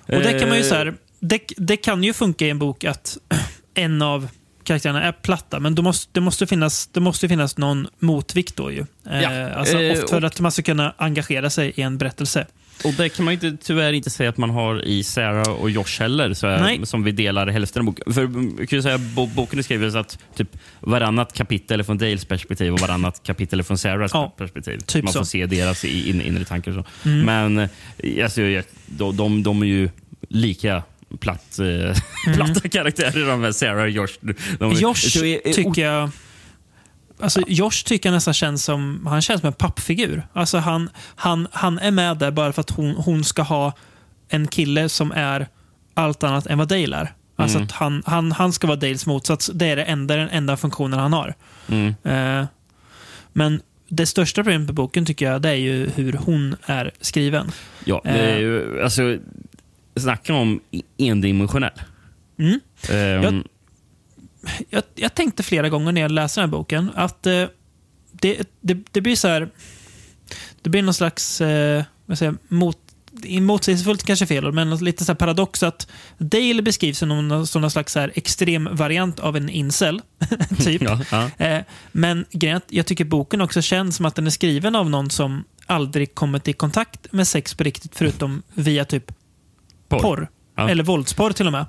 Och 0.01 0.19
det 0.19 0.39
kan 0.39 0.49
man 0.49 0.57
ju 0.57 0.63
så 0.63 0.75
här, 0.75 0.93
det, 1.19 1.39
det 1.57 1.77
kan 1.77 2.03
ju 2.03 2.13
funka 2.13 2.45
i 2.45 2.49
en 2.49 2.59
bok 2.59 2.83
att 2.83 3.17
en 3.73 4.01
av 4.01 4.27
karaktärerna 4.63 5.03
är 5.03 5.11
platta, 5.11 5.59
men 5.59 5.75
då 5.75 5.81
måste, 5.81 6.09
det, 6.13 6.21
måste 6.21 6.47
finnas, 6.47 6.87
det 6.87 6.99
måste 6.99 7.27
finnas 7.27 7.57
någon 7.57 7.87
motvikt 7.99 8.55
då 8.55 8.71
ju. 8.71 8.85
Eh, 9.11 9.21
Ja, 9.21 9.49
alltså, 9.49 9.81
eh, 9.81 9.95
för 10.09 10.17
och- 10.17 10.23
att 10.23 10.39
man 10.39 10.51
ska 10.51 10.61
kunna 10.61 10.93
engagera 10.97 11.49
sig 11.49 11.73
i 11.75 11.81
en 11.81 11.97
berättelse. 11.97 12.47
Och 12.85 12.93
det 12.93 13.09
kan 13.09 13.25
man 13.25 13.33
ju 13.33 13.47
inte, 13.49 13.65
tyvärr 13.65 13.93
inte 13.93 14.09
säga 14.09 14.29
att 14.29 14.37
man 14.37 14.49
har 14.49 14.81
i 14.85 15.03
Sarah 15.03 15.49
och 15.49 15.69
Josh 15.69 15.99
heller, 15.99 16.33
så 16.33 16.47
är, 16.47 16.85
som 16.85 17.03
vi 17.03 17.11
delar 17.11 17.47
hälften 17.47 17.79
av 17.79 17.85
boken. 17.85 18.13
För 18.13 18.23
mm, 18.23 18.55
jag 18.59 18.69
kan 18.69 18.83
säga, 18.83 18.97
bo, 18.97 19.25
boken 19.27 19.59
är 19.59 19.63
skriven 19.63 19.91
så 19.91 19.97
att 19.97 20.17
typ 20.35 20.57
varannat 20.79 21.33
kapitel 21.33 21.79
är 21.79 21.83
från 21.83 21.97
Dales 21.97 22.25
perspektiv 22.25 22.73
och 22.73 22.79
varannat 22.79 23.23
kapitel 23.23 23.59
är 23.59 23.63
från 23.63 23.77
Sarahs 23.77 24.11
Ja, 24.13 24.33
perspektiv. 24.37 24.79
typ 24.79 25.03
man 25.03 25.13
får 25.13 25.19
så. 25.19 25.25
se 25.25 25.45
deras 25.45 25.85
in, 25.85 26.21
inre 26.21 26.45
tankar. 26.45 26.71
Så. 27.03 27.09
Mm. 27.09 27.25
Men 27.53 27.69
eh, 27.97 28.23
alltså, 28.23 28.41
de, 28.85 29.17
de, 29.17 29.43
de 29.43 29.61
är 29.61 29.65
ju 29.65 29.89
lika 30.29 30.83
platt, 31.19 31.59
eh, 31.59 32.33
platta 32.35 32.69
karaktärer, 32.69 33.27
de 33.27 33.43
här 33.43 33.51
Sarah 33.51 33.83
och 33.83 33.89
Josh. 33.89 34.13
De, 34.21 34.33
Mm. 34.59 34.73
Josh 34.79 34.93
tycker 35.53 35.81
jag... 35.85 36.09
Alltså 37.19 37.41
Josh 37.47 37.83
tycker 37.85 38.09
jag 38.09 38.13
nästan 38.13 38.33
känns 38.33 38.63
som, 38.63 39.05
han 39.09 39.21
känns 39.21 39.41
som 39.41 39.47
en 39.47 39.53
pappfigur. 39.53 40.27
Alltså 40.33 40.57
han, 40.57 40.89
han, 41.15 41.47
han 41.51 41.79
är 41.79 41.91
med 41.91 42.17
där 42.17 42.31
bara 42.31 42.53
för 42.53 42.61
att 42.61 42.69
hon, 42.69 42.95
hon 42.95 43.23
ska 43.23 43.41
ha 43.41 43.73
en 44.29 44.47
kille 44.47 44.89
som 44.89 45.11
är 45.11 45.47
allt 45.93 46.23
annat 46.23 46.45
än 46.47 46.57
vad 46.57 46.67
Dale 46.67 46.95
är. 46.97 47.13
Alltså 47.35 47.57
Mm. 47.57 47.65
att 47.65 47.71
han, 47.71 48.03
han, 48.05 48.31
han 48.31 48.53
ska 48.53 48.67
vara 48.67 48.77
Dales 48.77 49.05
motsats. 49.05 49.51
Det 49.53 49.65
är 49.67 49.75
det 49.75 49.83
enda, 49.83 50.15
den 50.15 50.29
enda 50.29 50.57
funktionen 50.57 50.99
han 50.99 51.13
har. 51.13 51.33
Mm. 51.67 51.95
Eh, 52.03 52.45
men 53.33 53.61
det 53.89 54.05
största 54.05 54.43
problemet 54.43 54.67
med 54.67 54.75
boken 54.75 55.05
tycker 55.05 55.25
jag 55.31 55.41
det 55.41 55.49
är 55.49 55.53
ju 55.55 55.89
hur 55.95 56.13
hon 56.13 56.55
är 56.65 56.91
skriven. 57.01 57.51
Ja, 57.85 58.01
det 58.03 58.09
är 58.09 58.37
ju, 58.39 58.83
alltså, 58.83 59.17
snacka 59.95 60.33
om 60.33 60.59
endimensionell. 60.97 61.81
Mm. 62.39 62.59
Ehm, 62.89 63.23
Jag- 63.23 63.43
jag, 64.69 64.83
jag 64.95 65.13
tänkte 65.15 65.43
flera 65.43 65.69
gånger 65.69 65.91
när 65.91 66.01
jag 66.01 66.11
läste 66.11 66.41
den 66.41 66.49
här 66.49 66.57
boken 66.57 66.91
att 66.95 67.27
eh, 67.27 67.45
det, 68.11 68.49
det, 68.61 68.77
det 68.91 69.01
blir 69.01 69.15
så 69.15 69.27
här... 69.27 69.49
Det 70.61 70.69
blir 70.69 70.81
någon 70.81 70.93
slags... 70.93 71.41
Eh, 71.41 71.83
vad 72.05 72.17
säger, 72.17 72.35
mot, 72.47 72.77
motsägelsefullt 73.39 74.03
kanske 74.03 74.25
fel 74.25 74.51
men 74.51 74.77
lite 74.77 75.05
så 75.05 75.15
paradox 75.15 75.63
att 75.63 75.87
Dale 76.17 76.61
beskrivs 76.61 76.97
som 76.97 77.09
någon, 77.09 77.47
som 77.47 77.61
någon 77.61 77.71
slags 77.71 77.95
här 77.95 78.11
extrem 78.15 78.69
variant 78.71 79.19
av 79.19 79.37
en 79.37 79.49
incel. 79.49 80.01
typ. 80.63 80.81
ja, 80.81 80.99
ja. 81.11 81.45
Eh, 81.45 81.63
men 81.91 82.25
grejen 82.31 82.61
jag 82.69 82.85
tycker 82.85 83.05
boken 83.05 83.41
också 83.41 83.61
känns 83.61 83.95
som 83.95 84.05
att 84.05 84.15
den 84.15 84.25
är 84.27 84.31
skriven 84.31 84.75
av 84.75 84.89
någon 84.89 85.09
som 85.09 85.43
aldrig 85.65 86.15
kommit 86.15 86.47
i 86.47 86.53
kontakt 86.53 87.11
med 87.11 87.27
sex 87.27 87.53
på 87.53 87.63
riktigt, 87.63 87.95
förutom 87.95 88.43
via 88.53 88.85
typ 88.85 89.11
Porr. 89.93 90.01
porr. 90.01 90.29
Ja. 90.55 90.69
Eller 90.69 90.83
våldsporr 90.83 91.31
till 91.31 91.45
och 91.45 91.51
med. 91.51 91.65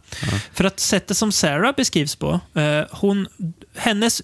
För 0.53 0.65
att 0.65 0.81
sättet 0.81 1.17
som 1.17 1.33
Sarah 1.33 1.75
beskrivs 1.77 2.17
på, 2.17 2.41
eh, 2.55 2.83
hon, 2.91 3.27
hennes 3.77 4.23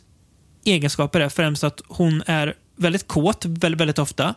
egenskaper 0.65 1.21
är 1.21 1.29
främst 1.29 1.65
att 1.65 1.81
hon 1.89 2.23
är 2.27 2.55
väldigt 2.77 3.09
kåt 3.09 3.45
väldigt, 3.45 3.81
väldigt 3.81 3.99
ofta. 3.99 4.35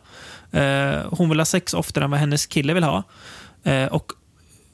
Eh, 0.51 0.95
hon 1.09 1.29
vill 1.29 1.39
ha 1.39 1.45
sex 1.45 1.73
oftare 1.73 2.05
än 2.05 2.11
vad 2.11 2.19
hennes 2.19 2.45
kille 2.45 2.73
vill 2.73 2.83
ha. 2.83 3.03
Eh, 3.63 3.85
och 3.85 4.11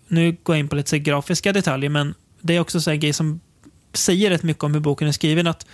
Nu 0.08 0.38
går 0.44 0.56
jag 0.56 0.60
in 0.60 0.68
på 0.68 0.76
lite 0.76 1.00
grafiska 1.00 1.54
detaljer, 1.54 1.90
men 1.90 2.14
det 2.42 2.56
är 2.56 2.60
också 2.60 2.82
så 2.82 2.90
här 2.90 2.98
grej 2.98 3.14
som 3.14 3.40
säger 3.94 4.30
rätt 4.30 4.44
mycket 4.44 4.64
om 4.64 4.74
hur 4.74 4.82
boken 4.82 5.08
är 5.08 5.12
skriven. 5.12 5.48
Att 5.48 5.66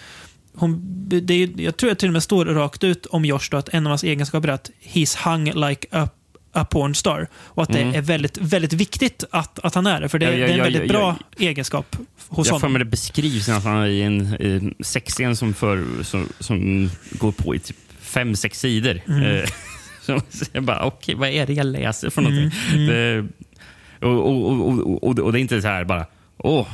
hon, 0.55 0.81
det 1.09 1.33
är, 1.33 1.61
jag 1.61 1.77
tror 1.77 1.91
att 1.91 1.97
det 1.97 1.99
till 1.99 2.09
och 2.09 2.13
med 2.13 2.23
står 2.23 2.45
rakt 2.45 2.83
ut 2.83 3.05
om 3.05 3.25
Josh 3.25 3.47
då, 3.51 3.57
att 3.57 3.69
en 3.69 3.85
av 3.87 3.89
hans 3.89 4.03
egenskaper 4.03 4.47
är 4.47 4.53
att 4.53 4.71
he's 4.83 5.17
hung 5.29 5.67
like 5.67 5.87
a, 5.91 6.09
a 6.55 6.65
porn 6.65 6.95
star. 6.95 7.27
Och 7.35 7.63
att 7.63 7.69
Mm. 7.69 7.91
det 7.91 7.97
är 7.97 8.01
väldigt, 8.01 8.37
väldigt 8.37 8.73
viktigt 8.73 9.23
att, 9.31 9.59
att 9.59 9.75
han 9.75 9.87
är 9.87 10.01
det. 10.01 10.09
För 10.09 10.19
det, 10.19 10.25
Ja, 10.25 10.31
ja, 10.31 10.47
det 10.47 10.53
är 10.53 10.57
en 10.57 10.63
väldigt 10.63 10.81
ja, 10.81 10.87
bra 10.87 11.15
egenskap 11.37 11.95
hos 12.27 12.47
Jag 12.47 12.53
får 12.53 12.59
honom. 12.59 12.73
mig 12.73 12.79
det 12.79 12.85
beskrivs 12.85 13.47
nästan 13.47 13.85
i 13.87 14.01
en 14.01 14.73
sexscen 14.79 15.35
som, 15.35 15.53
för, 15.53 16.03
som, 16.03 16.29
som 16.39 16.89
går 17.11 17.31
på 17.31 17.55
i 17.55 17.59
typ 17.59 17.77
fem, 17.99 18.35
sex 18.35 18.59
sidor. 18.59 19.01
Mm. 19.07 19.23
Eh, 19.23 19.43
så 20.01 20.21
jag 20.51 20.63
bara, 20.63 20.83
okej, 20.85 21.15
vad 21.15 21.29
är 21.29 21.45
det 21.47 21.53
jag 21.53 21.65
läser 21.65 22.09
för 22.09 22.21
någonting? 22.21 22.51
Mm, 22.73 22.87
Det, 22.87 23.27
och, 24.07 24.11
och, 24.11 24.69
och, 24.69 25.03
och, 25.03 25.19
och 25.19 25.33
det 25.33 25.39
är 25.39 25.41
inte 25.41 25.61
så 25.61 25.67
här 25.67 25.83
bara, 25.83 26.05
åh, 26.37 26.67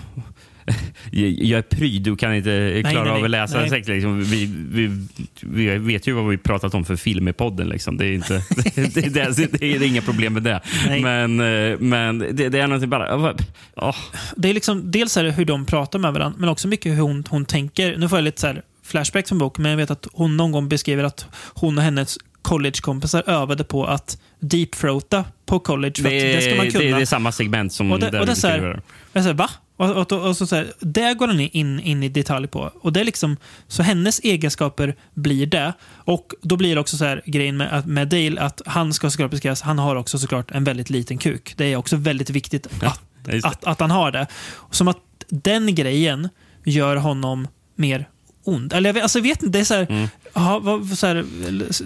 jag 1.12 1.58
är 1.58 1.62
pryd 1.62 2.08
och 2.08 2.20
kan 2.20 2.36
inte 2.36 2.82
klara 2.90 3.04
nej, 3.04 3.12
av 3.12 3.16
nej, 3.16 3.24
att 3.24 3.30
läsa 3.30 3.62
nej. 3.62 3.84
Liksom. 3.88 4.24
Vi, 4.24 4.46
vi, 4.72 5.08
vi 5.42 5.78
vet 5.78 6.08
ju 6.08 6.14
vad 6.14 6.28
vi 6.28 6.38
pratat 6.38 6.74
om 6.74 6.86
för 6.86 6.96
film 6.96 7.28
i 7.28 7.34
podden. 7.34 7.70
Liksom. 7.70 7.98
Det, 7.98 8.06
är 8.06 8.14
inte, 8.14 8.34
det, 8.76 8.94
det, 8.94 9.36
det, 9.38 9.52
det 9.60 9.66
är 9.76 9.84
inga 9.84 10.02
problem 10.02 10.34
med 10.34 10.44
det. 10.44 10.62
Men, 11.02 11.40
eh, 11.40 11.80
men 11.80 12.20
det, 12.20 12.50
det 12.50 12.60
är 12.60 12.68
någonting 12.68 12.90
bara... 12.90 13.36
åh, 13.76 13.96
det 14.36 14.50
är 14.50 14.54
liksom, 14.54 14.92
dels 14.92 15.18
är 15.18 15.24
det 15.24 15.32
hur 15.32 15.46
de 15.46 15.66
pratar 15.66 16.00
med 16.00 16.14
varandra, 16.14 16.40
men 16.40 16.50
också 16.50 16.68
mycket 16.68 16.92
hur 16.92 17.02
hon, 17.02 17.24
hon 17.30 17.46
tänker. 17.46 17.98
Nu 17.98 18.10
får 18.10 18.18
jag 18.18 18.24
lite 18.24 18.42
så 18.42 18.48
här 18.48 18.62
flashback 18.84 19.28
från 19.28 19.38
boken, 19.38 19.64
men 19.64 19.70
jag 19.70 19.78
vet 19.78 19.92
att 19.92 20.08
hon 20.14 20.38
någon 20.38 20.52
gång 20.52 20.70
beskriver 20.70 21.04
att 21.04 21.26
hon 21.54 21.78
och 21.78 21.84
hennes 21.84 22.18
collegekompisar 22.42 23.24
övade 23.30 23.64
på 23.64 23.86
att 23.86 24.18
deepthroata 24.40 25.26
på 25.46 25.60
college. 25.60 25.94
För 25.96 26.06
att 26.06 26.12
det, 26.12 26.42
ska 26.42 26.56
man 26.56 26.66
det, 26.66 26.72
kunna. 26.72 26.98
det 26.98 27.02
är 27.02 27.06
samma 27.06 27.32
segment 27.32 27.74
som 27.74 27.92
Och 27.92 28.00
det- 28.00 28.10
där 28.10 28.20
och 28.20 28.26
det 28.26 28.32
är 28.32 28.36
så 28.36 28.48
här- 28.48 28.54
beskriver. 28.58 28.82
Jag 29.14 29.24
säger, 29.24 29.36
va? 29.36 29.50
Och, 29.82 29.90
och, 29.90 30.12
och, 30.12 30.28
och 30.28 30.38
så, 30.38 30.48
så 30.48 30.56
här, 30.56 30.74
där 30.80 31.14
går 31.14 31.28
den 31.28 31.40
in, 31.40 31.80
in 31.80 32.04
i 32.04 32.10
detalj 32.10 32.48
på. 32.48 32.72
Och 32.82 32.94
det 32.94 33.00
är 33.00 33.04
liksom, 33.04 33.38
så 33.68 33.84
hennes 33.84 34.20
egenskaper 34.20 34.96
blir 35.14 35.46
det. 35.46 35.74
Och 35.96 36.34
då 36.42 36.58
blir 36.58 36.76
det 36.76 36.82
också 36.82 36.98
så 36.98 37.06
här 37.06 37.22
grejen 37.26 37.58
med, 37.58 37.88
med 37.88 38.08
Dale, 38.08 38.42
att 38.42 38.62
han 38.66 38.94
ska 38.94 39.10
såklart 39.10 39.32
beskrivas, 39.32 39.62
han 39.62 39.80
har 39.80 39.96
också 39.96 40.20
såklart 40.20 40.52
en 40.52 40.64
väldigt 40.64 40.90
liten 40.90 41.18
kuk. 41.18 41.54
Det 41.58 41.66
är 41.66 41.76
också 41.76 41.96
väldigt 41.96 42.30
viktigt 42.30 42.68
att, 42.84 43.02
det. 43.24 43.46
att, 43.46 43.66
att 43.66 43.80
han 43.80 43.92
har 43.92 44.12
det. 44.12 44.28
Som 44.72 44.88
att 44.88 44.98
den 45.30 45.76
grejen 45.76 46.30
gör 46.66 46.96
honom 46.96 47.48
mer 47.76 48.10
ond. 48.44 48.74
Eller 48.74 48.90
jag 48.90 48.94
vet, 48.94 49.04
alltså 49.04 49.20
jag 49.20 49.24
vet 49.24 49.44
inte, 49.44 49.58
det 49.58 49.62
är 49.62 49.66
så 49.66 49.74
här, 49.74 49.88
Mm. 49.90 50.08
aha, 50.34 50.60
vad, 50.60 50.98
så 50.98 51.08
här 51.08 51.26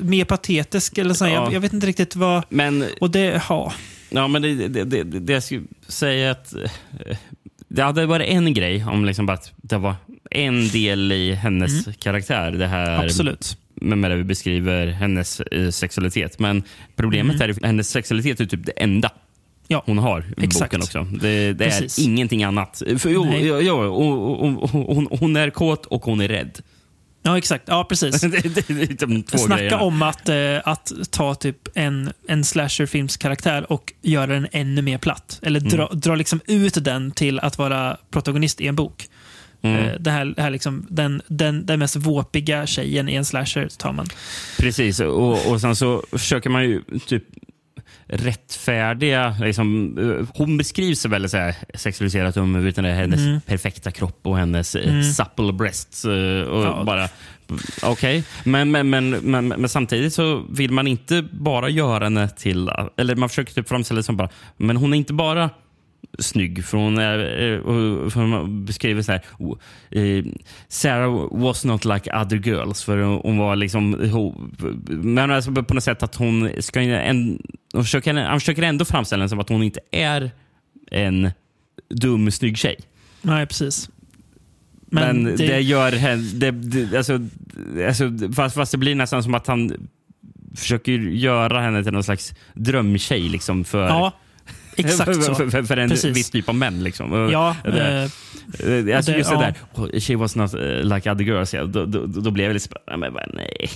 mer 0.03 0.25
patetisk 0.25 0.97
eller 0.97 1.13
så 1.13 1.25
Ja. 1.25 1.31
jag, 1.31 1.53
jag 1.53 1.59
vet 1.59 1.73
inte 1.73 1.87
riktigt 1.87 2.15
vad... 2.15 2.43
Men, 2.49 2.85
Och 3.01 3.09
det, 3.11 3.41
ja. 3.49 3.73
ja, 4.09 4.27
men 4.27 4.41
det, 4.41 4.67
det, 4.67 4.83
det, 4.83 5.03
det 5.03 5.33
jag 5.33 5.43
skulle 5.43 5.63
säga 5.87 6.31
att 6.31 6.53
eh, 6.53 7.17
det 7.75 7.83
hade 7.83 8.05
varit 8.05 8.27
en 8.27 8.53
grej 8.53 8.85
om 8.85 9.05
liksom 9.05 9.25
bara 9.25 9.33
att 9.33 9.51
det 9.57 9.77
var 9.77 9.95
en 10.31 10.67
del 10.67 11.11
i 11.11 11.33
hennes 11.33 11.85
karaktär. 11.99 12.51
Det 12.51 12.67
här 12.67 12.93
Mm. 12.93 13.05
Absolut. 13.05 13.57
med, 13.73 13.97
med 13.97 14.11
det 14.11 14.17
vi 14.17 14.23
beskriver 14.23 14.87
hennes 14.87 15.39
eh, 15.39 15.69
sexualitet. 15.69 16.39
Men 16.39 16.63
problemet 16.95 17.41
är 17.41 17.49
att 17.49 17.63
hennes 17.63 17.89
sexualitet 17.89 18.39
är 18.39 18.45
typ 18.45 18.65
det 18.65 18.71
enda 18.71 19.11
Mm. 19.67 19.75
Ja, 19.77 19.83
hon 19.85 19.97
har 19.97 20.25
i 20.37 20.47
boken 20.47 20.81
också. 20.81 21.07
Det, 21.21 21.53
det 21.53 21.65
är 21.65 21.99
ingenting 21.99 22.43
annat. 22.43 22.81
För, 22.97 23.09
jo, 23.09 23.25
jo, 23.33 23.59
jo, 23.61 23.75
och, 23.75 24.69
hon, 24.69 25.07
hon 25.19 25.35
är 25.35 25.49
kåt 25.49 25.85
och 25.85 26.05
hon 26.05 26.21
är 26.21 26.27
rädd. 26.27 26.59
Ja, 27.25 27.37
exakt. 27.37 27.63
Ja, 27.67 27.83
precis. 27.83 28.21
det, 28.21 28.27
det, 28.27 28.67
det 28.67 29.03
är 29.03 29.07
de 29.07 29.23
två 29.23 29.37
Snacka 29.37 29.61
grejerna. 29.61 29.83
om 29.83 30.01
att, 30.01 30.29
eh, 30.29 30.35
att 30.63 30.91
ta 31.11 31.35
typ 31.35 31.57
en, 31.73 32.11
en 32.27 32.43
slasherfilmskaraktär 32.43 33.71
och 33.71 33.93
göra 34.01 34.27
den 34.27 34.47
ännu 34.51 34.81
mer 34.81 34.97
platt. 34.97 35.39
Eller 35.41 35.59
dra, 35.59 35.87
dra 35.93 36.15
liksom 36.15 36.39
ut 36.45 36.83
den 36.83 37.11
till 37.11 37.39
att 37.39 37.57
vara 37.57 37.97
protagonist 38.11 38.61
i 38.61 38.67
en 38.67 38.75
bok. 38.75 39.07
Mm. 39.61 39.85
Eh, 39.85 39.93
det 39.99 40.11
här, 40.11 40.25
det 40.25 40.41
här 40.41 40.49
liksom, 40.49 40.85
den, 40.89 41.21
den, 41.27 41.65
den 41.65 41.79
mest 41.79 41.95
våpiga 41.95 42.65
tjejen 42.65 43.09
i 43.09 43.15
en 43.15 43.25
slasher 43.25 43.67
tar 43.77 43.93
man. 43.93 44.07
Precis, 44.57 44.99
och, 44.99 45.51
och 45.51 45.61
sen 45.61 45.75
så 45.75 46.03
försöker 46.11 46.49
man 46.49 46.63
ju 46.63 46.81
typ 47.07 47.23
rättfärdiga... 48.07 49.35
Liksom, 49.41 49.97
eh, 49.97 50.27
hon 50.33 50.57
beskrivs 50.57 51.05
väldigt 51.05 51.31
så 51.31 51.37
här, 51.37 51.55
sexualiserat 51.73 52.37
om 52.37 52.55
utan 52.55 52.83
det 52.83 52.91
hennes 52.91 53.19
Mm. 53.19 53.41
perfekta 53.41 53.91
kropp 53.91 54.19
och 54.23 54.37
hennes 54.37 54.75
mm. 54.75 55.03
supple 55.03 55.53
breasts. 55.53 56.05
eh, 56.05 56.41
Och 56.41 56.63
Ja. 56.65 56.83
bara, 56.85 57.09
Okej, 57.83 58.23
men, 58.43 58.71
men, 58.71 58.89
men, 58.89 59.09
men, 59.09 59.47
men 59.47 59.69
samtidigt 59.69 60.13
så 60.13 60.43
vill 60.49 60.71
man 60.71 60.87
inte 60.87 61.21
bara 61.31 61.69
göra 61.69 62.03
henne 62.03 62.29
till... 62.29 62.69
Eller 62.97 63.15
man 63.15 63.29
försöker 63.29 63.53
typ 63.53 63.67
framställa 63.69 63.97
det 63.97 64.03
som 64.03 64.17
bara... 64.17 64.29
Men 64.57 64.77
hon 64.77 64.93
är 64.93 64.97
inte 64.97 65.13
bara 65.13 65.49
snygg. 66.19 66.65
För 66.65 66.77
hon, 66.77 66.97
är, 66.97 67.19
eh, 67.19 68.09
för 68.09 68.19
hon 68.19 68.65
beskriver 68.65 69.01
så 69.01 69.11
här. 69.11 69.21
oh, 69.39 69.57
eh, 69.91 70.25
Sarah 70.67 71.27
was 71.31 71.65
not 71.65 71.85
like 71.85 72.13
other 72.13 72.37
girls. 72.37 72.83
För 72.83 72.97
hon 72.97 73.37
var 73.37 73.55
liksom... 73.55 74.09
hon- 74.11 74.55
Men 74.87 75.31
alltså 75.31 75.51
på 75.51 75.73
något 75.73 75.83
sätt 75.83 76.03
att 76.03 76.15
hon 76.15 76.49
ska... 76.59 76.81
En, 76.81 77.41
hon 77.73 77.83
försöker, 77.83 78.13
han 78.13 78.39
försöker 78.39 78.61
ändå 78.61 78.85
framställa 78.85 79.21
henne 79.21 79.29
som 79.29 79.39
att 79.39 79.49
hon 79.49 79.63
inte 79.63 79.79
är 79.91 80.31
en 80.91 81.31
dum, 81.89 82.31
snygg 82.31 82.57
tjej. 82.57 82.75
Nej, 83.21 83.45
precis. 83.45 83.89
Men, 84.89 85.23
det, 85.23 85.59
gör 85.61 85.91
henne... 85.91 86.23
Det, 86.33 86.51
det, 86.51 86.97
alltså, 86.97 87.19
alltså, 87.87 88.11
fast, 88.35 88.55
fast 88.55 88.71
det 88.71 88.77
blir 88.77 88.95
nästan 88.95 89.23
som 89.23 89.33
att 89.33 89.47
han 89.47 89.87
försöker 90.55 90.91
göra 90.91 91.61
henne 91.61 91.83
till 91.83 91.93
någon 91.93 92.03
slags 92.03 92.33
drömtjej. 92.53 93.29
Liksom, 93.29 93.63
för, 93.63 93.87
Ja, 93.87 94.11
exakt 94.75 95.23
så. 95.23 95.35
för, 95.35 95.49
för, 95.49 95.63
för 95.63 95.77
en 95.77 95.89
Precis. 95.89 96.17
viss 96.17 96.29
typ 96.29 96.49
av 96.49 96.55
män. 96.55 96.83
Liksom. 96.83 97.29
Ja, 97.31 97.55
det, 97.63 98.03
eh, 98.03 98.09
Eh, 98.59 98.97
Alltså 98.97 99.11
just 99.11 99.29
det 99.29 99.35
ja. 99.35 99.41
där, 99.41 99.55
oh, 99.73 99.99
she 99.99 100.15
was 100.15 100.35
not 100.35 100.53
uh, 100.53 100.83
like 100.83 101.11
other 101.11 101.23
girls. 101.23 101.53
Ja, 101.53 101.65
då, 101.65 101.85
då, 101.85 102.05
då 102.05 102.31
blev 102.31 102.45
jag 102.45 102.53
lite 102.53 102.69
men 102.97 103.13
bara, 103.13 103.27
nej. 103.33 103.69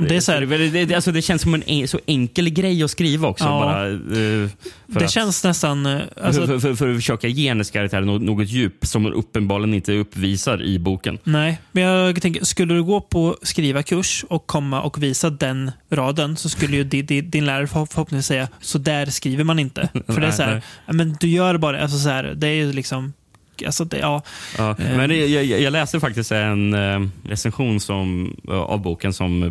Det 0.00 0.16
är 0.16 0.20
så 0.20 0.32
här- 0.32 0.40
det, 0.40 0.84
det, 0.84 0.94
alltså 0.94 1.12
det 1.12 1.22
känns 1.22 1.42
som 1.42 1.54
en 1.54 1.62
en, 1.66 1.88
så 1.88 2.00
enkel 2.06 2.50
grej 2.50 2.82
att 2.82 2.90
skriva 2.90 3.28
också. 3.28 3.44
Ja. 3.44 3.50
Bara, 3.60 3.84
för 4.92 4.98
det 5.00 5.04
att, 5.04 5.10
känns 5.10 5.44
nästan... 5.44 5.86
eh, 5.86 6.00
Alltså, 6.22 6.46
för, 6.46 6.58
för, 6.58 6.74
för 6.74 6.88
att 6.90 6.96
försöka 6.96 7.28
ge 7.28 7.48
hennes 7.48 7.70
karaktär 7.70 8.00
något, 8.00 8.22
något 8.22 8.48
djup 8.48 8.86
som 8.86 9.04
hon 9.04 9.12
uppenbarligen 9.12 9.74
inte 9.74 9.92
uppvisar 9.92 10.62
i 10.62 10.78
boken. 10.78 11.18
Nej, 11.24 11.60
men 11.72 11.82
jag 11.82 12.22
tänker, 12.22 12.44
skulle 12.44 12.74
du 12.74 12.82
gå 12.84 13.00
på 13.00 13.36
skriva 13.42 13.82
kurs 13.82 14.24
och 14.28 14.46
komma 14.46 14.82
och 14.82 15.02
visa 15.02 15.30
den 15.30 15.70
raden 15.90 16.36
så 16.36 16.48
skulle 16.48 16.76
ju 16.76 16.84
din, 16.84 17.06
din, 17.06 17.30
din 17.30 17.46
lärare 17.46 17.66
förhopp- 17.66 17.92
förhoppningsvis 17.92 18.26
säga 18.26 18.48
så 18.60 18.78
där 18.78 19.06
skriver 19.06 19.44
man 19.44 19.58
inte. 19.58 19.88
För 20.06 20.12
det 20.12 20.12
är 20.12 20.20
Nej, 20.20 20.32
så 20.32 20.42
här, 20.42 20.52
nej. 20.52 20.62
men 20.96 21.16
du 21.20 21.28
gör 21.28 21.58
bara, 21.58 21.82
alltså 21.82 21.98
så 21.98 22.08
här, 22.08 22.24
det 22.36 22.46
är 22.48 22.52
ju 22.54 22.72
alltså 23.66 23.84
det, 23.84 23.98
ja. 23.98 24.22
Ja, 24.58 24.70
Eh. 24.78 24.96
men 24.96 25.08
det, 25.08 25.26
jag, 25.26 25.60
jag 25.60 25.70
läste 25.72 26.00
faktiskt 26.00 26.32
en 26.32 26.74
eh, 26.74 27.00
recension 27.24 27.80
som, 27.80 28.36
av 28.48 28.82
boken 28.82 29.12
som 29.12 29.42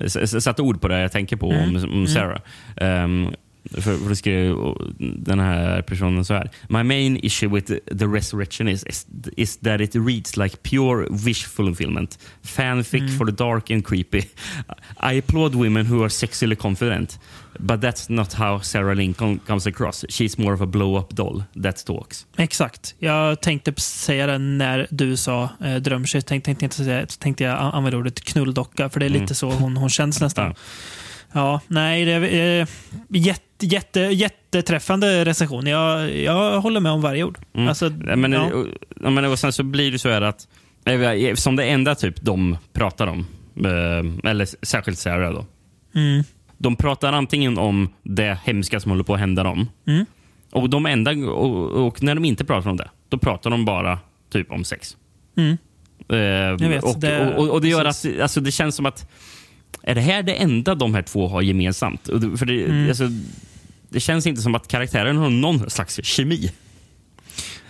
eh, 0.00 0.24
satte 0.24 0.62
ord 0.62 0.80
på 0.80 0.88
det 0.88 1.00
jag 1.00 1.12
tänker 1.12 1.36
på 1.36 1.52
Mm. 1.52 1.76
om, 1.76 1.92
om 1.92 2.06
Sarah. 2.06 2.40
Ehm, 2.76 3.28
för, 3.70 3.80
för 3.80 4.08
det 4.08 4.16
skrev 4.16 4.56
den 4.98 5.40
här 5.40 5.82
personen 5.82 6.24
så 6.24 6.34
här. 6.34 6.50
My 6.68 6.82
main 6.82 7.16
issue 7.24 7.48
with 7.48 7.66
the, 7.66 7.96
the 7.98 8.04
resurrection 8.06 8.68
is, 8.68 8.84
is, 8.86 9.06
is 9.36 9.56
that 9.56 9.80
it 9.80 9.90
reads 9.94 10.36
like 10.36 10.56
pure 10.62 11.06
wish 11.10 11.44
fulfillment. 11.46 12.18
Fanfic 12.42 13.00
Mm. 13.02 13.18
for 13.18 13.26
the 13.26 13.32
dark 13.32 13.70
and 13.70 13.86
creepy. 13.86 14.18
I 15.12 15.18
applaud 15.18 15.54
women 15.54 15.86
who 15.86 16.00
are 16.02 16.10
sexually 16.10 16.56
confident. 16.56 17.18
But 17.58 17.80
that's 17.80 18.12
not 18.12 18.32
how 18.32 18.60
Sarah 18.60 18.94
Lincoln 18.94 19.38
comes 19.46 19.66
across. 19.66 20.04
She's 20.08 20.38
more 20.42 20.54
of 20.54 20.60
a 20.60 20.66
blow-up 20.66 21.10
doll 21.10 21.42
that 21.62 21.86
talks. 21.86 22.26
Exakt. 22.36 22.94
Jag 22.98 23.40
tänkte 23.40 23.80
säga 23.80 24.26
det 24.26 24.38
när 24.38 24.86
du 24.90 25.16
sa 25.16 25.48
eh, 25.64 25.74
drömtjej. 25.76 26.22
Tänkte, 26.22 26.54
tänkte, 26.54 27.06
tänkte 27.18 27.44
jag 27.44 27.58
an- 27.58 27.72
använda 27.72 27.98
ordet 27.98 28.20
knulldocka, 28.24 28.88
för 28.88 29.00
det 29.00 29.06
är 29.06 29.10
lite 29.10 29.22
Mm. 29.24 29.34
så 29.34 29.50
hon, 29.50 29.76
hon 29.76 29.90
känns 29.90 30.20
nästan. 30.20 30.54
Ja. 31.36 31.60
Nej, 31.68 32.04
det 32.04 32.12
är 32.12 32.60
eh, 32.60 32.66
jätte, 33.08 33.66
jätte, 33.66 34.00
jätteträffande 34.00 35.24
recension. 35.24 35.66
Jag, 35.66 36.16
jag 36.16 36.60
håller 36.60 36.80
med 36.80 36.92
om 36.92 37.00
varje 37.00 37.24
ord. 37.24 37.38
Mm. 37.54 37.68
Alltså, 37.68 37.90
men, 37.90 38.32
ja. 38.32 38.50
och, 39.02 39.12
men, 39.12 39.24
och 39.24 39.38
sen 39.38 39.52
så 39.52 39.62
blir 39.62 39.92
det 39.92 39.98
så 39.98 40.08
här 40.08 40.22
att 40.22 40.48
eh, 40.84 41.34
som 41.34 41.56
det 41.56 41.64
enda 41.64 41.94
typ 41.94 42.20
de 42.22 42.56
pratar 42.72 43.06
om, 43.06 43.26
eh, 43.64 44.30
eller 44.30 44.64
särskilt 44.66 44.98
Sarah 44.98 45.32
då. 45.32 45.46
Mm. 45.94 46.24
De 46.64 46.76
pratar 46.76 47.12
antingen 47.12 47.58
om 47.58 47.88
det 48.02 48.38
hemska 48.44 48.80
som 48.80 48.90
håller 48.90 49.04
på 49.04 49.14
att 49.14 49.20
hända 49.20 49.42
dem. 49.42 49.68
Mm. 49.86 50.06
Och, 50.50 50.70
de 50.70 50.86
enda, 50.86 51.10
och, 51.10 51.86
och 51.86 52.02
när 52.02 52.14
de 52.14 52.24
inte 52.24 52.44
pratar 52.44 52.70
om 52.70 52.76
det, 52.76 52.90
då 53.08 53.18
pratar 53.18 53.50
de 53.50 53.64
bara 53.64 53.98
typ 54.32 54.52
om 54.52 54.64
sex. 54.64 54.96
Mm. 55.36 55.50
Eh, 56.08 56.68
vet, 56.68 56.84
och, 56.84 56.98
det- 57.00 57.34
och, 57.36 57.48
och 57.50 57.60
det 57.60 57.68
gör 57.68 57.84
precis. 57.84 58.16
att 58.16 58.22
alltså, 58.22 58.40
det 58.40 58.50
känns 58.52 58.74
som 58.76 58.86
att 58.86 59.10
är 59.82 59.94
det 59.94 60.00
här 60.00 60.22
det 60.22 60.34
enda 60.34 60.74
de 60.74 60.94
här 60.94 61.02
två 61.02 61.28
har 61.28 61.42
gemensamt? 61.42 62.06
För 62.38 62.46
det, 62.46 62.64
Mm. 62.64 62.88
alltså, 62.88 63.04
det 63.88 64.00
känns 64.00 64.26
inte 64.26 64.42
som 64.42 64.54
att 64.54 64.68
karaktären 64.68 65.16
har 65.16 65.30
någon 65.30 65.70
slags 65.70 66.00
kemi. 66.04 66.50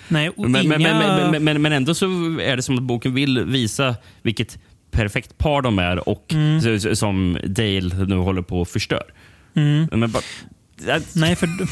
Nej, 0.08 0.30
Men, 0.36 0.52
men, 0.52 0.80
inga... 0.80 0.98
men, 0.98 1.30
men, 1.30 1.44
men, 1.44 1.62
men 1.62 1.72
ändå 1.72 1.94
så 1.94 2.06
är 2.40 2.56
det 2.56 2.62
som 2.62 2.76
att 2.76 2.82
boken 2.82 3.14
vill 3.14 3.44
visa 3.44 3.94
vilket 4.22 4.58
perfekt 4.94 5.38
par 5.38 5.62
de 5.62 5.78
är 5.78 6.08
och 6.08 6.32
Mm. 6.32 6.96
som 6.96 7.38
Dale 7.44 8.04
nu 8.06 8.16
håller 8.16 8.42
på 8.42 8.62
att 8.62 8.68
förstör. 8.68 9.04
Mm. 9.54 9.88
Men 9.92 10.10
bara, 10.10 10.22
Nej, 11.12 11.36
för 11.36 11.46
de, 11.46 11.66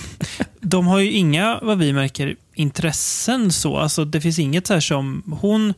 de 0.61 0.87
har 0.87 0.99
ju 0.99 1.11
inga, 1.11 1.59
vad 1.63 1.79
vi 1.79 1.93
märker, 1.93 2.37
intressen 2.55 3.53
så. 3.53 3.77
Alltså, 3.77 4.05
det 4.05 4.21
finns 4.21 4.39
inget 4.39 4.67
så 4.67 4.73
här 4.73 4.81
som... 4.81 5.37
Hon, 5.41 5.75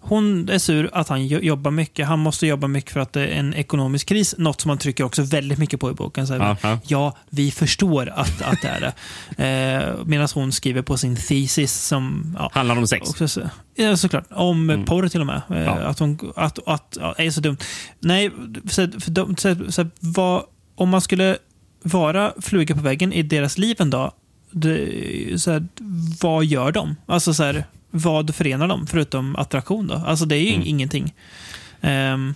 hon 0.00 0.48
är 0.48 0.58
sur 0.58 0.90
att 0.92 1.08
han 1.08 1.26
jo- 1.26 1.40
jobbar 1.40 1.70
mycket. 1.70 2.06
Han 2.06 2.18
måste 2.18 2.46
jobba 2.46 2.66
mycket 2.66 2.90
för 2.92 3.00
att 3.00 3.12
det 3.12 3.20
är 3.26 3.38
en 3.38 3.54
ekonomisk 3.54 4.08
kris. 4.08 4.34
Något 4.38 4.60
som 4.60 4.68
man 4.68 4.78
trycker 4.78 5.04
också 5.04 5.22
väldigt 5.22 5.58
mycket 5.58 5.80
på 5.80 5.90
i 5.90 5.94
boken. 5.94 6.26
Så 6.26 6.34
här, 6.38 6.78
Ja, 6.86 7.16
vi 7.30 7.50
förstår 7.50 8.08
att, 8.16 8.42
att 8.42 8.62
det 8.62 8.68
är 8.68 8.80
det. 8.80 8.92
Eh, 9.44 9.94
Medan 10.06 10.28
hon 10.34 10.52
skriver 10.52 10.82
på 10.82 10.96
sin 10.96 11.16
thesis 11.16 11.72
som... 11.74 12.36
Ja, 12.38 12.50
handlar 12.54 12.76
om 12.76 12.86
sex. 12.86 13.10
också, 13.10 13.28
så, 13.28 13.40
ja, 13.74 13.96
såklart. 13.96 14.24
Om 14.30 14.70
Mm. 14.70 14.84
porr 14.86 15.08
till 15.08 15.20
och 15.20 15.26
med. 15.26 15.42
Eh, 15.50 15.58
Ja. 15.62 15.72
Att 15.74 15.98
hon 15.98 16.32
att, 16.36 16.58
att, 16.68 16.96
ja, 17.00 17.14
är 17.18 17.30
så 17.30 17.40
dumt. 17.40 17.56
Nej, 18.00 18.30
för, 18.68 19.00
för 19.00 19.10
de, 19.10 19.36
så, 19.36 19.56
så, 19.72 19.86
vad, 20.00 20.42
om 20.74 20.88
man 20.88 21.00
skulle 21.00 21.36
vara 21.82 22.32
fluga 22.40 22.74
på 22.74 22.80
väggen 22.80 23.12
i 23.12 23.22
deras 23.22 23.58
liv 23.58 23.76
en 23.78 23.90
dag, 23.90 24.12
det, 24.50 25.42
så 25.42 25.50
här, 25.52 25.66
vad 26.22 26.44
gör 26.44 26.72
de? 26.72 26.96
Alltså 27.06 27.34
så 27.34 27.42
här, 27.42 27.64
vad 27.90 28.34
förenar 28.34 28.68
dem 28.68 28.86
förutom 28.86 29.36
attraktion 29.36 29.86
då? 29.86 29.94
Alltså 29.94 30.24
det 30.26 30.36
är 30.36 30.42
ju 30.44 30.54
Mm. 30.54 30.66
ingenting. 30.66 31.14
Ehm, 31.80 32.34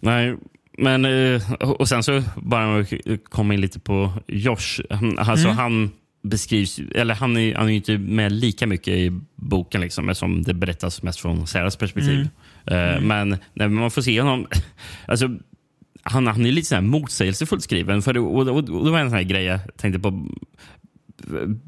Nej, 0.00 0.36
men 0.78 1.04
eh, 1.04 1.42
och 1.60 1.88
sen 1.88 2.02
så 2.02 2.22
bara 2.36 2.86
komma 3.24 3.54
in 3.54 3.60
lite 3.60 3.80
på 3.80 4.12
Josh. 4.28 4.80
Alltså 5.18 5.46
Mm. 5.46 5.56
han 5.58 5.90
beskrivs, 6.22 6.80
eller 6.94 7.14
han 7.14 7.36
är, 7.36 7.54
han 7.54 7.68
är 7.68 7.72
inte 7.72 7.98
med 7.98 8.32
lika 8.32 8.66
mycket 8.66 8.94
i 8.94 9.20
boken 9.36 9.80
liksom, 9.80 10.08
eftersom 10.08 10.42
det 10.42 10.54
berättas 10.54 11.02
mest 11.02 11.20
från 11.20 11.46
Sarahs 11.46 11.76
perspektiv. 11.76 12.28
Mm. 12.66 12.94
Eh, 12.94 13.00
Men 13.00 13.36
när 13.54 13.68
man 13.68 13.90
får 13.90 14.02
se 14.02 14.20
honom, 14.20 14.46
alltså 15.08 15.28
han, 16.02 16.26
han 16.26 16.46
är 16.46 16.52
lite 16.52 16.68
så 16.68 16.74
här 16.74 16.82
motsägelsefullt 16.82 17.62
skriven. 17.62 18.02
För 18.02 18.12
det, 18.12 18.20
och, 18.20 18.48
och, 18.48 18.56
och 18.56 18.84
det 18.84 18.90
var 18.90 18.98
en 19.00 19.10
sån 19.10 19.16
här 19.16 19.22
grej 19.24 19.44
jag 19.44 19.60
tänkte 19.76 19.98
på. 20.00 20.26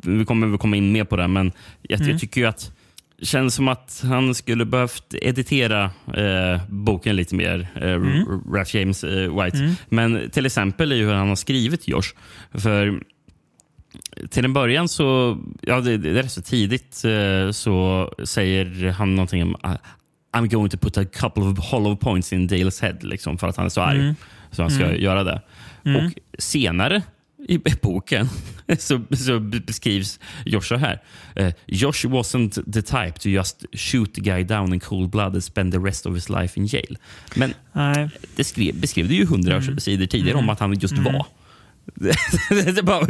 Vi 0.04 0.24
kommer 0.24 0.46
väl 0.46 0.58
komma 0.58 0.76
in 0.76 0.92
mer 0.92 1.04
på 1.04 1.16
det, 1.16 1.28
men 1.28 1.52
jag, 1.82 2.00
Mm. 2.00 2.10
jag 2.12 2.20
tycker 2.20 2.40
ju 2.40 2.46
att 2.46 2.75
känns 3.22 3.54
som 3.54 3.68
att 3.68 4.02
han 4.08 4.34
skulle 4.34 4.64
behövt 4.64 5.14
editera 5.14 5.84
eh, 6.16 6.60
boken 6.68 7.16
lite 7.16 7.34
mer, 7.34 7.68
eh, 7.74 7.90
Mm. 7.92 8.24
Ralph 8.54 8.76
James 8.76 9.04
eh, 9.04 9.42
White. 9.44 9.58
Mm. 9.58 9.72
Men 9.88 10.30
till 10.30 10.46
exempel 10.46 10.92
i 10.92 10.98
hur 10.98 11.12
han 11.12 11.28
har 11.28 11.36
skrivit 11.36 11.88
Josh. 11.88 12.08
För 12.54 13.00
till 14.30 14.44
en 14.44 14.52
början 14.52 14.88
så, 14.88 15.38
ja 15.62 15.80
det, 15.80 15.96
det 15.96 16.10
är 16.10 16.14
rätt 16.14 16.32
så 16.32 16.42
tidigt, 16.42 17.02
eh, 17.04 17.50
så 17.50 18.10
säger 18.24 18.90
han 18.90 19.14
någonting 19.14 19.42
om 19.42 19.50
"I- 19.64 20.36
I'm 20.36 20.46
going 20.48 20.70
to 20.70 20.76
put 20.78 20.98
a 20.98 21.04
couple 21.04 21.42
of 21.42 21.58
hollow 21.58 21.96
points 21.96 22.32
in 22.32 22.46
Dales 22.46 22.80
head, 22.82 22.96
liksom, 23.00 23.38
för 23.38 23.48
att 23.48 23.56
han 23.56 23.66
är 23.66 23.70
så 23.70 23.80
arg. 23.80 24.00
Mm. 24.00 24.14
Så 24.50 24.62
han 24.62 24.70
ska 24.70 24.84
Mm. 24.84 25.02
göra 25.02 25.24
det. 25.24 25.42
Mm. 25.84 26.06
Och 26.06 26.12
senare 26.38 27.02
i 27.48 27.58
boken 27.82 28.28
så, 28.78 29.00
så 29.16 29.40
beskrivs 29.66 30.20
Josh 30.46 30.68
så 30.68 30.76
här. 30.76 30.98
Eh, 31.36 31.52
Josh 31.66 32.06
wasn't 32.06 32.72
the 32.72 32.82
type 32.82 33.18
to 33.20 33.28
just 33.28 33.64
shoot 33.72 34.14
the 34.14 34.20
guy 34.20 34.44
down 34.44 34.72
in 34.74 34.80
cold 34.80 35.10
blood 35.10 35.34
and 35.34 35.44
spend 35.44 35.72
the 35.72 35.78
rest 35.78 36.06
of 36.06 36.14
his 36.14 36.28
life 36.28 36.60
in 36.60 36.66
jail. 36.66 36.96
Men 37.36 37.54
nej. 37.72 38.08
det 38.36 38.44
skrev, 38.44 38.74
beskrev 38.80 39.08
det 39.08 39.14
ju 39.14 39.26
hundra 39.26 39.56
Mm. 39.56 39.78
sidor 39.80 40.06
tidigare 40.06 40.34
om 40.38 40.44
Mm. 40.44 40.50
att 40.50 40.60
han 40.60 40.72
just 40.78 40.92
Mm. 40.98 41.04
var. 41.04 41.26
Det 42.74 42.82
bara, 42.84 43.06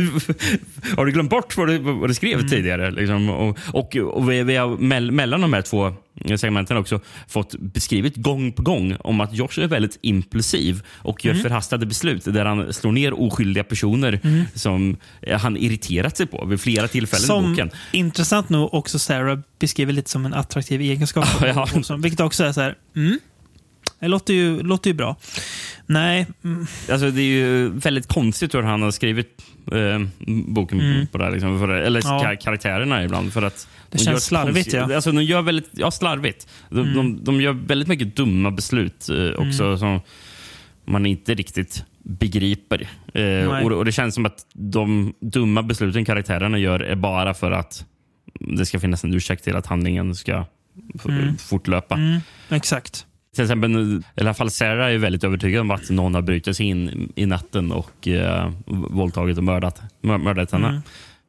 har 0.97 1.07
du 1.07 1.13
glömt 1.13 1.31
bort 1.31 1.57
vad 1.57 1.69
du, 1.69 1.79
vad 1.79 2.11
du 2.11 2.15
skrev 2.15 2.35
Mm. 2.39 2.49
tidigare? 2.49 2.91
Liksom? 2.91 3.31
Och, 3.31 3.59
och, 3.73 3.97
och 3.97 4.31
vi, 4.31 4.43
vi 4.43 4.57
har 4.57 4.77
mell, 4.77 5.11
mellan 5.11 5.41
de 5.41 5.53
här 5.53 5.63
två 5.63 5.93
segmenten 6.37 6.77
också 6.77 7.01
fått 7.29 7.55
beskrivet 7.59 8.17
gång 8.17 8.53
på 8.53 8.63
gång 8.63 8.97
om 9.01 9.21
att 9.21 9.35
Josh 9.35 9.59
är 9.61 9.67
väldigt 9.67 9.99
impulsiv 10.03 10.83
och 10.93 11.25
Mm. 11.25 11.37
gör 11.37 11.43
förhastade 11.43 11.87
beslut 11.87 12.25
där 12.25 12.45
han 12.45 12.73
slår 12.73 12.93
ner 12.93 13.21
oskyldiga 13.21 13.65
personer 13.65 14.21
som 14.55 14.97
eh, 15.23 15.39
han 15.41 15.57
irriterat 15.57 16.17
sig 16.17 16.27
på 16.27 16.45
vid 16.47 16.61
flera 16.61 16.89
tillfällen 16.89 17.25
i 17.25 17.27
Som 17.27 17.51
boken. 17.51 17.71
intressant 17.93 18.49
nog 18.49 18.75
också 18.75 18.99
Sarah 18.99 19.39
beskriver 19.59 19.93
lite 19.93 20.11
som 20.11 20.27
en 20.27 20.35
attraktiv 20.35 20.81
egenskap. 20.81 21.29
Ja. 21.41 21.69
Och 21.75 21.87
så- 21.87 21.97
Vilket 21.97 22.21
också 22.21 22.45
är 22.45 22.53
så 22.53 22.61
här, 22.61 22.75
mm, 22.97 23.19
det 24.01 24.09
låter 24.09 24.35
ju, 24.35 24.63
låter 24.63 24.91
ju 24.91 24.95
bra. 24.95 25.17
Nej, 25.87 26.27
mm, 26.45 26.67
Alltså, 26.91 27.11
det 27.11 27.21
är 27.23 27.25
ju 27.25 27.69
väldigt 27.69 28.07
konstigt 28.07 28.55
hur 28.55 28.63
han 28.63 28.83
har 28.83 28.91
skrivit 28.91 29.43
eh, 29.73 30.07
boken 30.47 31.07
på 31.13 31.19
det 31.19 31.25
här. 31.25 31.31
Liksom, 31.31 31.59
för, 31.59 31.69
eller 31.69 32.07
Mm. 32.07 32.17
Ja. 32.17 32.25
ka- 32.31 32.37
karaktärerna 32.37 33.05
ibland. 33.05 33.33
För 33.33 33.43
att 33.43 33.69
Det 33.91 33.99
de 33.99 34.05
känns 34.05 34.25
slarvigt, 34.25 34.73
ja. 34.73 34.95
Alltså, 34.95 35.13
de 35.13 35.23
gör 35.23 35.43
väldigt, 35.43 35.71
ja, 35.73 35.91
slarvigt. 35.91 36.49
De, 36.71 36.81
Mm. 36.81 36.95
de, 36.95 37.25
de 37.25 37.41
gör 37.41 37.53
väldigt 37.53 37.89
mycket 37.89 38.17
dumma 38.17 38.51
beslut 38.51 39.09
eh, 39.09 39.47
också 39.49 39.77
som 39.79 40.01
man 40.85 41.07
inte 41.07 41.35
riktigt 41.35 41.85
begriper. 42.03 42.89
Eh, 43.15 43.47
och, 43.65 43.73
och 43.73 43.85
Det 43.85 43.93
känns 43.93 44.15
som 44.15 44.27
att 44.27 44.47
de 44.53 45.15
dumma 45.21 45.63
besluten 45.63 46.05
karaktärerna 46.05 46.59
gör 46.59 46.81
är 46.81 46.95
bara 46.95 47.35
för 47.35 47.51
att 47.51 47.85
det 48.41 48.67
ska 48.67 48.81
finnas 48.81 49.05
en 49.05 49.15
ursäkt 49.15 49.45
till 49.45 49.57
att 49.57 49.67
handlingen 49.67 50.15
ska 50.15 50.45
f- 50.95 51.35
fortlöpa. 51.39 51.95
mm, 51.95 52.21
exakt. 52.49 53.07
Till 53.37 53.45
exempel, 53.45 54.03
i 54.17 54.21
alla 54.21 54.35
fall 54.35 54.51
Sarah 54.51 54.93
är 54.93 54.99
väldigt 54.99 55.25
övertygad 55.25 55.61
om 55.61 55.71
att 55.71 55.91
någon 55.91 56.15
har 56.15 56.23
brutit 56.23 56.57
sig 56.57 56.67
in 56.67 57.13
i 57.17 57.27
natten 57.27 57.73
och 57.73 58.09
eh, 58.09 58.53
våldtagit 58.67 59.39
och 59.39 59.45
mördat, 59.45 59.81
mör- 60.01 60.19
mördat 60.19 60.53
henne. 60.53 60.69
Mm. 60.69 60.81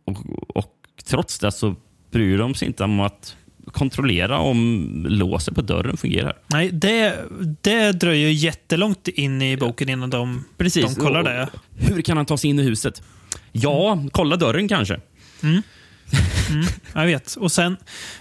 Och, 0.05 0.17
och 0.57 0.73
trots 1.05 1.39
det 1.39 1.51
så 1.51 1.75
bryr 2.11 2.37
de 2.37 2.55
sig 2.55 2.67
inte 2.67 2.83
om 2.83 2.99
att 2.99 3.35
kontrollera 3.71 4.39
om 4.39 4.87
låset 5.09 5.55
på 5.55 5.61
dörren 5.61 5.97
fungerar. 5.97 6.33
Nej, 6.47 6.69
det, 6.71 7.15
det 7.61 7.91
dröjer 7.91 8.29
jättelångt 8.29 9.07
in 9.07 9.41
i 9.41 9.57
boken 9.57 9.89
innan 9.89 10.09
de, 10.09 10.43
de 10.57 10.95
kollar 10.95 11.23
det. 11.23 11.49
Hur 11.75 12.01
kan 12.01 12.17
han 12.17 12.25
ta 12.25 12.37
sig 12.37 12.49
in 12.49 12.59
i 12.59 12.63
huset? 12.63 13.03
Ja, 13.51 14.03
kolla 14.11 14.35
dörren 14.35 14.67
kanske. 14.67 14.99
Jag 16.93 17.05
vet. 17.05 17.35
Och 17.35 17.51
sen, 17.51 17.77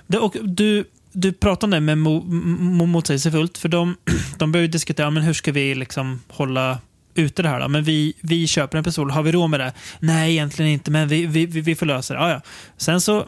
det, 0.07 0.18
och 0.18 0.37
du, 0.42 0.85
du 1.16 1.33
pratar 1.33 1.66
om 1.66 1.70
det 1.70 1.81
med 1.81 1.98
mo, 1.98 2.22
mo, 2.59 2.87
motsägelsefullt, 2.87 3.59
för 3.59 3.68
de, 3.68 3.96
de 4.38 4.52
börjar 4.52 4.68
diskutera 4.68 5.11
men 5.11 5.22
hur 5.22 5.33
ska 5.33 5.52
vi 5.52 5.74
liksom 5.74 6.20
hålla 6.29 6.79
ute 7.14 7.42
det 7.42 7.48
här. 7.48 7.61
Då? 7.61 7.68
Men 7.68 7.85
vi, 7.85 8.14
vi 8.20 8.46
köper 8.46 8.79
en 8.79 8.85
pistol, 8.85 9.11
har 9.11 9.22
vi 9.22 9.33
råd 9.33 9.50
med 9.50 9.61
det? 9.61 9.72
Nej, 10.00 10.33
egentligen 10.33 10.70
inte, 10.70 10.90
men 10.90 11.09
vi, 11.09 11.26
vi, 11.26 11.46
vi, 11.46 11.74
får 11.74 11.87
lösa 11.87 12.14
det. 12.14 12.20
Ja, 12.20 12.31
ja. 12.31 12.40
Sen 12.76 13.00
så, 13.00 13.26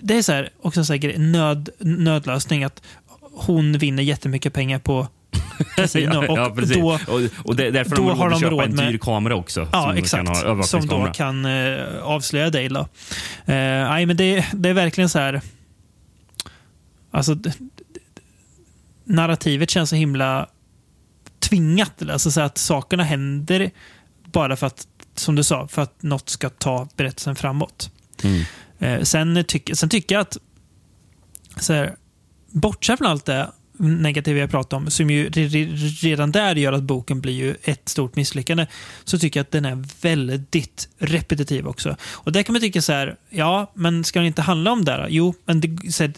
det, 0.00 0.18
är 0.18 0.22
så 0.22 0.32
här, 0.32 0.50
också 0.62 0.84
så 0.84 0.92
här 0.92 0.98
grej, 0.98 1.18
nöd, 1.18 1.68
nödlösning, 1.78 2.64
att 2.64 2.82
hon 3.20 3.72
vinner 3.72 4.02
jättemycket 4.02 4.52
pengar 4.52 4.78
på 4.78 5.08
kasino. 5.76 6.18
och 6.18 6.38
ja, 6.38 6.52
precis. 6.56 6.76
då, 6.76 6.98
och, 7.08 7.20
och 7.44 7.56
det, 7.56 7.70
därför 7.70 7.96
då 7.96 8.02
har 8.02 8.10
de 8.10 8.18
har 8.18 8.30
de 8.30 8.40
köpa 8.40 8.52
råd 8.52 8.64
en 8.64 8.74
med- 8.76 8.92
dyr 8.92 8.98
kamera 8.98 9.34
också. 9.34 9.68
Ja, 9.72 9.82
som 9.82 9.96
exakt. 9.96 10.42
Kan 10.42 10.56
ha 10.56 10.62
Som 10.62 10.86
då 10.86 11.06
kan 11.14 11.44
eh, 11.44 12.02
avslöja 12.02 12.50
dig. 12.50 12.68
Då. 12.68 12.80
Eh, 12.80 12.86
nej, 13.46 14.06
men 14.06 14.16
det, 14.16 14.46
det 14.52 14.68
är 14.68 14.74
verkligen 14.74 15.08
så 15.08 15.18
här... 15.18 15.40
Alltså, 17.16 17.36
narrativet 19.04 19.70
känns 19.70 19.90
så 19.90 19.96
himla 19.96 20.48
tvingat. 21.38 22.02
Alltså 22.02 22.30
så 22.30 22.40
att 22.40 22.58
sakerna 22.58 23.02
händer 23.04 23.70
bara 24.24 24.56
för 24.56 24.66
att, 24.66 24.86
som 25.14 25.34
du 25.34 25.42
sa, 25.42 25.68
för 25.68 25.82
att 25.82 26.02
något 26.02 26.28
ska 26.28 26.50
ta 26.50 26.88
berättelsen 26.96 27.36
framåt. 27.36 27.90
Mm. 28.22 28.42
Eh, 28.78 29.02
sen, 29.02 29.44
tyck, 29.48 29.70
sen 29.74 29.88
tycker 29.88 30.14
jag 30.14 30.22
att, 30.22 30.36
så 31.56 31.72
här, 31.72 31.96
bortsett 32.50 32.98
från 32.98 33.08
allt 33.08 33.24
det 33.24 33.52
negativa 33.78 34.38
jag 34.38 34.50
pratat 34.50 34.72
om, 34.72 34.90
som 34.90 35.10
ju 35.10 35.30
re, 35.30 35.46
re, 35.46 35.66
redan 36.02 36.32
där 36.32 36.56
gör 36.56 36.72
att 36.72 36.82
boken 36.82 37.20
blir 37.20 37.34
ju 37.34 37.56
ett 37.62 37.88
stort 37.88 38.16
misslyckande, 38.16 38.66
så 39.04 39.18
tycker 39.18 39.40
jag 39.40 39.44
att 39.44 39.50
den 39.50 39.64
är 39.64 39.84
väldigt 40.02 40.88
repetitiv 40.98 41.66
också. 41.66 41.96
Och 42.12 42.32
där 42.32 42.42
kan 42.42 42.52
man 42.52 42.62
tycka 42.62 42.82
så 42.82 42.92
här, 42.92 43.16
ja, 43.30 43.72
men 43.74 44.04
ska 44.04 44.18
den 44.18 44.26
inte 44.26 44.42
handla 44.42 44.72
om 44.72 44.84
det? 44.84 44.96
Då? 44.96 45.06
Jo, 45.08 45.34
men 45.44 45.60
det, 45.60 45.92
så 45.92 46.02
här, 46.02 46.12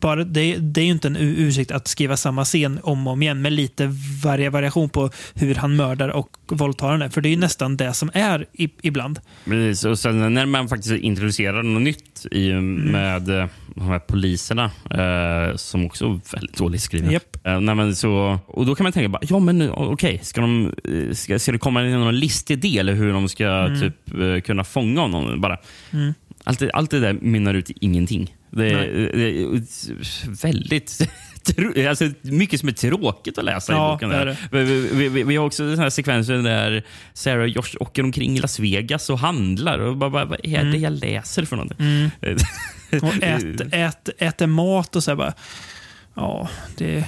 bara, 0.00 0.24
det, 0.24 0.56
det 0.56 0.80
är 0.80 0.84
ju 0.84 0.90
inte 0.90 1.08
en 1.08 1.16
ursäkt 1.16 1.70
att 1.70 1.88
skriva 1.88 2.16
samma 2.16 2.44
scen 2.44 2.80
om 2.82 3.06
och 3.06 3.12
om 3.12 3.22
igen 3.22 3.42
med 3.42 3.52
lite 3.52 3.86
vari- 4.24 4.48
variation 4.50 4.88
på 4.90 5.10
hur 5.34 5.54
han 5.54 5.76
mördar 5.76 6.08
och 6.08 6.28
våldtar 6.48 6.92
henne. 6.92 7.10
För 7.10 7.20
det 7.20 7.28
är 7.28 7.30
ju 7.30 7.36
nästan 7.36 7.76
det 7.76 7.92
som 7.94 8.10
är 8.14 8.46
i, 8.52 8.68
ibland. 8.82 9.20
Precis, 9.44 9.84
och 9.84 9.98
sen 9.98 10.34
när 10.34 10.46
man 10.46 10.68
faktiskt 10.68 10.94
introducerar 10.94 11.62
något 11.62 11.82
nytt 11.82 12.26
i, 12.32 12.50
Mm. 12.50 12.74
med 12.74 13.28
eh, 13.40 13.46
de 13.74 13.84
här 13.88 13.98
poliserna, 13.98 14.64
eh, 14.90 15.56
som 15.56 15.86
också 15.86 16.04
är 16.06 16.20
väldigt 16.32 16.56
dåligt 16.56 16.82
skrivna. 16.82 17.12
Japp. 17.12 17.46
Eh, 17.46 17.60
nej, 17.60 17.74
men 17.74 17.96
så, 17.96 18.38
och 18.46 18.66
då 18.66 18.74
kan 18.74 18.84
man 18.84 18.92
tänka, 18.92 19.08
bara, 19.08 19.22
ja 19.28 19.38
men 19.38 19.62
eh, 19.62 19.70
okej, 19.70 20.20
ska, 20.22 20.40
de, 20.40 20.74
eh, 20.84 21.14
ska, 21.14 21.38
ska 21.38 21.52
det 21.52 21.58
komma 21.58 21.84
in 21.86 21.90
någon 21.92 22.18
listig 22.18 22.58
del 22.60 22.88
hur 22.90 23.12
de 23.12 23.28
ska 23.28 23.68
typ, 23.80 24.14
eh, 24.20 24.40
kunna 24.40 24.64
fånga 24.64 25.00
honom? 25.00 25.40
Bara. 25.40 25.56
Mm. 25.92 26.14
Allt, 26.44 26.58
det- 26.58 26.70
allt 26.72 26.90
det 26.90 27.00
där 27.00 27.12
mynnar 27.12 27.54
ut 27.54 27.70
i 27.70 27.74
ingenting. 27.80 28.34
Det 28.50 28.70
är, 28.70 29.10
det 29.14 29.42
är 29.42 30.42
väldigt... 30.42 31.10
Alltså, 31.88 32.10
mycket 32.22 32.60
som 32.60 32.68
är 32.68 32.72
tråkigt 32.72 33.38
att 33.38 33.44
läsa 33.44 33.72
Ja, 33.72 33.92
i 33.92 33.94
boken. 33.94 34.08
det 34.08 34.16
är 34.16 34.26
Där. 34.26 34.36
Vi, 34.52 34.64
vi, 34.64 35.08
vi, 35.08 35.22
vi 35.22 35.36
har 35.36 35.46
också 35.46 35.64
den 35.70 35.78
här 35.78 35.90
sekvensen 35.90 36.44
där 36.44 36.84
Sarah 37.14 37.42
och 37.42 37.48
Josh 37.48 37.76
åker 37.80 38.02
omkring 38.02 38.36
i 38.36 38.40
Las 38.40 38.58
Vegas 38.58 39.10
och 39.10 39.18
handlar. 39.18 39.78
Och 39.78 39.96
bara, 39.96 40.10
bara, 40.10 40.24
vad 40.24 40.40
är 40.42 40.64
det 40.64 40.78
jag 40.78 40.92
läser 40.92 41.44
för 41.44 41.56
någonting? 41.56 41.76
Mm. 41.80 42.10
Eh, 42.20 42.36
Och 43.02 43.22
ät, 43.22 43.60
ät, 43.72 44.08
äter 44.18 44.46
mat 44.46 44.96
och 44.96 45.04
så 45.04 45.10
här 45.10 45.16
bara. 45.16 45.32
Ja, 46.14 46.48
det... 46.76 47.04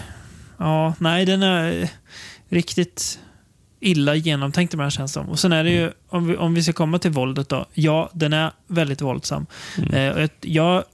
Ja, 0.58 0.94
nej, 0.98 1.24
den 1.26 1.42
är 1.42 1.88
riktigt 2.48 3.18
illa 3.80 4.14
genomtänkt 4.14 4.74
ibland 4.74 4.92
känns 4.92 5.12
det 5.12 5.20
som. 5.20 5.28
Och 5.28 5.38
sen 5.38 5.52
är 5.52 5.64
det 5.64 5.70
ju, 5.70 5.90
om 6.08 6.26
vi, 6.26 6.36
om 6.36 6.54
vi 6.54 6.62
ska 6.62 6.72
komma 6.72 6.98
till 6.98 7.10
våldet 7.10 7.48
då. 7.48 7.66
Ja, 7.74 8.10
den 8.12 8.32
är 8.32 8.50
väldigt 8.66 9.00
våldsam. 9.00 9.46
Eh, 9.92 10.08
och 10.08 10.30
jag, 10.40 10.84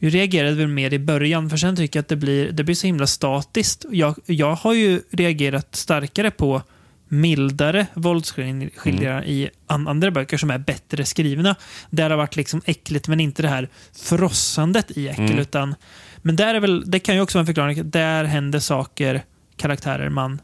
jag, 0.00 0.14
reagerade 0.14 0.54
väl 0.54 0.68
mer 0.68 0.92
i 0.92 0.98
början, 0.98 1.50
för 1.50 1.56
sen 1.56 1.76
tycker 1.76 1.98
jag 1.98 2.02
att 2.02 2.08
det 2.08 2.16
blir, 2.16 2.52
det 2.52 2.64
blir 2.64 2.74
så 2.74 2.86
himla 2.86 3.06
statiskt. 3.06 3.84
Jag, 3.90 4.14
jag 4.26 4.54
har 4.54 4.74
ju 4.74 5.02
reagerat 5.10 5.74
starkare 5.74 6.30
på 6.30 6.62
mildare 7.08 7.86
våldsskildringar 7.94 9.24
i 9.24 9.50
an- 9.66 9.88
andra 9.88 10.10
böcker 10.10 10.36
som 10.36 10.50
är 10.50 10.58
bättre 10.58 11.04
skrivna. 11.04 11.56
Där 11.90 12.08
det 12.08 12.14
har 12.14 12.16
varit 12.16 12.36
liksom 12.36 12.62
äckligt, 12.64 13.08
men 13.08 13.20
inte 13.20 13.42
det 13.42 13.48
här 13.48 13.68
frossandet 13.92 14.90
i 14.90 15.08
äckel. 15.08 15.24
Mm. 15.24 15.38
Utan, 15.38 15.74
men 16.16 16.36
där 16.36 16.54
är 16.54 16.60
väl, 16.60 16.90
det 16.90 16.98
kan 16.98 17.14
ju 17.14 17.20
också 17.20 17.38
vara 17.38 17.42
en 17.42 17.46
förklaring. 17.46 17.90
Där 17.90 18.24
händer 18.24 18.58
saker, 18.58 19.22
karaktärer 19.56 20.08
man 20.08 20.40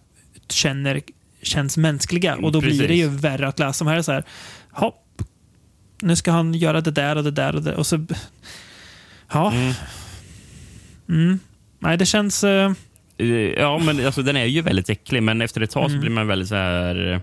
känner 0.49 1.01
känns 1.43 1.77
mänskliga. 1.77 2.37
Och 2.37 2.53
då 2.53 2.61
blir 2.61 2.71
Precis. 2.71 2.89
det 2.89 2.95
ju 2.95 3.09
värre 3.09 3.49
att 3.49 3.59
läsa. 3.59 3.85
De 3.85 3.91
här 3.91 3.99
är 3.99 4.03
så 4.03 4.13
här, 4.13 4.25
hopp, 4.71 5.23
nu 6.03 6.17
ska 6.17 6.31
han 6.31 6.55
göra 6.55 6.81
det 6.81 6.91
där 6.91 7.17
och 7.17 7.25
det 7.25 7.31
där 7.31 7.57
och 7.57 7.63
det. 7.63 7.75
Och 7.75 7.87
så, 7.87 8.07
ja. 9.33 9.53
Mm. 9.53 9.73
Mm. 11.09 11.39
Nej, 11.79 11.97
det 11.97 12.07
känns... 12.07 12.45
Eh, 12.45 12.73
Ja, 13.57 13.79
men 13.79 14.07
alltså, 14.07 14.23
den 14.23 14.37
är 14.37 14.45
ju 14.45 14.63
väldigt 14.63 14.89
äcklig, 14.91 15.23
men 15.23 15.41
efter 15.41 15.61
ett 15.61 15.71
tag 15.71 15.85
Mm. 15.85 15.93
så 15.97 16.01
blir 16.01 16.11
man 16.11 16.27
väldigt 16.27 16.49
så 16.49 16.55
här 16.55 17.13
eh, 17.13 17.21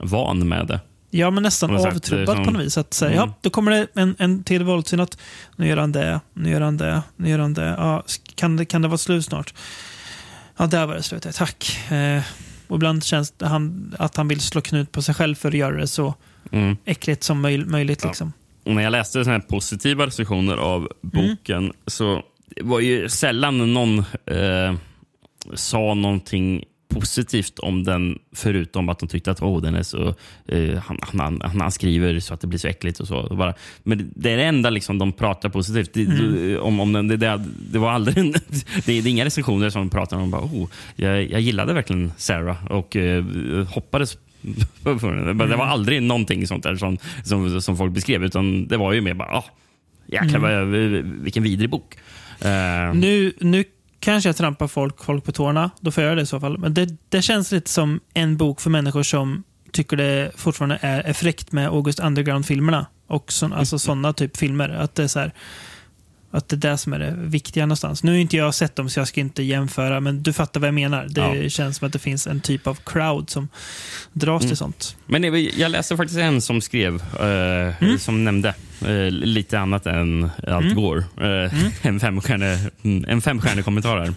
van 0.00 0.48
med 0.48 0.66
det. 0.66 0.80
Ja, 1.10 1.30
men 1.30 1.42
nästan 1.42 1.76
avtrubbad 1.76 2.36
som- 2.36 2.44
på 2.44 2.50
något 2.50 2.62
vis. 2.62 2.78
Att 2.78 2.94
säga, 2.94 3.10
Mm. 3.12 3.28
ja, 3.28 3.34
då 3.40 3.50
kommer 3.50 3.70
det 3.70 3.86
en, 3.94 4.16
en 4.18 4.44
till 4.44 4.64
våldssyn 4.64 5.00
att 5.00 5.18
nu 5.56 5.68
gör 5.68 5.76
han 5.76 5.92
det, 5.92 6.20
nu 6.34 6.50
gör 6.50 6.60
han 6.60 6.76
det, 6.76 7.02
nu 7.16 7.28
gör 7.30 7.38
han 7.38 7.54
det. 7.54 7.74
Ja, 7.78 8.04
kan, 8.34 8.56
det 8.56 8.64
kan 8.64 8.82
det 8.82 8.88
vara 8.88 8.98
slut 8.98 9.24
snart? 9.24 9.54
Ja, 10.56 10.66
där 10.66 10.86
var 10.86 10.94
det 10.94 11.02
slut. 11.02 11.26
Tack. 11.34 11.90
Eh, 11.92 12.22
och 12.66 12.76
ibland 12.76 13.04
känns 13.04 13.30
det 13.30 13.46
han, 13.46 13.94
att 13.98 14.16
han 14.16 14.28
vill 14.28 14.40
slå 14.40 14.60
knut 14.60 14.92
på 14.92 15.02
sig 15.02 15.14
själv 15.14 15.34
för 15.34 15.48
att 15.48 15.54
göra 15.54 15.76
det 15.76 15.86
så 15.86 16.14
Mm. 16.52 16.76
äckligt 16.84 17.22
som 17.22 17.40
möj, 17.40 17.58
möjligt. 17.58 18.00
Ja. 18.02 18.08
Liksom. 18.08 18.32
Och 18.68 18.74
när 18.74 18.82
jag 18.82 18.90
läste 18.90 19.24
såna 19.24 19.36
här 19.36 19.40
positiva 19.40 20.06
recensioner 20.06 20.56
av 20.56 20.88
boken 21.00 21.72
så 21.86 22.22
var 22.60 22.80
ju 22.80 23.08
sällan 23.08 23.72
någon 23.74 23.98
eh, 24.26 24.74
sa 25.54 25.94
någonting 25.94 26.64
positivt 26.88 27.58
om 27.58 27.84
den 27.84 28.18
förutom 28.32 28.88
att 28.88 28.98
de 28.98 29.08
tyckte 29.08 29.30
att 29.30 29.42
oh, 29.42 29.62
den 29.62 29.74
är 29.74 29.82
så, 29.82 30.14
eh, 30.48 30.78
han, 30.78 30.98
han, 31.02 31.40
han, 31.44 31.60
han 31.60 31.72
skriver 31.72 32.20
så 32.20 32.34
att 32.34 32.40
det 32.40 32.46
blir 32.46 32.58
så 32.58 32.68
äckligt. 32.68 33.00
och 33.00 33.08
så. 33.08 33.16
Och 33.16 33.36
bara, 33.36 33.54
men 33.82 34.12
det 34.16 34.30
är 34.30 34.36
det 34.36 34.44
enda 34.44 34.70
liksom, 34.70 34.98
de 34.98 35.12
pratar 35.12 35.48
positivt 35.48 35.94
det, 35.94 36.58
om. 36.58 36.80
om 36.80 36.92
den, 36.92 37.08
det, 37.08 37.16
det, 37.16 37.44
det 37.72 37.78
var 37.78 37.90
aldrig 37.90 38.18
en, 38.18 38.32
det, 38.32 38.86
det 38.86 38.92
är 38.92 39.06
inga 39.06 39.24
recensioner 39.24 39.70
som 39.70 39.90
pratar 39.90 40.16
om 40.16 40.30
bara, 40.30 40.42
oh, 40.42 40.68
jag, 40.96 41.30
jag 41.30 41.40
gillade 41.40 41.72
verkligen 41.72 42.12
Sarah 42.16 42.66
och 42.66 42.96
eh, 42.96 43.24
hoppades 43.74 44.18
Det 45.48 45.56
var 45.56 45.66
aldrig 45.66 46.02
någonting 46.02 46.46
sånt 46.46 46.62
där 46.62 46.76
som, 46.76 46.98
som, 47.24 47.60
som 47.60 47.76
folk 47.76 47.92
beskrev, 47.92 48.24
utan 48.24 48.68
det 48.68 48.76
var 48.76 48.92
ju 48.92 49.00
mer 49.00 49.14
bara, 49.14 49.28
ah, 49.28 49.44
jäklar 50.06 50.40
vad, 50.40 50.66
vilken 51.22 51.42
vidrig 51.42 51.70
bok. 51.70 51.96
Eh, 52.40 52.94
Nu, 52.94 53.32
nu 53.40 53.64
kanske 54.00 54.28
jag 54.28 54.36
trampar 54.36 54.68
folk, 54.68 55.04
folk 55.04 55.24
på 55.24 55.32
tårna. 55.32 55.70
Då 55.80 55.90
får 55.90 56.02
jag 56.02 56.08
göra 56.08 56.16
det 56.16 56.22
i 56.22 56.26
så 56.26 56.40
fall. 56.40 56.58
Men 56.58 56.74
det, 56.74 56.96
det 57.08 57.22
känns 57.22 57.52
lite 57.52 57.70
som 57.70 58.00
en 58.14 58.36
bok 58.36 58.60
för 58.60 58.70
människor 58.70 59.02
som 59.02 59.42
tycker 59.72 59.96
det 59.96 60.32
fortfarande 60.36 60.78
är, 60.80 61.00
är 61.00 61.12
fräckt 61.12 61.52
med 61.52 61.68
August 61.68 62.00
Underground-filmerna. 62.00 62.86
Och 63.06 63.32
så, 63.32 63.54
alltså 63.54 63.78
sådana 63.78 64.12
typ 64.12 64.36
filmer. 64.36 64.68
Att 64.68 64.94
det 64.94 65.02
är 65.02 65.08
så 65.08 65.18
här, 65.18 65.32
att 66.30 66.48
det 66.48 66.56
är 66.56 66.70
det 66.70 66.78
som 66.78 66.92
är 66.92 66.98
det 66.98 67.14
viktiga 67.18 67.66
någonstans. 67.66 68.02
Nu 68.02 68.10
har 68.10 68.18
inte 68.18 68.36
jag 68.36 68.54
sett 68.54 68.76
dem 68.76 68.90
så 68.90 69.00
jag 69.00 69.08
ska 69.08 69.20
inte 69.20 69.42
jämföra, 69.42 70.00
men 70.00 70.22
du 70.22 70.32
fattar 70.32 70.60
vad 70.60 70.68
jag 70.68 70.74
menar. 70.74 71.06
Det 71.10 71.20
Ja. 71.42 71.48
känns 71.48 71.76
som 71.76 71.86
att 71.86 71.92
det 71.92 71.98
finns 71.98 72.26
en 72.26 72.40
typ 72.40 72.66
av 72.66 72.78
crowd 72.86 73.30
som 73.30 73.48
dras 74.12 74.42
till 74.46 74.56
sånt. 74.56 74.96
Men 75.06 75.24
jag 75.58 75.70
läste 75.70 75.96
faktiskt 75.96 76.20
en 76.20 76.40
som 76.40 76.60
skrev, 76.60 76.94
eh, 77.20 77.82
Mm. 77.84 77.98
som 77.98 78.24
nämnde 78.24 78.54
eh, 78.86 79.10
lite 79.10 79.58
annat 79.58 79.86
än 79.86 80.30
allt 80.46 80.64
Mm. 80.64 80.74
går. 80.74 81.04
Eh, 81.20 81.52
En 81.86 82.00
femstjärnig 82.00 82.58
en 83.08 83.20
femstjärnig 83.22 83.64
kommentar 83.64 83.98
här. 83.98 84.14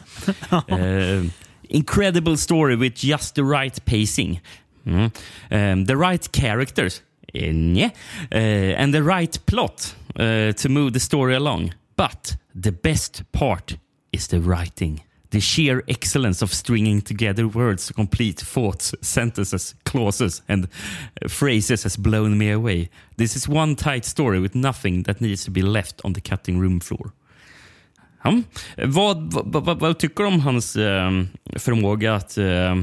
Eh, 1.18 1.26
incredible 1.70 2.38
story 2.38 2.76
with 2.76 3.06
just 3.06 3.36
the 3.36 3.42
right 3.42 3.86
pacing. 3.86 4.42
Mm. 4.86 5.04
Eh, 5.50 5.86
the 5.88 5.96
right 5.96 6.36
characters. 6.36 7.02
Nja. 7.34 7.90
Eh, 8.32 8.84
and 8.84 8.94
the 8.94 9.02
right 9.02 9.46
plot 9.46 9.96
eh, 10.16 10.52
to 10.56 10.70
move 10.70 10.94
the 10.94 11.00
story 11.00 11.36
along. 11.36 11.74
But 11.96 12.38
the 12.62 12.72
best 12.72 13.24
part 13.32 13.78
is 14.12 14.28
the 14.28 14.40
writing. 14.40 15.02
The 15.30 15.40
sheer 15.40 15.84
excellence 15.88 16.42
of 16.44 16.54
stringing 16.54 17.02
together 17.02 17.48
words 17.48 17.88
to 17.88 17.94
complete 17.94 18.42
thoughts, 18.46 18.94
sentences, 19.02 19.76
clauses, 19.84 20.44
and 20.48 20.66
uh, 20.66 21.30
phrases 21.30 21.84
has 21.84 21.98
blown 21.98 22.38
me 22.38 22.52
away. 22.52 22.90
This 23.18 23.36
is 23.36 23.48
one 23.48 23.76
tight 23.76 24.06
story 24.06 24.40
with 24.40 24.56
nothing 24.56 25.04
that 25.04 25.22
needs 25.22 25.46
to 25.46 25.52
be 25.52 25.62
left 25.62 26.02
on 26.04 26.14
the 26.14 26.22
cutting 26.22 26.60
room 26.62 26.80
floor. 26.82 27.12
Hmm? 28.24 28.44
Ja. 28.78 28.86
Vad, 28.88 29.34
vad, 29.34 29.66
vad, 29.66 29.80
vad 29.80 30.00
tycker 30.00 30.24
du 30.24 30.28
om 30.30 30.40
hans 30.40 30.76
eh, 30.76 31.12
förmåga 31.56 32.16
att 32.16 32.38
eh, 32.38 32.82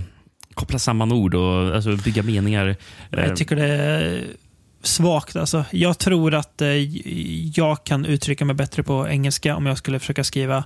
koppla 0.54 0.78
samman 0.78 1.12
ord 1.12 1.34
och 1.34 1.74
alltså, 1.76 1.96
bygga 1.96 2.22
meningar? 2.22 2.76
Eh, 3.12 3.24
Jag 3.26 3.36
tycker 3.36 3.56
det 3.56 3.66
är 3.66 4.24
svagt. 4.82 5.36
Alltså. 5.36 5.64
Jag 5.70 5.98
tror 5.98 6.34
att 6.34 6.62
eh, 6.62 6.68
jag 7.58 7.84
kan 7.84 8.04
uttrycka 8.06 8.44
mig 8.44 8.54
bättre 8.54 8.82
på 8.82 9.08
engelska 9.08 9.56
om 9.56 9.66
jag 9.66 9.78
skulle 9.78 9.98
försöka 9.98 10.24
skriva 10.24 10.64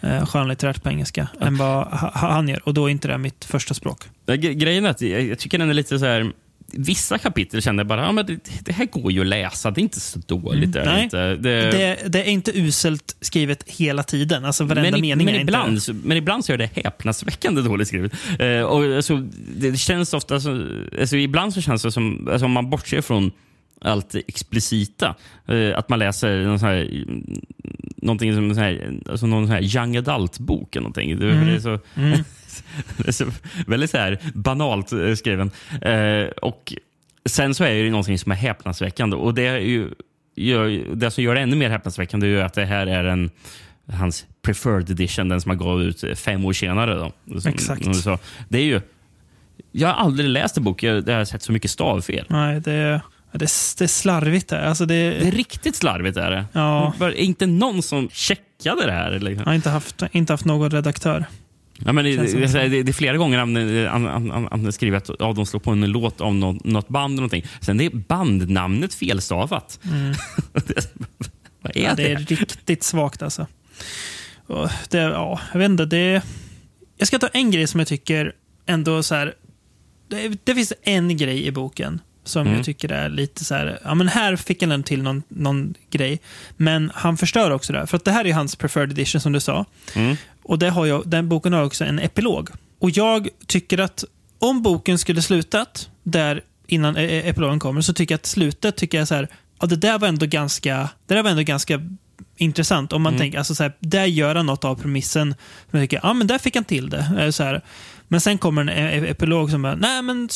eh, 0.00 0.26
skönlitterärt 0.26 0.82
på 0.82 0.88
engelska 0.88 1.28
än 1.40 1.56
vad 1.56 1.86
ha- 1.86 2.12
han 2.14 2.48
gör. 2.48 2.60
Och 2.68 2.74
då 2.74 2.86
är 2.86 2.90
inte 2.90 3.08
det 3.08 3.18
mitt 3.18 3.44
första 3.44 3.74
språk. 3.74 4.04
Ja, 4.26 4.34
gre- 4.34 4.52
Grejen 4.52 4.84
är 4.84 4.90
att 4.90 5.00
jag, 5.00 5.38
tycker 5.38 5.58
den 5.58 5.70
är 5.70 5.74
lite 5.74 5.98
så 5.98 6.04
här... 6.06 6.32
Vissa 6.72 7.18
kapitel 7.18 7.62
kände 7.62 7.80
jag 7.80 7.86
bara 7.86 8.00
ja, 8.02 8.12
men 8.12 8.26
det, 8.26 8.38
det 8.60 8.72
här 8.72 8.86
går 8.86 9.12
ju 9.12 9.20
att 9.20 9.26
läsa. 9.26 9.70
Det 9.70 9.80
är 9.80 9.82
inte 9.82 10.00
så 10.00 10.18
dåligt. 10.26 10.72
det 10.72 10.80
är 10.80 10.82
Mm. 10.82 10.94
nej. 10.94 11.04
inte. 11.04 11.36
Det, 11.36 11.70
Det, 11.70 11.98
det 12.08 12.18
är 12.22 12.24
inte 12.30 12.58
uselt 12.58 13.16
skrivet 13.20 13.64
hela 13.66 14.02
tiden. 14.02 14.44
Alltså 14.44 14.64
varenda 14.64 14.90
men, 14.90 14.98
i- 14.98 15.02
mening 15.02 15.24
men, 15.24 15.34
är 15.34 15.40
ibland, 15.40 15.68
inte... 15.70 15.80
så- 15.80 15.94
men 15.94 16.16
ibland 16.16 16.44
så 16.44 16.52
är 16.52 16.56
det 16.56 16.70
häpnadsväckande 16.74 17.62
dåligt 17.62 17.88
skrivet. 17.88 18.12
Eh, 18.38 18.60
och, 18.62 18.96
alltså, 18.96 19.16
det, 19.56 19.70
det 19.70 19.76
känns 19.76 20.14
ofta 20.14 20.40
så, 20.40 20.66
alltså, 21.00 21.16
ibland 21.16 21.54
så 21.54 21.60
känns 21.60 21.82
det 21.82 21.92
som, 21.92 22.28
alltså, 22.32 22.44
om 22.44 22.52
man 22.52 22.70
bortser 22.70 23.00
från 23.00 23.30
allt 23.80 24.14
explicita, 24.14 25.14
eh, 25.46 25.78
att 25.78 25.88
man 25.88 25.98
läser 25.98 26.44
någon 26.44 26.58
sån 26.58 26.68
här, 26.68 27.02
mm, 27.08 27.40
någonting 27.96 28.34
som 28.34 28.54
så 28.54 28.60
här, 28.60 29.00
alltså 29.10 29.26
någon 29.26 29.46
sån 29.46 29.54
här 29.54 29.76
young 29.76 29.96
adult-bok. 29.96 30.74
någonting. 30.74 31.18
Det, 31.18 31.26
är 31.26 31.58
så, 31.58 31.78
Mm. 31.94 32.18
det 32.96 33.08
är 33.08 33.12
så, 33.12 33.26
väldigt 33.66 33.90
så 33.90 33.98
här 33.98 34.18
banalt 34.34 34.92
eh, 34.92 35.14
skriven. 35.14 35.50
Eh, 35.82 36.28
och 36.42 36.74
Sen 37.24 37.54
så 37.54 37.64
är 37.64 37.84
det 37.84 37.90
någonting 37.90 38.18
som 38.18 38.32
är 38.32 38.36
häpnadsväckande. 38.36 39.16
Och 39.16 39.34
det, 39.34 39.46
är 39.46 39.58
ju, 39.58 39.90
det 40.94 41.10
som 41.10 41.24
gör 41.24 41.34
det 41.34 41.40
ännu 41.40 41.56
mer 41.56 41.70
häpnadsväckande 41.70 42.26
är 42.26 42.30
ju 42.30 42.40
att 42.40 42.54
det 42.54 42.64
här 42.64 42.86
är 42.86 43.04
en 43.04 43.30
hans 43.92 44.26
preferred 44.42 44.90
edition, 44.90 45.28
den 45.28 45.40
som 45.40 45.50
har 45.50 45.56
gått 45.56 45.80
ut 45.80 46.18
fem 46.18 46.44
år 46.44 46.52
senare. 46.52 46.94
Då, 47.24 47.40
som, 47.40 47.52
Exakt. 47.52 47.96
sa. 47.96 48.18
Det 48.48 48.58
är 48.58 48.62
ju, 48.64 48.80
jag 49.72 49.88
har 49.88 49.94
aldrig 49.94 50.28
läst 50.28 50.56
en 50.56 50.64
bok 50.64 50.80
där 50.80 51.10
jag 51.10 51.18
har 51.18 51.24
sett 51.24 51.42
så 51.42 51.52
mycket 51.52 51.70
stavfel. 51.70 52.24
Nej, 52.28 52.60
det, 52.60 52.72
är, 52.72 53.00
det 53.32 53.44
är 53.44 53.86
slarvigt. 53.86 54.48
Där. 54.48 54.62
Alltså 54.62 54.86
det, 54.86 54.94
Det 55.10 55.26
är 55.28 55.30
riktigt 55.32 55.76
slarvigt. 55.76 56.16
Är 56.16 56.30
det. 56.30 56.44
Ja. 56.52 56.92
Bara, 56.98 57.12
är 57.12 57.16
inte 57.16 57.46
någon 57.46 57.82
som 57.82 58.08
checkade 58.12 58.86
det 58.86 58.92
här? 58.92 59.10
Liksom? 59.10 59.38
jag 59.38 59.44
har 59.44 59.54
inte 59.54 59.70
haft, 59.70 60.02
inte 60.12 60.32
haft 60.32 60.44
någon 60.44 60.70
redaktör. 60.70 61.24
Ja, 61.84 61.92
men 61.92 62.04
det, 62.04 62.16
det, 62.16 62.46
det, 62.68 62.68
det 62.82 62.90
är 62.90 62.92
flera 62.92 63.16
gånger 63.16 63.38
han, 64.50 64.72
skriver 64.72 64.96
att 64.96 65.10
ja, 65.18 65.32
de 65.32 65.46
slår 65.46 65.60
på 65.60 65.70
en 65.70 65.80
låt 65.80 66.20
av 66.20 66.34
något, 66.34 66.64
något 66.64 66.88
band. 66.88 67.12
Eller 67.12 67.16
någonting. 67.20 67.46
Sen 67.60 67.80
är 67.80 67.90
bandnamnet 67.90 68.94
felstavat. 68.94 69.80
Det- 70.52 70.94
Vad 71.62 71.76
är 71.76 71.80
Mm. 71.80 71.84
Ja, 71.90 71.94
det? 71.94 72.02
det 72.02 72.12
är 72.12 72.36
riktigt 72.36 72.82
svagt 72.82 73.22
alltså. 73.22 73.46
Det, 74.88 74.98
ja, 74.98 75.40
jag 75.52 75.58
vet 75.58 75.70
inte, 75.70 75.84
det... 75.84 76.22
Jag 76.98 77.08
ska 77.08 77.18
ta 77.18 77.26
en 77.26 77.50
grej 77.50 77.66
som 77.66 77.80
jag 77.80 77.86
tycker 77.88 78.32
ändå 78.66 79.02
så 79.02 79.14
här... 79.14 79.34
Det, 80.10 80.38
det 80.44 80.54
finns 80.54 80.72
en 80.82 81.16
grej 81.16 81.46
i 81.46 81.50
boken 81.52 82.00
som 82.28 82.42
Mm. 82.42 82.54
jag 82.56 82.64
tycker 82.64 82.88
är 82.92 83.08
lite 83.08 83.44
så 83.44 83.54
här... 83.54 83.78
Ja, 83.84 83.94
men 83.94 84.08
här 84.08 84.36
fick 84.36 84.62
han 84.62 84.82
till 84.82 85.02
någon, 85.02 85.22
någon 85.28 85.74
grej. 85.90 86.20
Men 86.56 86.90
han 86.94 87.16
förstör 87.16 87.50
också 87.50 87.72
det. 87.72 87.78
här. 87.78 87.86
För 87.86 87.96
att 87.96 88.04
det 88.04 88.12
här 88.12 88.26
är 88.26 88.32
hans 88.32 88.56
preferred 88.56 88.90
edition 88.92 89.20
som 89.20 89.32
du 89.32 89.40
sa. 89.40 89.64
Mm. 89.94 90.16
Och 90.42 90.58
det 90.58 90.70
har 90.70 90.86
jag, 90.86 91.08
den 91.08 91.28
boken 91.28 91.52
har 91.52 91.62
också 91.64 91.84
en 91.84 91.98
epilog. 91.98 92.50
Och 92.78 92.90
jag 92.90 93.28
tycker 93.46 93.78
att 93.78 94.04
om 94.38 94.62
boken 94.62 94.98
skulle 94.98 95.22
slutat 95.22 95.88
där 96.02 96.40
innan 96.66 96.96
e- 96.96 97.00
e- 97.02 97.28
epilogen 97.28 97.58
kommer 97.58 97.80
så 97.80 97.92
tycker 97.92 98.12
jag 98.12 98.18
att 98.18 98.26
slutet 98.26 98.76
tycker 98.76 98.98
jag 98.98 99.08
så 99.08 99.14
här, 99.14 99.28
ja, 99.60 99.66
det 99.66 99.76
där 99.76 99.98
var 99.98 100.08
ändå 100.08 100.26
ganska, 100.26 100.88
det 101.06 101.14
där 101.14 101.22
var 101.22 101.30
ändå 101.30 101.42
ganska 101.42 101.80
intressant. 102.36 102.92
Om 102.92 103.02
man 103.02 103.12
Mm. 103.12 103.20
tänker, 103.20 103.38
alltså 103.38 103.54
så 103.54 103.62
här, 103.62 103.72
där 103.80 104.04
gör 104.04 104.34
han 104.34 104.46
något 104.46 104.64
av 104.64 104.74
premissen. 104.74 105.34
Som 105.70 105.78
jag 105.78 105.84
tycker, 105.90 106.00
ja 106.02 106.12
men 106.14 106.26
där 106.26 106.38
fick 106.38 106.54
han 106.54 106.64
till 106.64 106.90
det. 106.90 107.12
Eh, 107.18 107.30
Så 107.30 107.42
här. 107.42 107.62
Men 108.08 108.20
sen 108.20 108.38
kommer 108.38 108.62
en 108.62 108.68
e- 108.68 108.96
e- 109.06 109.10
epilog 109.10 109.50
som 109.50 109.62
bara, 109.62 109.74
nej 109.74 110.02
men 110.02 110.28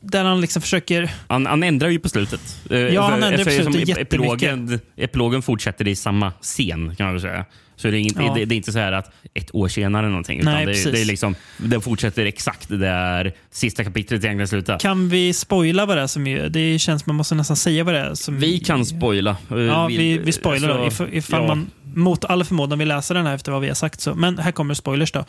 där 0.00 0.24
han 0.24 0.40
liksom 0.40 0.62
försöker 0.62 1.10
Han, 1.28 1.46
han 1.46 1.62
ändrar 1.62 1.88
ju 1.88 1.98
på 1.98 2.08
slutet. 2.08 2.40
Eh, 2.70 2.78
Ja, 2.78 3.02
han 3.02 3.22
ändrar 3.22 3.44
på 3.44 3.50
slutet. 3.50 3.98
Epilogen, 3.98 4.80
epilogen 4.96 5.42
fortsätter 5.42 5.88
i 5.88 5.96
samma 5.96 6.32
scen, 6.40 6.96
kan 6.96 7.06
man 7.06 7.14
väl 7.14 7.22
säga. 7.22 7.44
Så 7.76 7.88
det 7.88 7.96
är, 7.96 8.00
inte, 8.00 8.22
Ja. 8.22 8.34
det, 8.34 8.44
det 8.44 8.54
är 8.54 8.56
inte 8.56 8.72
så 8.72 8.78
här 8.78 8.92
att 8.92 9.12
ett 9.34 9.54
år 9.54 9.68
senare 9.68 10.08
någonting. 10.08 10.40
Utan 10.40 10.52
Nej, 10.52 10.66
det, 10.66 10.92
det 10.92 11.00
är 11.00 11.04
liksom, 11.04 11.34
den 11.58 11.80
fortsätter 11.80 12.26
exakt 12.26 12.68
där 12.68 13.32
sista 13.50 13.84
kapitlet 13.84 14.24
egentligen 14.24 14.48
slutar. 14.48 14.78
Kan 14.78 15.08
vi 15.08 15.32
spoila 15.32 15.86
vad 15.86 15.96
det 15.96 16.02
är 16.02 16.06
som 16.06 16.26
är? 16.26 16.48
Det 16.48 16.78
känns 16.78 17.06
man 17.06 17.16
måste 17.16 17.34
nästan 17.34 17.56
säga 17.56 17.84
vad 17.84 17.94
det 17.94 18.00
är. 18.00 18.14
Som 18.14 18.38
vi 18.38 18.58
kan 18.58 18.86
spoila. 18.86 19.36
Eh, 19.50 19.56
Ja, 19.58 19.86
vi, 19.86 20.18
vi 20.18 20.32
spoilar 20.32 20.68
då. 20.68 20.84
alltså, 20.84 21.08
If, 21.08 21.14
ifall 21.14 21.42
ja. 21.42 21.46
man 21.48 21.70
mot 21.94 22.24
all 22.24 22.44
förmodan 22.44 22.78
vill 22.78 22.88
läsa 22.88 23.14
den 23.14 23.26
här 23.26 23.34
efter 23.34 23.52
vad 23.52 23.60
vi 23.60 23.68
har 23.68 23.74
sagt. 23.74 24.00
Så. 24.00 24.14
Men 24.14 24.38
här 24.38 24.52
kommer 24.52 24.74
spoilers 24.74 25.12
då. 25.12 25.24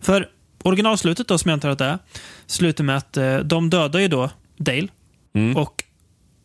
För 0.00 0.28
originalslutet 0.64 1.28
då, 1.28 1.38
som 1.38 1.48
jag 1.48 1.54
antar 1.56 1.68
att 1.68 1.78
det 1.78 1.84
är, 1.84 1.98
slutar 2.46 2.84
med 2.84 2.96
att 2.96 3.16
eh, 3.16 3.38
de 3.38 3.70
dödar 3.70 4.00
ju 4.00 4.08
då 4.08 4.30
Dale. 4.56 4.88
Mm. 5.34 5.56
Och 5.56 5.84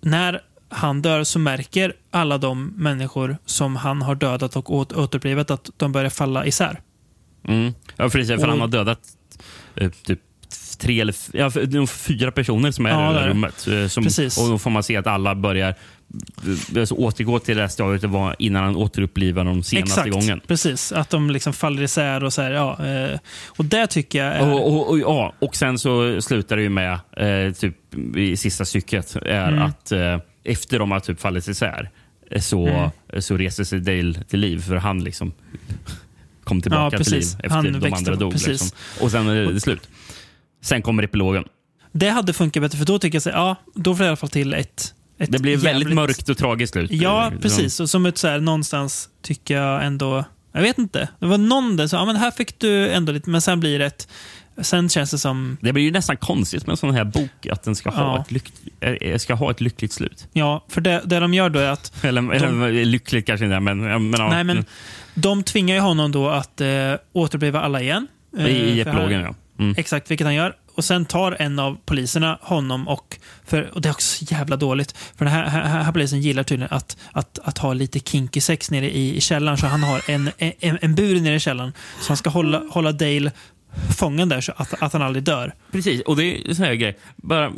när 0.01 0.41
han 0.69 1.01
dör 1.01 1.23
så 1.23 1.39
märker 1.39 1.93
alla 2.11 2.37
de 2.37 2.65
människor 2.67 3.37
som 3.45 3.75
han 3.75 4.01
har 4.01 4.15
dödat 4.15 4.55
och 4.55 4.73
åt, 4.75 4.93
återupplivat 4.93 5.51
att 5.51 5.69
de 5.77 5.91
börjar 5.91 6.09
falla 6.09 6.45
isär. 6.45 6.79
Mm. 7.47 7.73
Ja, 7.95 8.09
precis, 8.09 8.27
för 8.27 8.43
Och- 8.43 8.49
han 8.49 8.59
har 8.61 8.67
dödat 8.67 8.99
eh, 9.75 9.91
typ 10.05 10.19
tre 10.77 11.01
eller 11.01 11.15
ja, 11.31 11.51
fyra 11.87 12.31
personer 12.31 12.71
som 12.71 12.85
är 12.85 12.89
Ja, 12.89 12.95
i 13.11 13.13
det 13.13 13.13
det 13.13 13.17
är 13.17 13.21
här 13.21 13.27
det. 13.27 13.33
rummet. 13.33 13.67
Eh, 13.67 13.87
Som, 13.87 14.43
och 14.43 14.49
då 14.49 14.57
får 14.59 14.69
man 14.69 14.83
se 14.83 14.97
att 14.97 15.07
alla 15.07 15.35
börjar 15.35 15.75
alltså, 16.77 16.95
återgå 16.95 17.39
till 17.39 17.55
det 17.55 17.61
här 17.61 17.67
stadiet 17.69 18.01
det 18.01 18.07
var 18.07 18.35
innan 18.39 18.63
han 18.63 18.75
återupplivade 18.75 19.49
dem 19.49 19.63
senaste 19.63 19.99
Exakt, 20.01 20.11
gången. 20.13 20.41
precis. 20.47 20.91
Att 20.91 21.09
de 21.09 21.29
liksom 21.29 21.53
faller 21.53 21.83
isär 21.83 22.23
och 22.23 22.33
så 22.33 22.41
här, 22.41 22.51
ja. 22.51 22.85
Eh, 22.85 23.19
och 23.47 23.65
det 23.65 23.87
tycker 23.87 24.25
jag 24.25 24.35
är... 24.35 24.51
Och, 24.53 24.67
och, 24.73 24.89
och, 24.89 24.99
ja, 24.99 25.33
och 25.39 25.55
sen 25.55 25.79
så 25.79 26.21
slutar 26.21 26.55
det 26.55 26.61
ju 26.61 26.69
med, 26.69 26.93
eh, 27.17 27.53
typ 27.53 27.75
i 28.17 28.37
sista 28.37 28.65
stycket, 28.65 29.15
är 29.15 29.47
Mm. 29.47 29.61
att 29.61 29.91
eh, 29.91 30.17
efter 30.43 30.79
de 30.79 30.91
har 30.91 30.99
typ 30.99 31.19
fallit 31.21 31.47
isär 31.47 31.89
eh, 32.31 32.41
så, 32.41 32.67
Mm. 32.67 32.89
så 33.21 33.37
reser 33.37 33.63
sig 33.63 33.79
Dale 33.79 34.13
till 34.23 34.39
liv 34.39 34.61
för 34.61 34.75
han 34.75 35.03
liksom 35.03 35.33
kom 36.43 36.61
tillbaka 36.61 36.97
Ja, 36.97 37.03
till 37.03 37.13
liv 37.13 37.23
efter 37.39 37.49
Han 37.49 37.79
de 37.79 37.93
andra 37.93 38.15
dog. 38.15 38.31
precis. 38.31 38.47
Liksom. 38.47 38.69
Och 39.01 39.11
sen 39.11 39.27
är 39.27 39.35
det 39.53 39.59
slut. 39.59 39.89
Sen 40.61 40.81
kommer 40.81 41.03
epilogen. 41.03 41.43
Det 41.91 42.09
hade 42.09 42.33
funkat 42.33 42.63
bättre, 42.63 42.77
för 42.77 42.85
då 42.85 42.99
tycker 42.99 43.15
jag 43.15 43.23
så 43.23 43.29
ja, 43.29 43.55
då 43.75 43.95
får 43.95 44.03
jag 44.05 44.07
i 44.07 44.09
alla 44.09 44.17
fall 44.17 44.29
till 44.29 44.53
ett... 44.53 44.93
ett 45.23 45.31
Det 45.31 45.39
blir 45.39 45.57
väldigt 45.57 45.81
jävligt- 45.81 45.95
mörkt 45.95 46.29
och 46.29 46.37
tragiskt 46.37 46.73
slut. 46.73 46.91
Ja, 46.91 47.31
Eh, 47.33 47.39
precis. 47.39 47.79
Och 47.79 47.89
som 47.89 48.05
ett 48.05 48.17
så 48.17 48.27
här, 48.27 48.39
någonstans 48.39 49.09
tycker 49.21 49.57
jag 49.57 49.85
ändå... 49.85 50.23
Jag 50.53 50.61
vet 50.61 50.77
inte. 50.77 51.07
Det 51.19 51.25
var 51.25 51.37
någon 51.37 51.77
där 51.77 51.87
som, 51.87 51.99
ja 51.99 52.05
men 52.05 52.15
här 52.15 52.31
fick 52.31 52.59
du 52.59 52.89
ändå 52.89 53.11
lite, 53.11 53.29
men 53.29 53.41
sen 53.41 53.59
blir 53.59 53.79
det 53.79 53.85
ett... 53.85 54.07
Sen 54.61 54.89
känns 54.89 55.11
det 55.11 55.17
som, 55.17 55.57
Det 55.61 55.73
blir 55.73 55.83
ju 55.83 55.91
nästan 55.91 56.17
konstigt 56.17 56.65
med 56.67 56.73
en 56.73 56.77
sån 56.77 56.93
här 56.95 57.03
bok, 57.03 57.47
att 57.51 57.63
den 57.63 57.75
ska 57.75 57.89
ha, 57.89 58.03
Ja. 58.03 58.21
ett, 58.21 58.31
lyck, 58.31 58.51
eh, 58.79 59.17
ska 59.17 59.33
ha 59.33 59.51
ett 59.51 59.61
lyckligt 59.61 59.91
slut. 59.93 60.27
ja, 60.33 60.65
för 60.69 60.81
det, 60.81 61.01
det 61.05 61.19
de 61.19 61.33
gör 61.33 61.49
då 61.49 61.59
är 61.59 61.69
att 61.69 62.03
Eller, 62.05 62.33
eller 62.33 62.85
lyckligt 62.85 63.25
kanske 63.25 63.45
inte, 63.45 63.59
men... 63.59 63.79
men, 63.81 64.13
ja. 64.19 64.29
Nej, 64.29 64.43
men 64.43 64.65
de 65.13 65.43
tvingar 65.43 65.75
ju 65.75 65.81
honom 65.81 66.11
då 66.11 66.29
att 66.29 66.61
eh, 66.61 66.67
återuppliva 67.13 67.61
alla 67.61 67.81
igen. 67.81 68.07
Eh, 68.37 68.47
I, 68.47 68.83
för 68.83 68.89
epilogen, 68.91 69.21
ja. 69.21 69.35
Mm. 69.59 69.75
Exakt, 69.77 70.11
vilket 70.11 70.27
han 70.27 70.35
gör. 70.35 70.55
Och 70.75 70.85
sen 70.85 71.05
tar 71.05 71.35
en 71.39 71.59
av 71.59 71.77
poliserna 71.85 72.39
honom 72.41 72.87
och... 72.87 73.17
För, 73.45 73.71
och 73.73 73.81
det 73.81 73.89
är 73.89 73.93
också 73.93 74.25
så 74.25 74.33
jävla 74.33 74.55
dåligt. 74.55 74.97
För 74.97 75.25
den 75.25 75.33
här, 75.33 75.47
här, 75.47 75.83
här 75.83 75.91
polisen 75.91 76.21
gillar 76.21 76.43
tydligen 76.43 76.73
att, 76.73 76.97
att, 77.11 77.39
att 77.43 77.57
ha 77.57 77.73
lite 77.73 77.99
kinky 77.99 78.41
sex 78.41 78.71
nere 78.71 78.91
i, 78.91 79.17
i 79.17 79.21
källaren. 79.21 79.57
Så 79.57 79.67
han 79.67 79.83
har 79.83 80.01
en, 80.07 80.31
en, 80.37 80.77
en 80.81 80.95
bur 80.95 81.21
nere 81.21 81.35
i 81.35 81.39
källaren. 81.39 81.73
Så 82.01 82.07
han 82.07 82.17
ska 82.17 82.29
hålla, 82.29 82.63
hålla 82.69 82.91
Dale 82.91 83.31
fången 83.97 84.29
där 84.29 84.41
så 84.41 84.53
att, 84.55 84.83
att 84.83 84.93
han 84.93 85.01
aldrig 85.01 85.23
dör. 85.23 85.53
Precis, 85.71 86.01
och 86.01 86.15
det 86.15 86.25
är 86.25 86.49
en 86.49 86.55
sån 86.55 86.65
här 86.65 86.73
grej. 86.73 86.97
Bara, 87.15 87.51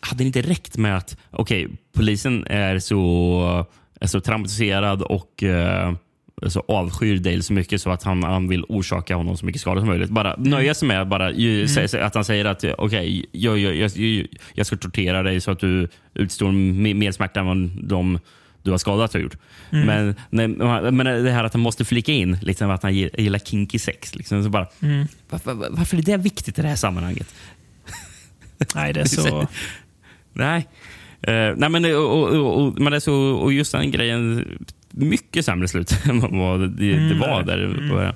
hade 0.00 0.18
det 0.18 0.24
inte 0.24 0.42
räckt 0.42 0.76
med 0.76 0.96
att 0.96 1.16
okej, 1.30 1.68
polisen 1.94 2.46
är 2.46 2.78
så, 2.78 3.66
är 4.00 4.06
så 4.06 4.20
traumatiserad 4.20 5.02
och 5.02 5.42
eh, 5.42 5.94
så 6.46 6.64
avskyr 6.68 7.18
Dale 7.18 7.42
så 7.42 7.52
mycket 7.52 7.80
så 7.82 7.90
att 7.90 8.02
han, 8.02 8.22
han 8.22 8.48
vill 8.48 8.64
orsaka 8.68 9.16
honom 9.16 9.36
så 9.36 9.46
mycket 9.46 9.60
skada 9.60 9.80
som 9.80 9.88
möjligt. 9.88 10.10
Bara 10.10 10.34
nöja 10.38 10.74
sig 10.74 10.88
med 10.88 11.08
bara, 11.08 11.32
ju, 11.32 11.64
sä- 11.66 12.02
att 12.02 12.14
han 12.14 12.24
säger 12.24 12.44
att 12.44 12.64
okej, 12.78 13.26
jag, 13.32 13.58
jag, 13.58 13.74
jag, 13.76 14.26
jag 14.54 14.66
ska 14.66 14.76
tortera 14.76 15.22
dig 15.22 15.40
så 15.40 15.50
att 15.50 15.58
du 15.60 15.88
utstår 16.14 16.48
me- 16.52 16.94
mer 16.94 17.12
smärta 17.12 17.40
än 17.40 17.46
vad 17.46 17.70
de 17.82 18.18
du 18.62 18.70
har 18.70 18.78
skadat 18.78 19.12
har 19.12 19.20
gjort. 19.20 19.36
Men, 19.70 20.14
nej, 20.30 20.48
men 20.92 21.24
det 21.24 21.30
här 21.30 21.44
att 21.44 21.52
han 21.52 21.60
måste 21.62 21.84
flika 21.84 22.12
in 22.12 22.38
liksom, 22.42 22.70
att 22.70 22.82
han 22.82 22.94
gillar 22.94 23.38
kinky 23.38 23.78
sex. 23.78 24.14
Liksom, 24.14 24.44
så 24.44 24.50
bara, 24.50 24.66
varför, 25.30 25.54
varför 25.70 25.96
är 25.96 26.02
det 26.02 26.16
viktigt 26.16 26.58
i 26.58 26.62
det 26.62 26.68
här 26.68 26.76
sammanhanget? 26.76 27.34
Nej, 28.74 28.92
det 28.92 29.00
är 29.00 29.04
så... 29.28 29.46
Nej. 30.32 30.68
Eh, 31.22 31.54
nej 31.56 31.68
men, 31.70 31.84
och, 31.84 32.28
och, 32.34 32.62
och, 32.66 32.80
men 32.80 32.90
det 32.90 32.96
är 32.96 33.00
så, 33.00 33.14
och 33.14 33.52
just 33.52 33.72
den 33.72 33.90
grejen, 33.90 34.44
mycket 34.98 35.44
sämre 35.44 35.68
slut 35.68 35.96
än 36.04 36.20
vad 36.38 36.60
det, 36.60 37.08
det 37.08 37.14
var 37.14 37.42
där 37.42 37.84
i 37.84 37.88
början. 37.88 38.14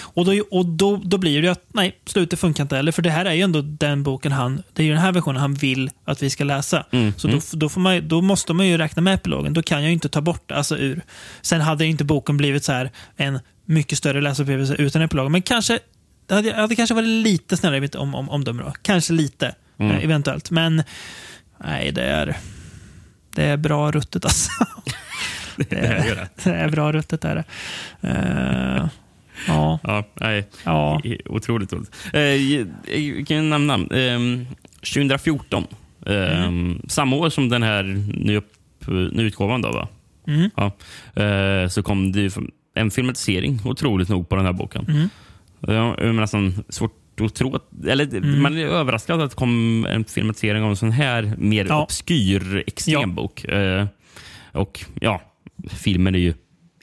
Och, 0.00 0.24
då, 0.24 0.44
och 0.50 0.66
då, 0.66 0.96
då 1.04 1.18
blir 1.18 1.42
det 1.42 1.48
att 1.48 1.64
nej, 1.72 1.98
slutet 2.06 2.38
funkar 2.40 2.62
inte 2.64 2.76
heller. 2.76 2.92
För 2.92 3.02
det 3.02 3.10
här 3.10 3.24
är 3.24 3.32
ju 3.32 3.42
ändå 3.42 3.60
den 3.62 4.02
boken 4.02 4.32
han, 4.32 4.62
det 4.72 4.82
är 4.82 4.86
ju 4.86 4.92
den 4.92 5.00
här 5.02 5.12
versionen 5.12 5.40
han 5.40 5.54
vill 5.54 5.90
att 6.04 6.22
vi 6.22 6.30
ska 6.30 6.44
läsa. 6.44 6.84
Mm, 6.90 7.12
Så 7.16 7.28
då, 7.28 7.40
då, 7.52 7.68
får 7.68 7.80
man, 7.80 8.08
då 8.08 8.20
måste 8.20 8.52
man 8.52 8.66
ju 8.66 8.78
räkna 8.78 9.02
med 9.02 9.14
epilogen. 9.14 9.52
Då 9.54 9.62
kan 9.62 9.78
jag 9.82 9.86
ju 9.88 9.92
inte 9.92 10.08
ta 10.08 10.20
bort 10.20 10.50
alltså 10.52 10.78
ur. 10.78 11.02
Sen 11.42 11.60
hade 11.60 11.86
inte 11.86 12.04
boken 12.04 12.36
blivit 12.36 12.64
så 12.64 12.72
här 12.72 12.90
en 13.16 13.38
mycket 13.64 13.98
större 13.98 14.20
läsupplevelse 14.20 14.74
utan 14.74 15.02
epilogen. 15.02 15.32
Men 15.32 15.42
kanske, 15.42 15.78
det 16.26 16.34
hade, 16.34 16.54
hade 16.54 16.76
kanske 16.76 16.94
varit 16.94 17.08
lite 17.08 17.56
snällare 17.56 17.78
i 17.78 17.80
mitt 17.80 17.94
om, 17.94 18.14
om, 18.14 18.28
omdöme 18.30 18.62
då. 18.62 18.72
Kanske 18.82 19.12
lite, 19.12 19.54
Mm. 19.80 19.96
eh, 19.96 20.04
eventuellt. 20.04 20.50
Men 20.50 20.82
nej, 21.64 21.92
det 21.92 22.02
är, 22.02 22.36
det 23.34 23.44
är 23.44 23.56
bra 23.56 23.90
ruttet 23.90 24.24
alltså. 24.24 24.50
Det 25.70 25.76
är 25.76 26.04
ju 26.04 26.14
det. 26.14 26.28
det 26.44 26.50
är 26.54 26.68
bra 26.70 26.92
ruttet 26.92 27.24
är 27.24 27.34
det. 27.34 27.44
Eh, 28.08 28.88
ja, 29.46 29.78
Ja, 29.82 30.04
nej, 30.14 30.48
ja. 30.64 31.02
otroligt 31.26 31.72
roligt. 31.72 31.90
Eh, 32.12 32.20
jag 33.00 33.26
kan 33.26 33.50
nämna, 33.50 33.74
eh, 33.74 34.18
2014, 34.94 35.66
eh, 36.06 36.50
samma 36.88 37.16
år 37.16 37.30
som 37.30 37.48
den 37.48 37.62
här 37.62 37.82
nyutgåvan 39.12 39.62
då, 39.62 39.72
va? 39.72 39.88
Mm. 40.26 40.50
Ja, 40.56 40.72
eh, 41.22 41.68
så 41.68 41.82
kom 41.82 42.12
det 42.12 42.36
en 42.74 42.90
filmatisering, 42.90 43.60
otroligt 43.64 44.08
nog, 44.08 44.28
på 44.28 44.36
den 44.36 44.44
här 44.44 44.52
boken. 44.52 44.86
Mm. 44.88 45.08
Ja, 45.60 45.94
Det 45.98 46.08
är 46.08 46.12
nästan 46.12 46.64
svårt 46.68 46.92
att 47.20 47.34
tro 47.34 47.58
eller 47.88 48.16
Mm. 48.16 48.42
man 48.42 48.58
är 48.58 48.66
överraskad 48.66 49.20
att 49.20 49.30
det 49.30 49.36
kom 49.36 49.86
en 49.90 50.04
filmatisering 50.04 50.62
av 50.62 50.70
en 50.70 50.76
sån 50.76 50.90
här 50.92 51.32
mer 51.38 51.66
Ja. 51.68 51.82
obskyr 51.82 52.64
extrembok. 52.66 53.44
Eh, 53.44 53.86
och 54.52 54.84
ja, 55.00 55.22
filmen 55.70 56.14
är 56.14 56.18
ju 56.18 56.34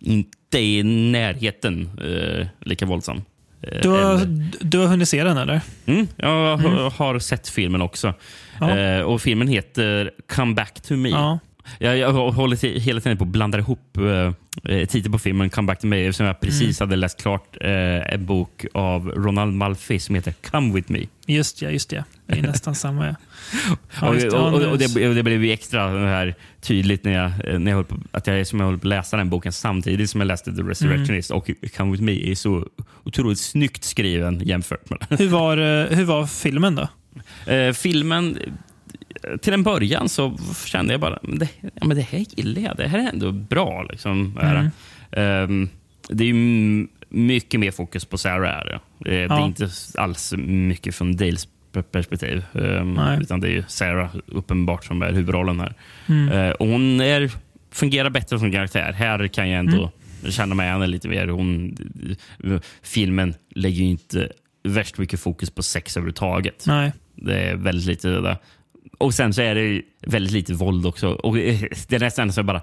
inte 0.01 0.59
i 0.59 0.83
närheten 0.83 1.89
eh, 2.03 2.47
lika 2.61 2.85
våldsam. 2.85 3.21
Eh, 3.61 3.81
Du 3.81 3.89
har, 3.89 3.99
eller- 3.99 4.51
du 4.61 4.77
har 4.77 4.87
hunnit 4.87 5.09
se 5.09 5.23
den 5.23 5.37
eller? 5.37 5.61
Mm, 5.85 6.07
jag 6.17 6.57
har- 6.57 6.89
har 6.89 7.19
sett 7.19 7.49
filmen 7.49 7.81
också. 7.81 8.13
Ja. 8.59 8.77
Eh, 8.77 9.01
och 9.01 9.21
Filmen 9.21 9.47
heter 9.47 10.11
Come 10.35 10.53
back 10.55 10.81
to 10.81 10.93
me. 10.93 11.09
Ja. 11.09 11.39
Jag, 11.79 11.97
jag 11.97 12.11
håller 12.13 12.79
hela 12.79 12.99
tiden 12.99 13.17
på 13.17 13.23
att 13.23 13.29
blanda 13.29 13.57
ihop 13.57 13.97
eh, 13.97 14.33
eh, 14.75 14.85
titeln 14.87 15.11
på 15.11 15.19
filmen 15.19 15.49
Come 15.49 15.65
back 15.67 15.79
to 15.79 15.87
me 15.87 16.05
eftersom 16.05 16.25
jag 16.25 16.39
precis 16.39 16.81
Mm. 16.81 16.89
hade 16.89 16.95
läst 16.95 17.21
klart 17.21 17.57
eh, 17.61 18.13
en 18.13 18.25
bok 18.25 18.65
av 18.73 19.09
Ronald 19.09 19.53
Malfi 19.55 19.99
som 19.99 20.15
heter 20.15 20.31
Come 20.51 20.73
with 20.73 20.91
me. 20.91 20.99
Just 21.27 21.61
ja, 21.61 21.69
just 21.69 21.89
det. 21.89 22.03
Det 22.27 22.37
är 22.39 22.41
nästan 22.41 22.75
samma. 22.75 23.05
Ja. 23.07 23.15
Ja, 24.01 24.07
och, 24.09 24.15
och, 24.15 24.21
Ja, 24.21 24.37
och, 24.39 24.61
och, 24.71 24.77
det, 24.77 25.07
och 25.09 25.15
det 25.15 25.23
blev 25.23 25.43
ju 25.45 25.51
extra 25.51 25.87
här 26.07 26.35
tydligt 26.61 27.03
när 27.03 27.11
jag, 27.13 27.31
eh, 27.53 27.59
när 27.59 27.71
jag 27.71 27.75
höll 27.75 27.85
på, 27.85 27.97
att 28.11 28.27
jag, 28.27 28.47
som 28.47 28.59
jag 28.59 28.67
höll 28.67 28.77
på 28.77 28.87
att 28.87 28.89
läsa 28.89 29.17
den 29.17 29.29
boken 29.29 29.51
samtidigt 29.51 30.09
som 30.09 30.21
jag 30.21 30.27
läste 30.27 30.55
The 30.55 30.61
Resurrectionist. 30.61 31.29
Mm. 31.31 31.37
Och 31.37 31.49
Come 31.77 31.91
with 31.91 32.03
me 32.03 32.31
är 32.31 32.35
så 32.35 32.67
otroligt 33.03 33.39
snyggt 33.39 33.83
skriven 33.83 34.39
jämfört 34.39 34.89
med 34.89 35.05
hur, 35.19 35.27
var, 35.29 35.57
eh, 35.57 35.87
hur 35.97 36.03
var 36.05 36.25
filmen 36.27 36.75
då? 36.75 36.87
Eh, 37.53 37.73
filmen, 37.73 38.37
till 39.41 39.53
en 39.53 39.63
början 39.63 40.09
så 40.09 40.37
kände 40.65 40.93
jag 40.93 41.01
bara, 41.01 41.19
det, 41.23 41.49
ja, 41.61 41.85
men 41.85 41.97
det 41.97 42.03
här 42.03 42.25
gillar 42.37 42.61
jag. 42.61 42.77
Det 42.77 42.87
här 42.87 42.99
är 42.99 43.09
ändå 43.09 43.31
bra. 43.31 43.83
Liksom, 43.83 44.39
det. 44.41 44.71
Ehm, 45.21 45.69
det 46.09 46.23
är 46.29 46.33
mycket 47.09 47.59
mer 47.59 47.71
fokus 47.71 48.05
på 48.05 48.17
Sarah. 48.17 48.51
Är 48.59 48.65
det. 48.65 48.73
Eh, 48.73 48.79
det 48.99 49.15
är 49.15 49.27
Ja. 49.39 49.45
inte 49.45 49.69
alls 49.97 50.33
mycket 50.47 50.95
från 50.95 51.15
Dales 51.15 51.47
per- 51.71 51.81
perspektiv. 51.81 52.43
Nej. 52.85 53.19
utan 53.21 53.39
det 53.39 53.47
är 53.47 53.51
ju 53.51 53.63
Sarah 53.67 54.15
uppenbart 54.27 54.85
som 54.85 55.01
är 55.01 55.11
huvudrollen 55.13 55.59
här. 55.59 55.73
Mm. 56.09 56.53
Och 56.59 56.67
hon 56.67 57.01
är, 57.01 57.31
fungerar 57.71 58.09
bättre 58.09 58.39
som 58.39 58.51
karaktär. 58.51 58.93
Här 58.93 59.27
kan 59.27 59.49
jag 59.49 59.59
ändå 59.59 59.91
Mm. 60.21 60.31
känna 60.31 60.55
mig 60.55 60.69
henne 60.69 60.87
lite 60.87 61.07
mer. 61.07 61.27
Hon, 61.27 61.77
filmen 62.83 63.33
lägger 63.55 63.77
ju 63.83 63.89
inte 63.89 64.29
värst 64.63 64.97
mycket 64.97 65.19
fokus 65.19 65.49
på 65.49 65.63
sex 65.63 65.97
överhuvudtaget. 65.97 66.63
Nej. 66.67 66.91
Det 67.15 67.39
är 67.39 67.55
väldigt 67.55 67.85
lite 67.85 68.07
det 68.09 68.21
där. 68.21 68.37
Och 68.97 69.13
sen 69.13 69.33
så 69.33 69.41
är 69.41 69.55
det 69.55 69.81
väldigt 70.07 70.33
lite 70.33 70.53
våld 70.53 70.85
också. 70.85 71.07
Och 71.07 71.39
eh, 71.39 71.59
det 71.87 71.95
är 71.95 71.99
nästan 71.99 72.33
så 72.33 72.43
bara... 72.43 72.61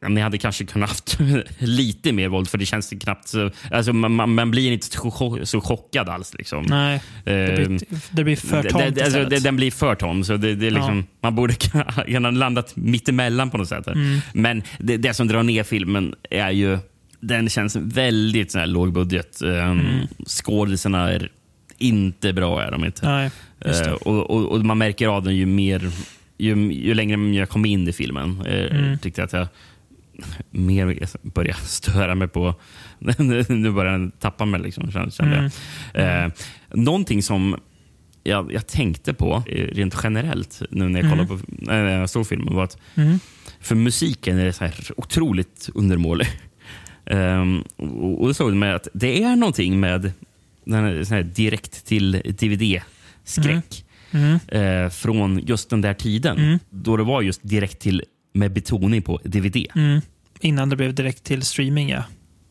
ja, 0.00 0.08
Ni 0.08 0.20
hade 0.20 0.38
kanske 0.38 0.64
kunnat 0.64 0.88
haft 0.88 1.18
lite 1.58 2.12
mer 2.12 2.28
våld 2.28 2.48
för 2.48 2.58
det 2.58 2.66
känns 2.66 2.92
knappt 3.00 3.28
så... 3.28 3.50
Alltså 3.70 3.92
man, 3.92 4.34
man, 4.34 4.50
blir 4.50 4.72
inte 4.72 4.86
så, 4.86 5.10
chock, 5.10 5.38
så 5.48 5.60
chockad 5.60 6.08
alls. 6.08 6.34
Liksom. 6.34 6.62
Nej. 6.68 7.02
Det 7.24 7.32
Ehm, 7.32 7.76
blir, 7.76 7.80
det 8.10 8.24
blir 8.24 8.36
för 8.36 8.62
tamt 8.62 8.94
det, 8.94 9.04
alltså, 9.04 9.24
det, 9.24 9.38
Den 9.38 9.56
blir 9.56 9.70
för 9.70 9.94
tom. 9.94 10.24
Så 10.24 10.36
det, 10.36 10.54
det 10.54 10.66
är 10.66 10.70
liksom, 10.70 11.06
Man 11.22 11.34
borde 11.34 11.54
kunna 12.06 12.30
landat 12.30 12.76
mittemellan 12.76 13.50
på 13.50 13.58
något 13.58 13.68
sätt. 13.68 13.86
Mm. 13.86 14.20
Men 14.34 14.62
det, 14.78 14.96
det 14.96 15.14
som 15.14 15.28
drar 15.28 15.42
ner 15.42 15.62
filmen 15.62 16.14
är 16.30 16.50
ju... 16.50 16.78
Den 17.20 17.48
känns 17.48 17.76
väldigt 17.76 18.52
sån 18.52 18.58
här 18.60 18.66
låg 18.66 18.92
budget. 18.92 19.42
Um, 19.42 20.00
Skådisarna 20.26 21.12
är 21.12 21.30
inte 21.78 22.32
bra. 22.32 22.62
är 22.62 22.70
de 22.70 22.84
inte. 22.84 23.06
Nej. 23.08 23.30
Eh, 23.60 23.92
och, 23.92 24.30
och, 24.30 24.52
och 24.52 24.64
Man 24.64 24.78
märker 24.78 25.08
av 25.08 25.22
den 25.24 25.36
ju 25.36 25.46
mer 25.46 25.90
ju, 26.38 26.72
ju 26.72 26.94
längre 26.94 27.36
jag 27.36 27.48
kom 27.48 27.64
in 27.64 27.88
i 27.88 27.92
filmen. 27.92 28.42
Eh, 28.46 28.76
Mm. 28.76 28.98
tyckte 28.98 29.24
att 29.24 29.32
jag 29.32 29.48
mer 30.50 31.06
började 31.22 31.58
störa 31.60 32.14
mig 32.14 32.28
på... 32.28 32.54
nu 33.48 33.70
börjar 33.70 33.92
den 33.92 34.10
tappa 34.10 34.44
mig, 34.44 34.60
liksom, 34.60 34.90
kände 34.92 35.12
Mm. 35.22 35.50
jag. 35.94 36.24
Eh, 36.24 36.30
någonting 36.74 37.22
som 37.22 37.56
jag, 38.24 38.52
jag 38.52 38.66
tänkte 38.66 39.14
på 39.14 39.42
eh, 39.46 39.64
rent 39.74 39.94
generellt 40.02 40.62
nu 40.70 40.88
när 40.88 41.00
jag 41.02 41.10
kollade 41.10 41.28
på 41.28 41.38
när 41.48 41.98
jag 41.98 42.10
såg 42.10 42.26
filmen 42.26 42.54
var 42.54 42.64
att 42.64 42.78
Mm. 42.94 43.18
för 43.60 43.74
musiken 43.74 44.38
är 44.38 44.52
så 44.52 44.64
här 44.64 44.74
otroligt 44.96 45.68
undermålig. 45.74 46.26
Um, 47.04 47.64
och, 47.76 48.22
och 48.22 48.36
såg 48.36 48.54
med 48.54 48.74
att 48.74 48.88
det 48.94 49.22
är 49.22 49.36
någonting 49.36 49.80
med 49.80 50.12
den 50.72 51.06
här, 51.06 51.22
direkt 51.22 51.86
till 51.86 52.12
DVD-skräck 52.38 53.84
Mm. 54.10 54.38
eh, 54.48 54.90
från 54.90 55.38
just 55.46 55.70
den 55.70 55.80
där 55.80 55.94
tiden. 55.94 56.38
Mm. 56.38 56.58
Då 56.70 56.96
det 56.96 57.02
var 57.02 57.22
just 57.22 57.40
direkt 57.42 57.78
till 57.80 58.02
med 58.34 58.52
betoning 58.52 59.02
på 59.02 59.20
DVD. 59.24 59.66
Mm. 59.74 60.00
Innan 60.40 60.68
det 60.68 60.76
blev 60.76 60.94
direkt 60.94 61.24
till 61.24 61.42
streaming, 61.42 61.88
ja. 61.88 62.02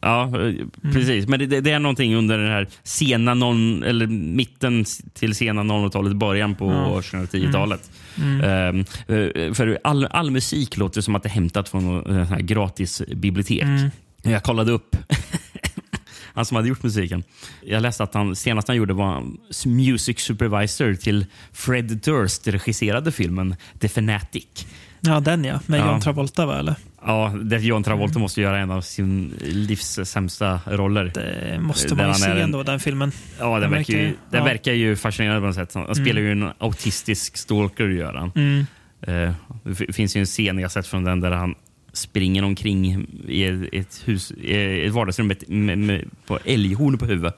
Ja, 0.01 0.23
eh, 0.47 0.53
precis. 0.93 1.27
Men 1.27 1.39
det- 1.49 1.61
det, 1.61 1.71
är 1.71 1.79
någonting 1.79 2.15
under 2.15 2.37
den 2.37 2.47
här 2.47 2.67
sena 2.83 3.33
non, 3.33 3.83
eller 3.83 4.07
mitten 4.07 4.85
till 5.13 5.35
sena 5.35 5.63
00-talet, 5.63 6.15
början 6.15 6.55
på 6.55 6.71
Ja. 6.71 7.01
2010-talet. 7.01 7.91
Mm. 8.17 8.41
Ehm, 8.41 8.79
eh, 9.07 9.53
för 9.53 9.79
all, 9.83 10.05
all 10.05 10.31
musik 10.31 10.77
låter 10.77 11.01
som 11.01 11.15
att 11.15 11.23
det 11.23 11.29
är 11.29 11.33
hämtat 11.33 11.69
från 11.69 11.85
någon 11.85 12.03
sån 12.03 12.25
här 12.25 12.39
gratis 12.39 13.01
bibliotek. 13.15 13.61
Mm. 13.63 13.89
Jag 14.23 14.43
kollade 14.43 14.71
upp 14.71 14.95
han 16.37 16.45
som 16.45 16.55
hade 16.55 16.67
gjort 16.67 16.83
musiken. 16.83 17.23
Jag 17.65 17.81
läste 17.81 18.03
att 18.03 18.13
han 18.13 18.35
senast 18.35 18.67
han 18.67 18.77
gjorde 18.77 18.93
var 18.93 19.23
music 19.65 20.19
supervisor 20.19 20.93
till 20.93 21.25
Fred 21.53 21.85
Durst 21.85 22.47
regisserade 22.47 23.11
filmen 23.11 23.55
The 23.79 23.89
Fanatic. 23.89 24.65
Ja, 24.99 25.19
den 25.19 25.43
ja. 25.43 25.59
Med 25.65 25.79
Ja. 25.79 25.91
John 25.91 26.01
Travolta, 26.01 26.45
va? 26.45 26.59
Eller? 26.59 26.75
Ja, 27.05 27.33
det 27.43 27.57
John 27.57 27.83
Travolta 27.83 28.19
måste 28.19 28.41
göra 28.41 28.59
en 28.59 28.71
av 28.71 28.81
sin 28.81 29.33
livs 29.41 29.99
sämsta 30.03 30.59
roller. 30.65 31.11
Det 31.13 31.59
måste 31.59 31.95
man 31.95 32.07
ju 32.07 32.13
se 32.13 32.29
ändå, 32.29 32.63
den 32.63 32.79
filmen. 32.79 33.11
Ja, 33.39 33.59
den 33.59 33.61
Den 33.61 33.71
verkar 33.71 33.93
ju, 33.93 34.03
den 34.03 34.15
ja. 34.31 34.43
verkar 34.43 34.73
ju 34.73 34.95
fascinerande 34.95 35.41
på 35.41 35.47
något 35.47 35.55
sätt. 35.55 35.73
Han 35.73 35.95
spelar 35.95 36.21
ju 36.21 36.31
en 36.31 36.49
autistisk 36.57 37.37
stalker, 37.37 37.87
gör 37.87 38.13
han. 38.13 38.31
Mm. 38.35 38.65
Eh, 39.01 39.33
det 39.63 39.93
finns 39.93 40.15
ju 40.15 40.19
en 40.19 40.25
scen 40.25 40.59
jag 40.59 40.71
sett 40.71 40.87
från 40.87 41.03
den 41.03 41.21
där 41.21 41.31
han 41.31 41.55
springer 41.97 42.43
omkring 42.43 43.05
i 43.27 43.69
ett, 43.73 44.01
hus, 44.05 44.31
i 44.31 44.85
ett 44.85 44.93
vardagsrum 44.93 45.27
med, 45.27 45.49
med, 45.49 45.77
med, 45.77 46.09
på 46.25 46.39
älghorn 46.45 46.97
på 46.97 47.05
huvudet. 47.05 47.37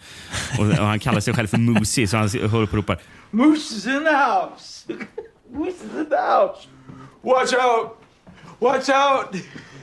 Och, 0.59 0.65
och 0.65 0.85
han 0.85 0.99
kallar 0.99 1.19
sig 1.19 1.33
själv 1.33 1.47
för 1.47 1.57
Moosey, 1.57 2.07
så 2.07 2.17
han 2.17 2.29
håller 2.29 2.47
på 2.49 2.57
och 2.57 2.73
ropar 2.73 2.97
Moose 3.31 3.75
is 3.75 3.85
in 3.85 3.91
the 4.03 4.15
house. 4.15 4.85
Moose 5.53 5.71
is 5.71 5.99
in 5.99 6.05
the 6.09 6.15
house. 6.15 6.67
Watch 7.21 7.53
out. 7.53 7.97
Watch 8.59 8.89
out. 8.89 9.41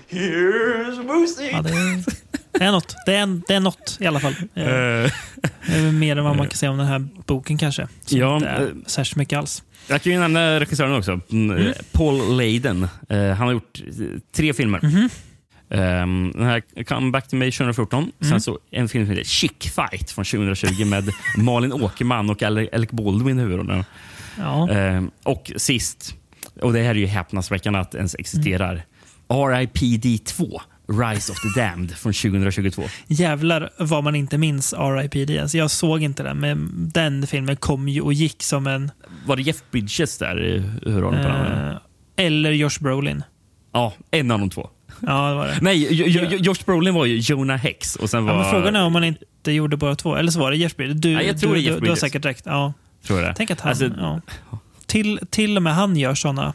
Here's 0.08 1.02
Moosey. 1.04 1.50
Ja, 1.50 1.62
det, 1.62 1.70
är, 1.70 2.04
det 2.52 2.64
är 2.64 2.72
något. 2.72 2.94
Det 3.06 3.14
är, 3.14 3.40
det 3.46 3.54
är 3.54 3.60
något 3.60 3.96
i 4.00 4.06
alla 4.06 4.20
fall. 4.20 4.34
Eh, 4.54 4.64
eh, 4.64 5.10
Det 5.66 5.72
är 5.72 5.82
väl 5.84 5.92
mer 5.92 6.16
än 6.16 6.24
vad 6.24 6.36
man 6.36 6.48
kan 6.48 6.56
säga 6.56 6.70
om 6.70 6.78
den 6.78 6.86
här 6.86 7.08
boken 7.26 7.58
kanske. 7.58 7.88
Som 8.04 8.18
Ja, 8.18 8.36
inte 8.36 8.48
är 8.48 8.62
eh, 8.62 8.68
särskilt 8.86 9.16
mycket 9.16 9.38
alls. 9.38 9.62
Jag 9.88 10.02
kan 10.02 10.12
ju 10.12 10.18
nämna 10.18 10.60
regissören 10.60 10.92
också. 10.94 11.20
Mm. 11.32 11.72
Paul 11.92 12.36
Leiden. 12.36 12.88
Eh, 13.08 13.18
han 13.28 13.46
har 13.46 13.52
gjort 13.52 13.82
eh, 13.86 14.20
tre 14.32 14.52
filmer. 14.52 14.80
Mhm. 14.82 15.08
Um, 15.68 16.32
den 16.32 16.46
här 16.46 16.84
Come 16.84 17.10
Back 17.10 17.28
to 17.28 17.36
Me 17.36 17.50
2014. 17.50 18.02
Mm. 18.02 18.30
Sen 18.30 18.40
så 18.40 18.58
en 18.70 18.88
film 18.88 19.06
som 19.06 19.10
heter 19.16 19.28
Chick 19.28 19.62
Fight 19.62 20.10
från 20.10 20.24
2020 20.24 20.84
med 20.84 21.04
Malin 21.36 21.72
Åkerman 21.72 22.30
och 22.30 22.42
Ale- 22.42 22.68
Alec 22.72 22.90
Baldwin 22.90 23.38
i 23.38 23.42
huvudrollen. 23.42 23.84
Ja. 24.38 24.70
Ehm, 24.70 25.10
och 25.22 25.52
sist, 25.56 26.14
och 26.62 26.72
det 26.72 26.82
här 26.82 26.90
är 26.90 26.94
ju 26.94 27.06
häpnadsväckande 27.06 27.78
att 27.78 27.94
ens 27.94 28.14
existerar, 28.14 28.82
RIPD 29.28 30.24
2. 30.24 30.60
Rise 30.88 31.32
of 31.32 31.38
the 31.40 31.60
Damned 31.60 31.90
från 31.96 32.12
2022. 32.12 32.82
Jävlar 33.06 33.70
vad 33.78 34.04
man 34.04 34.14
inte 34.14 34.38
minns 34.38 34.72
R.I.P.D. 34.72 35.38
Alltså 35.38 35.58
jag 35.58 35.70
såg 35.70 36.02
inte 36.02 36.22
den, 36.22 36.38
men 36.38 36.70
den 36.94 37.26
filmen 37.26 37.56
kom 37.56 37.88
ju 37.88 38.00
och 38.00 38.12
gick 38.12 38.42
som 38.42 38.66
en... 38.66 38.90
Var 39.26 39.36
det 39.36 39.42
Jeff 39.42 39.56
Bridges 39.70 40.18
där 40.18 40.44
i 40.44 40.58
huvudrollen? 40.84 41.22
på 41.22 41.28
den? 41.28 41.68
Eh, 41.70 41.76
eller 42.16 42.50
Josh 42.50 42.78
Brolin. 42.80 43.22
Ja, 43.72 43.92
en 44.10 44.30
av 44.30 44.38
de 44.38 44.50
två. 44.50 44.68
Ja, 45.00 45.28
det 45.28 45.34
var 45.34 45.46
det. 45.46 45.58
Nej, 45.62 45.88
Jo- 45.90 46.06
Jo- 46.30 46.38
Josh 46.40 46.64
Brolin 46.66 46.94
var 46.94 47.04
ju 47.04 47.16
Jonah 47.18 47.56
Hex. 47.58 47.96
Och 47.96 48.10
sen 48.10 48.24
var, 48.24 48.32
Ja, 48.34 48.38
men 48.42 48.50
frågan 48.50 48.76
är 48.76 48.84
om 48.84 48.92
man 48.92 49.04
inte 49.04 49.52
gjorde 49.52 49.76
båda 49.76 49.94
två. 49.94 50.16
Eller 50.16 50.30
så 50.30 50.40
var 50.40 50.50
det 50.50 50.56
Jeff 50.56 50.76
Bridges. 50.76 51.00
Du, 51.00 51.14
Nej, 51.14 51.26
jag 51.26 51.40
tror 51.40 51.54
du, 51.54 51.60
det 51.60 51.60
är 51.60 51.62
Jeff 51.62 51.74
du, 51.74 51.74
du 51.74 51.74
har 51.74 51.80
Bridges. 51.80 52.00
säkert 52.00 52.24
rätt. 52.24 52.42
Ja. 52.44 52.72
Tror 53.06 53.20
det. 53.20 53.34
Tänk 53.36 53.50
att 53.50 53.60
han... 53.60 53.70
Alltså, 53.70 53.90
ja. 53.98 54.20
till, 54.86 55.18
till 55.30 55.56
och 55.56 55.62
med 55.62 55.74
han 55.74 55.96
gör 55.96 56.14
såna 56.14 56.54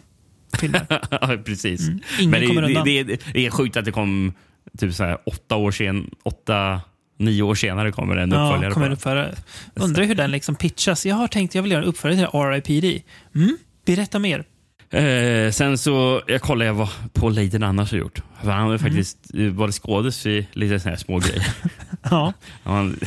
filmer. 0.60 0.86
ja, 1.12 1.38
precis. 1.46 1.88
Mm. 1.88 2.00
Ingen 2.20 2.32
Men 2.32 2.42
det, 2.42 2.48
kommer 2.48 2.62
det, 2.62 2.68
undan. 2.68 2.84
det, 2.86 3.04
det 3.34 3.46
är 3.46 3.50
sjukt 3.52 3.78
att 3.78 3.86
det 3.86 3.92
kom 3.92 4.34
typ 4.78 4.94
så 4.94 5.04
här, 5.04 5.18
åtta 5.26 5.56
år 5.56 5.72
sen, 5.72 6.10
åtta, 6.24 6.82
nio 7.20 7.44
år 7.44 7.56
senare 7.56 7.92
kommer 7.92 8.16
en 8.18 8.34
uppföljare. 8.34 8.66
Ja, 8.66 8.72
kommer 8.72 8.86
en 8.86 8.90
den. 8.90 8.98
uppföljare. 8.98 9.36
Undrar 9.76 10.04
hur 10.04 10.16
den 10.16 10.32
liksom 10.32 10.56
pitchas. 10.56 11.06
Jag 11.06 11.16
har 11.16 11.28
tänkt 11.28 11.56
jag 11.56 11.62
vill 11.64 11.72
göra 11.72 11.82
en 11.84 11.88
uppföljare 11.90 12.28
till 12.32 12.40
R.I.P.D. 12.40 13.02
Mm? 13.36 13.58
Berätta 13.86 14.20
mer. 14.20 14.44
Eh, 14.90 15.52
sen 15.52 15.78
så 15.78 16.22
jag 16.28 16.42
kollade 16.42 16.72
vad 16.72 16.90
Paul 17.14 17.34
Leiden 17.34 17.64
annars 17.64 17.92
har 17.92 17.98
gjort. 17.98 18.22
För 18.44 18.52
han 18.52 18.62
har 18.62 18.68
Mm. 18.70 18.80
faktiskt 18.80 19.18
varit 19.52 19.76
skådis 19.76 20.26
i 20.26 20.48
lite 20.54 20.80
såna 20.80 20.90
här 20.90 20.98
små 20.98 21.20
grejer. 21.20 21.48
Ja. 22.10 22.34
Han, 22.64 23.00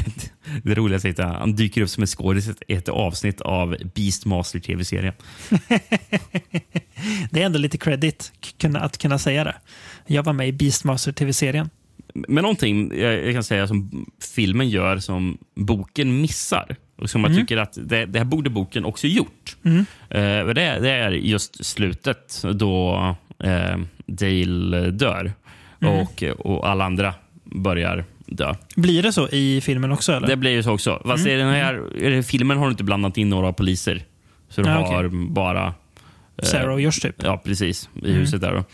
det 0.62 0.74
roligaste 0.74 1.09
är 1.09 1.12
att 1.12 1.38
han 1.38 1.55
dyker 1.57 1.82
upp 1.82 1.88
som 1.90 2.03
en 2.03 2.07
skådis 2.07 2.51
i 2.68 2.74
ett 2.74 2.88
avsnitt 2.88 3.40
av 3.40 3.76
Beastmaster 3.95 4.61
tv-serien. 4.61 5.14
Det 7.30 7.42
är 7.42 7.47
ändå 7.47 7.59
lite 7.59 7.78
credit 7.78 8.32
att 8.76 8.99
kunna 8.99 9.18
säga 9.18 9.45
det. 9.45 9.57
Jag 10.07 10.22
var 10.22 10.32
med 10.32 10.49
i 10.49 10.53
Beastmaster 10.53 11.12
tv-serien. 11.12 11.70
Men 12.14 12.42
någonting 12.42 12.99
jag, 12.99 13.34
kan 13.34 13.45
säga 13.45 13.68
som 13.68 14.07
filmen 14.34 14.68
gör 14.68 14.99
som 14.99 15.38
boken 15.55 16.20
missar 16.20 16.76
och 16.97 17.11
som 17.11 17.24
Mm. 17.24 17.32
jag 17.32 17.40
tycker 17.40 17.57
att 17.57 17.78
det, 17.88 18.07
det 18.07 18.18
här 18.18 18.24
borde 18.26 18.51
boken 18.51 18.84
också 18.84 19.07
gjort. 19.07 19.57
Eh, 19.64 19.80
det, 20.11 20.55
det 20.55 20.90
är 20.90 21.11
just 21.11 21.64
slutet 21.64 22.42
då 22.55 22.95
eh, 23.38 23.76
Dale 24.07 24.90
dör 24.90 25.32
Mm. 25.80 25.95
och, 26.01 26.22
och 26.22 26.68
alla 26.68 26.84
andra 26.84 27.14
börjar 27.45 28.05
dö. 28.26 28.54
Blir 28.76 29.02
det 29.02 29.12
så 29.12 29.28
i 29.28 29.60
filmen 29.60 29.92
också? 29.92 30.12
Eller? 30.12 30.26
Det 30.28 30.36
blir 30.36 30.50
ju 30.50 30.62
så 30.62 30.72
också. 30.72 31.02
Fast 31.04 31.26
Mm. 31.26 31.32
i 31.38 31.42
den 31.42 31.48
här 31.54 31.96
i 31.96 32.14
här 32.14 32.22
filmen 32.22 32.58
har 32.58 32.64
du 32.66 32.70
inte 32.70 32.84
blandat 32.84 33.16
in 33.18 33.28
några 33.30 33.52
poliser. 33.52 34.02
Så 34.48 34.62
du 34.62 34.68
Ja, 34.68 34.74
har 34.74 35.06
okej. 35.06 35.18
bara... 35.30 35.66
eh, 36.36 36.44
Sarah 36.44 36.72
och 36.74 36.80
Josh 36.80 37.00
typ. 37.02 37.22
Ja, 37.22 37.42
precis. 37.44 37.88
I 37.94 37.98
Mm. 38.08 38.20
huset 38.20 38.40
där. 38.40 38.52
Då. 38.54 38.64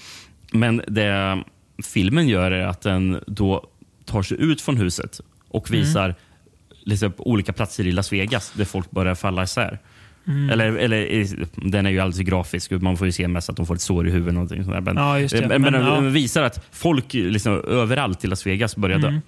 Men 0.58 0.82
det 0.86 1.42
filmen 1.84 2.28
gör 2.28 2.50
är 2.50 2.66
att 2.66 2.80
den 2.80 3.20
då 3.26 3.66
tar 4.04 4.22
sig 4.22 4.40
ut 4.40 4.60
från 4.60 4.76
huset 4.76 5.20
och 5.48 5.70
Mm. 5.70 5.80
visar 5.80 6.14
liksom, 6.84 7.12
på 7.12 7.26
olika 7.30 7.52
platser 7.52 7.86
i 7.86 7.92
Las 7.92 8.12
Vegas 8.12 8.52
där 8.56 8.64
folk 8.64 8.90
börjar 8.90 9.14
falla 9.14 9.42
isär. 9.42 9.78
Mm. 10.26 10.50
Eller, 10.50 10.72
eller, 10.76 11.26
den 11.70 11.86
är 11.86 11.90
ju 11.90 12.00
alldeles 12.00 12.28
grafisk. 12.28 12.70
Man 12.70 12.96
får 12.96 13.06
ju 13.06 13.12
se 13.12 13.28
mest 13.28 13.50
att 13.50 13.56
de 13.56 13.66
får 13.66 13.74
ett 13.74 13.80
sår 13.80 14.08
i 14.08 14.10
huvudet. 14.10 14.28
och 14.28 14.34
någonting 14.34 14.64
sånt. 14.64 14.84
Men, 14.84 14.96
Ja, 14.96 15.14
det. 15.18 15.32
men, 15.40 15.48
men 15.48 15.62
Men, 15.62 15.72
den 15.72 16.04
ja. 16.04 16.10
visar 16.10 16.42
att 16.42 16.66
folk 16.72 17.14
liksom, 17.14 17.60
överallt 17.68 18.24
i 18.24 18.26
Las 18.26 18.46
Vegas 18.46 18.76
börjar 18.76 18.98
dö. 18.98 19.20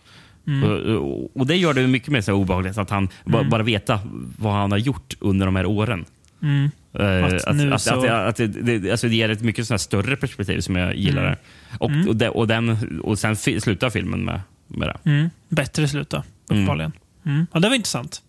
Mm. 0.46 0.64
Och, 0.70 0.78
och, 0.78 1.36
och 1.36 1.46
Det 1.46 1.56
gör 1.56 1.74
det 1.74 1.86
mycket 1.86 2.08
mer 2.08 2.20
så 2.20 2.32
obehagligt 2.32 2.78
att 2.78 2.90
han 2.90 3.08
ba, 3.24 3.44
bara 3.44 3.62
veta 3.62 4.00
vad 4.38 4.52
han 4.52 4.70
har 4.70 4.78
gjort 4.78 5.14
under 5.20 5.46
de 5.46 5.56
här 5.56 5.66
åren. 5.66 6.04
Mm. 6.42 6.70
Att 6.92 7.44
att, 7.44 7.56
nu 7.56 7.72
att, 7.74 7.82
så- 7.82 8.06
att, 8.06 8.36
det- 8.36 8.90
alltså 8.90 9.06
ger 9.08 9.28
ett 9.28 9.42
mycket 9.42 9.66
sån 9.66 9.78
större 9.78 10.16
perspektiv 10.16 10.60
som 10.60 10.76
jag 10.76 10.96
gillar. 10.96 11.24
Mm. 11.24 11.36
Och, 11.78 12.08
och, 12.08 12.16
det, 12.16 12.28
och, 12.28 12.48
den, 12.48 13.00
och 13.04 13.18
sen 13.18 13.36
fi, 13.36 13.60
slutar 13.60 13.90
filmen 13.90 14.24
med, 14.24 14.40
med 14.68 14.88
det. 14.88 15.10
Mm. 15.10 15.30
Bättre 15.48 15.88
slut 15.88 16.10
då, 16.10 16.16
Mm. 16.16 16.26
uppenbarligen. 16.48 16.92
Mm. 17.26 17.46
Ja, 17.52 17.60
det 17.60 17.68
var 17.68 17.76
intressant. 17.76 18.22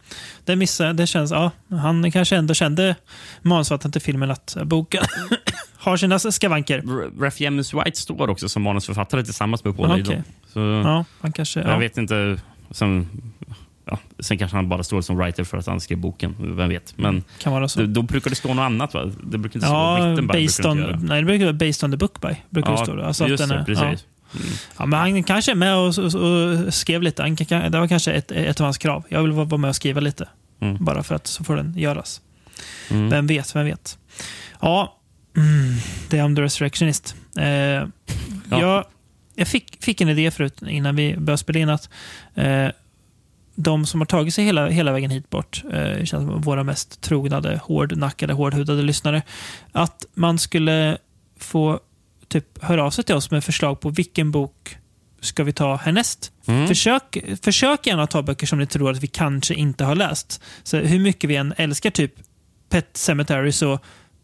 Det 0.46 0.56
missade, 0.56 0.94
det 0.94 1.08
känns, 1.08 1.32
ja, 1.32 1.52
han 1.70 2.12
kanske 2.12 2.36
ändå 2.36 2.54
kände 2.54 2.96
manusförfattaren 3.42 3.92
till 3.92 4.02
filmen 4.02 4.32
att 4.32 4.58
boken 4.64 5.04
har 5.78 5.98
sina 5.98 6.20
skavanker. 6.20 6.78
R- 6.78 7.12
Ralph 7.20 7.42
James 7.42 7.74
White 7.74 8.00
står 8.00 8.30
också 8.30 8.50
som 8.50 8.62
manusförfattare 8.62 9.24
tillsammans 9.24 9.64
med 9.64 9.76
Paul 9.78 9.90
Ja, 9.90 9.96
Leiden. 9.96 10.12
okej. 10.14 10.24
Så 10.54 10.60
Ja, 10.60 11.06
han 11.22 11.32
kanske, 11.32 11.60
jag 11.60 11.70
ja. 11.70 11.78
vet 11.78 11.98
inte. 11.98 12.38
Sen, 12.72 13.08
ja, 13.86 13.98
sen 14.20 14.38
kanske 14.38 14.58
han 14.58 14.70
bara 14.70 14.84
står 14.84 15.02
som 15.02 15.18
writer 15.18 15.44
för 15.44 15.58
att 15.58 15.68
han 15.68 15.80
skrev 15.82 15.98
boken. 15.98 16.36
Vem 16.40 16.70
vet. 16.70 16.98
Men 16.98 17.24
kan 17.40 17.54
vara 17.54 17.68
så. 17.68 17.80
då, 17.80 17.86
då 17.86 18.02
brukar 18.02 18.30
det 18.30 18.36
stå 18.36 18.54
något 18.54 18.64
annat 18.64 18.94
va? 18.94 19.06
Det 19.24 19.38
brukar 19.38 19.58
inte 19.58 19.68
stå 19.68 19.76
Ja, 19.76 20.18
based 20.34 20.66
on, 20.66 20.78
det 20.78 20.98
nej, 21.02 21.20
det 21.22 21.26
brukar 21.26 21.46
vara 21.46 21.54
based 21.54 21.84
on 21.84 21.92
the 21.92 21.98
book 21.98 22.22
by. 22.22 22.36
Brukar 22.50 22.72
det 22.72 22.78
stå. 22.78 23.02
Alltså 23.02 23.24
att 23.24 23.30
just 23.30 23.42
den 23.44 23.50
det. 23.50 23.56
är- 23.56 23.64
Precis. 23.66 24.06
Ja. 24.06 24.13
Ja, 24.78 24.86
men 24.86 25.00
han 25.00 25.24
kanske 25.24 25.52
är 25.52 25.56
med 25.56 25.76
och, 25.76 25.98
och, 25.98 26.16
och 26.16 26.74
skrev 26.74 27.02
lite. 27.02 27.22
Han, 27.22 27.36
det 27.72 27.80
var 27.80 27.88
kanske 27.88 28.12
ett, 28.12 28.32
ett 28.32 28.60
av 28.60 28.64
hans 28.64 28.78
krav. 28.78 29.04
Jag 29.10 29.22
vill 29.22 29.32
vara 29.32 29.58
med 29.58 29.70
och 29.70 29.76
skriva 29.76 30.02
lite. 30.02 30.30
Mm. 30.60 30.78
Bara 30.86 31.04
för 31.04 31.16
att 31.16 31.28
så 31.28 31.44
får 31.44 31.56
den 31.56 31.74
göras. 31.78 32.22
Mm. 32.90 33.10
Vem 33.10 33.28
vet, 33.28 33.56
vem 33.56 33.66
vet. 33.66 33.98
Ja, 34.62 35.00
mm, 35.38 35.76
det 36.10 36.18
är 36.18 36.24
om 36.24 36.36
The 36.36 36.42
Resurrectionist. 36.42 37.16
Eh, 37.38 37.88
jag 38.50 38.86
jag 39.36 39.48
fick, 39.48 39.84
fick 39.84 40.02
en 40.02 40.10
idé 40.10 40.32
förut 40.32 40.62
innan 40.68 40.96
vi 40.96 41.18
började 41.18 41.38
spela 41.38 41.60
in 41.60 41.70
att 41.70 41.90
eh, 42.36 42.68
de 43.56 43.86
som 43.86 44.02
har 44.02 44.06
tagit 44.06 44.34
sig 44.34 44.46
hela, 44.46 44.68
hela 44.68 44.92
vägen 44.92 45.12
hit 45.12 45.30
bort, 45.30 45.64
eh, 45.72 46.04
känns 46.04 46.46
våra 46.46 46.64
mest 46.64 47.02
trognade, 47.02 47.60
hårdnackade, 47.64 48.34
hårdhudade 48.34 48.82
lyssnare, 48.82 49.22
att 49.72 50.06
man 50.14 50.40
skulle 50.40 50.98
få 51.38 51.80
typ 52.34 52.64
höra 52.64 52.84
av 52.84 52.92
sig 52.92 53.04
till 53.04 53.16
oss 53.16 53.32
med 53.32 53.44
förslag 53.44 53.80
på 53.80 53.90
vilken 53.90 54.32
bok 54.32 54.78
ska 55.22 55.44
vi 55.44 55.54
ta 55.54 55.76
härnäst. 55.76 56.32
Mm. 56.46 56.68
Försök, 56.68 57.18
försök 57.42 57.88
gärna 57.88 58.08
ta 58.08 58.22
böcker 58.22 58.48
som 58.48 58.60
ni 58.60 58.68
tror 58.68 58.92
att 58.92 59.04
vi 59.04 59.08
kanske 59.08 59.54
inte 59.54 59.84
har 59.84 59.96
läst. 59.96 60.42
Så 60.64 60.78
hur 60.78 61.00
mycket 61.00 61.30
vi 61.30 61.36
än 61.36 61.54
älskar 61.58 61.90
typ 61.90 62.14
Pet 62.70 62.98
Cemetery 62.98 63.52
så 63.52 63.80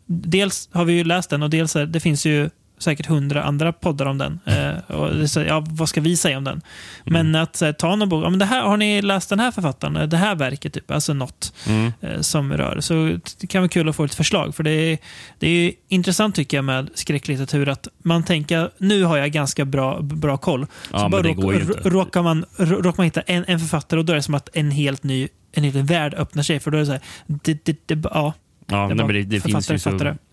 dels 0.05 0.69
har 0.71 0.85
vi 0.85 0.93
ju 0.93 1.03
läst 1.03 1.29
den 1.29 1.43
och 1.43 1.49
dels 1.49 1.73
det 1.73 1.99
finns 1.99 2.25
ju 2.25 2.49
säkert 2.79 3.05
hundra 3.05 3.43
andra 3.43 3.73
poddar 3.73 4.05
om 4.05 4.17
den. 4.17 4.39
Eh, 4.45 4.95
och 4.95 5.29
så, 5.29 5.41
ja, 5.41 5.65
vad 5.69 5.89
ska 5.89 6.01
vi 6.01 6.17
säga 6.17 6.37
om 6.37 6.43
den? 6.43 6.61
Men 7.05 7.35
att 7.35 7.55
så 7.55 7.65
här, 7.65 7.73
ta 7.73 7.95
någon 7.95 8.09
bok, 8.09 8.25
ja, 8.25 8.29
men 8.29 8.39
det 8.39 8.45
här, 8.45 8.61
har 8.61 8.77
ni 8.77 9.01
läst 9.01 9.29
den 9.29 9.39
här 9.39 9.51
författaren? 9.51 9.95
Eh, 9.97 10.07
Det 10.07 10.17
här 10.17 10.35
verket, 10.35 10.73
typ, 10.73 10.91
alltså 10.91 11.13
något 11.13 11.53
Mm. 11.67 11.91
eh, 12.01 12.21
som 12.21 12.53
rör. 12.53 12.79
Så 12.81 13.17
det 13.41 13.47
kan 13.47 13.61
vara 13.61 13.69
kul 13.69 13.89
att 13.89 13.95
få 13.95 14.03
ett 14.03 14.15
förslag. 14.15 14.55
För 14.55 14.63
det 14.63 14.71
är, 14.71 14.97
det 15.39 15.47
är 15.47 15.73
intressant 15.87 16.35
tycker 16.35 16.57
jag 16.57 16.63
med 16.65 16.89
skräcklitteratur 16.93 17.69
att 17.69 17.87
man 18.03 18.23
tänker 18.23 18.69
nu 18.77 19.03
har 19.03 19.17
jag 19.17 19.31
ganska 19.31 19.65
bra, 19.65 20.01
bra 20.01 20.37
koll. 20.37 20.65
Ja, 20.91 20.99
så 20.99 21.09
bara 21.09 21.21
råk- 21.23 21.89
råkar, 21.89 22.21
man, 22.23 22.45
råkar 22.57 22.97
man 22.97 23.03
hitta 23.05 23.21
en, 23.21 23.45
en 23.47 23.59
författare 23.59 23.99
och 23.99 24.05
då 24.05 24.13
är 24.13 24.17
det 24.17 24.23
som 24.23 24.35
att 24.35 24.49
en 24.53 24.71
helt 24.71 25.03
ny 25.03 25.27
en 25.51 25.63
hel 25.63 25.83
värld 25.83 26.13
öppnar 26.13 26.43
sig. 26.43 26.59
För 26.59 26.71
då 26.71 26.77
är 26.77 26.79
det 26.79 26.85
så 26.85 26.91
här, 26.91 27.01
det, 27.27 27.65
det, 27.65 27.77
det, 27.87 28.09
ja, 28.13 28.33
Ja, 28.71 28.87
Det 28.87 28.95
nej, 28.95 29.13
det, 29.13 29.23
det 29.23 29.41
finns 29.41 29.71
ju 29.71 29.79
så. 29.79 29.89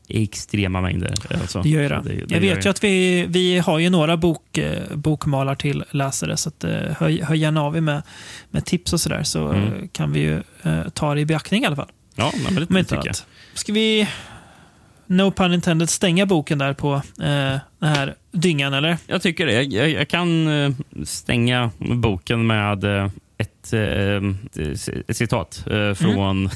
Extrema 0.09 0.81
mängder. 0.81 1.15
Alltså. 1.41 1.63
det 1.63 1.69
gör 1.69 1.83
ju 1.83 1.89
det. 1.89 2.03
det 2.03 2.35
jag 2.35 2.41
vet 2.41 2.67
ju 2.67 2.71
att 2.71 2.85
vi, 2.85 3.27
vi 3.29 3.59
har 3.59 3.79
ju 3.79 3.91
några 3.91 4.17
bok, 4.17 4.59
eh, 4.59 4.97
bokmalar 4.97 5.55
till 5.55 5.85
läsare, 5.91 6.37
så 6.37 6.49
att, 6.49 6.65
eh, 6.65 6.71
hör, 6.71 7.25
hör 7.25 7.35
gärna 7.35 7.63
av 7.63 7.77
er 7.77 7.81
med, 7.81 8.03
med 8.51 8.65
tips 8.65 8.93
och 8.93 9.01
sådär, 9.01 9.23
så 9.23 9.49
Mm. 9.49 9.65
eh, 9.65 9.89
kan 9.93 10.13
vi 10.13 10.21
ju 10.21 10.43
eh, 10.63 10.89
ta 10.95 11.15
det 11.15 11.21
i 11.21 11.25
beaktning 11.27 11.63
i 11.63 11.67
alla 11.67 11.77
fall. 11.77 11.91
Ja, 12.15 12.33
men 12.45 12.55
det, 12.55 12.67
det 12.75 12.85
tycker 12.85 13.07
jag. 13.07 13.17
Ska 13.55 13.73
vi, 13.73 14.09
no 15.07 15.31
pun 15.31 15.53
intended, 15.53 15.91
stänga 15.91 16.27
boken 16.27 16.59
där 16.59 16.73
på 16.73 16.95
eh, 16.95 17.03
den 17.19 17.89
här 17.89 18.15
dyngan, 18.33 18.75
eller? 18.75 18.97
Jag 19.07 19.23
tycker 19.23 19.47
det. 19.47 19.53
Jag, 19.53 19.65
jag, 19.65 19.91
jag 19.91 20.09
kan 20.09 20.49
eh, 20.49 20.71
stänga 21.05 21.71
boken 21.79 22.47
med 22.47 22.85
eh, 22.85 23.11
ett, 23.39 23.73
eh, 23.73 25.01
ett 25.09 25.17
citat 25.17 25.65
Mm. 25.71 26.49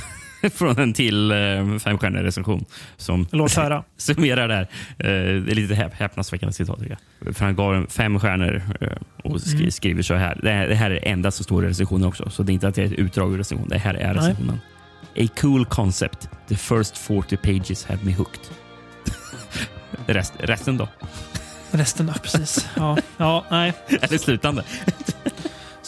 från, 0.55 0.79
en 0.79 0.93
till 0.93 1.31
eh, 1.31 1.37
femstjärnig 1.79 2.25
recension 2.25 2.65
som 2.97 3.27
Låt 3.33 3.55
höra. 3.55 3.85
summerar 3.97 4.49
det 4.49 4.55
här. 4.55 4.63
Eh, 4.99 5.43
det 5.43 5.53
är 5.53 5.55
lite 5.55 5.75
häp 5.75 5.95
häpnadsväckande 5.95 6.53
citat. 6.53 6.79
Tycker 6.81 6.99
jag. 7.25 7.37
För 7.37 7.45
han 7.45 7.57
gav 7.57 7.73
den 7.73 7.87
fem 7.87 8.21
stjärnor 8.21 8.63
eh, 8.81 8.89
och 9.25 9.41
skri 9.41 9.59
Mm. 9.61 9.71
skriver 9.71 10.03
så 10.03 10.15
här. 10.15 10.39
Det, 10.43 10.51
här. 10.51 10.69
det 10.69 10.75
här 10.75 10.91
är 10.91 10.95
det 10.95 11.09
enda 11.09 11.31
som 11.31 11.45
står 11.45 11.65
i 11.65 11.69
recensionen 11.69 12.09
också. 12.09 12.31
Så 12.31 12.43
det 12.43 12.53
är 12.53 12.55
inte 12.55 12.69
att 12.69 12.75
det 12.75 12.83
är 12.83 12.87
ett 12.87 12.93
utdrag 12.93 13.33
ur 13.35 13.39
recensionen. 13.39 13.69
Det 13.69 13.79
här 13.79 13.95
är 13.95 14.07
Nej. 14.07 14.17
recensionen. 14.17 14.61
A 15.19 15.29
cool 15.41 15.67
concept. 15.67 16.29
The 16.49 16.57
first 16.57 16.99
40 16.99 17.37
pages 17.37 17.85
had 17.87 18.05
me 18.05 18.13
hooked. 18.13 18.41
Rest, 20.07 20.33
resten 20.39 20.77
då? 20.77 20.89
Resten 21.71 22.07
då, 22.07 22.13
precis. 22.13 22.69
Ja, 22.77 22.97
ja 23.17 23.45
nej. 23.51 23.73
Eller 24.03 24.19
slutande? 24.19 24.63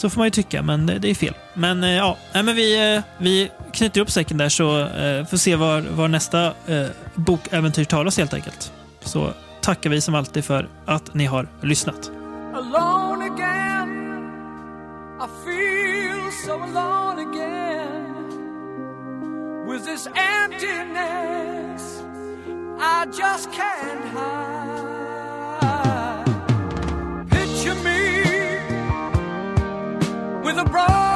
Så 0.02 0.10
får 0.10 0.18
man 0.18 0.26
ju 0.26 0.30
tycka, 0.30 0.62
men 0.62 0.86
det, 0.86 0.98
det 0.98 1.10
är 1.10 1.14
fel. 1.14 1.34
Men 1.54 1.84
eh, 1.84 1.90
ja, 1.90 2.16
nej, 2.32 2.42
men 2.42 2.56
vi, 2.56 2.94
eh, 2.94 3.02
vi 3.18 3.50
knyter 3.72 4.00
upp 4.00 4.10
säcken 4.10 4.36
där 4.36 4.48
så 4.48 4.86
får 4.86 5.24
får 5.24 5.36
se 5.36 5.56
var, 5.56 5.80
var 5.80 6.08
nästa 6.08 6.46
eh, 6.46 6.86
bokäventyr 7.14 7.84
tar 7.84 8.04
oss 8.04 8.18
helt 8.18 8.34
enkelt. 8.34 8.72
Så 9.00 9.32
tackar 9.60 9.90
vi 9.90 10.00
som 10.00 10.14
alltid 10.14 10.44
för 10.44 10.68
att 10.86 11.14
ni 11.14 11.26
har 11.26 11.48
lyssnat. 11.60 12.10
alone 12.54 13.22
again. 13.34 14.30
I 15.20 15.26
feel 15.44 16.30
so 16.46 16.52
alone 16.62 17.18
again 17.30 18.26
with 19.68 19.84
this 19.84 20.08
emptiness 20.16 22.02
I 22.80 23.06
just 23.18 23.52
can't 23.52 24.04
hide. 24.04 24.92
with 30.42 30.58
a 30.58 30.64
broad 30.64 31.11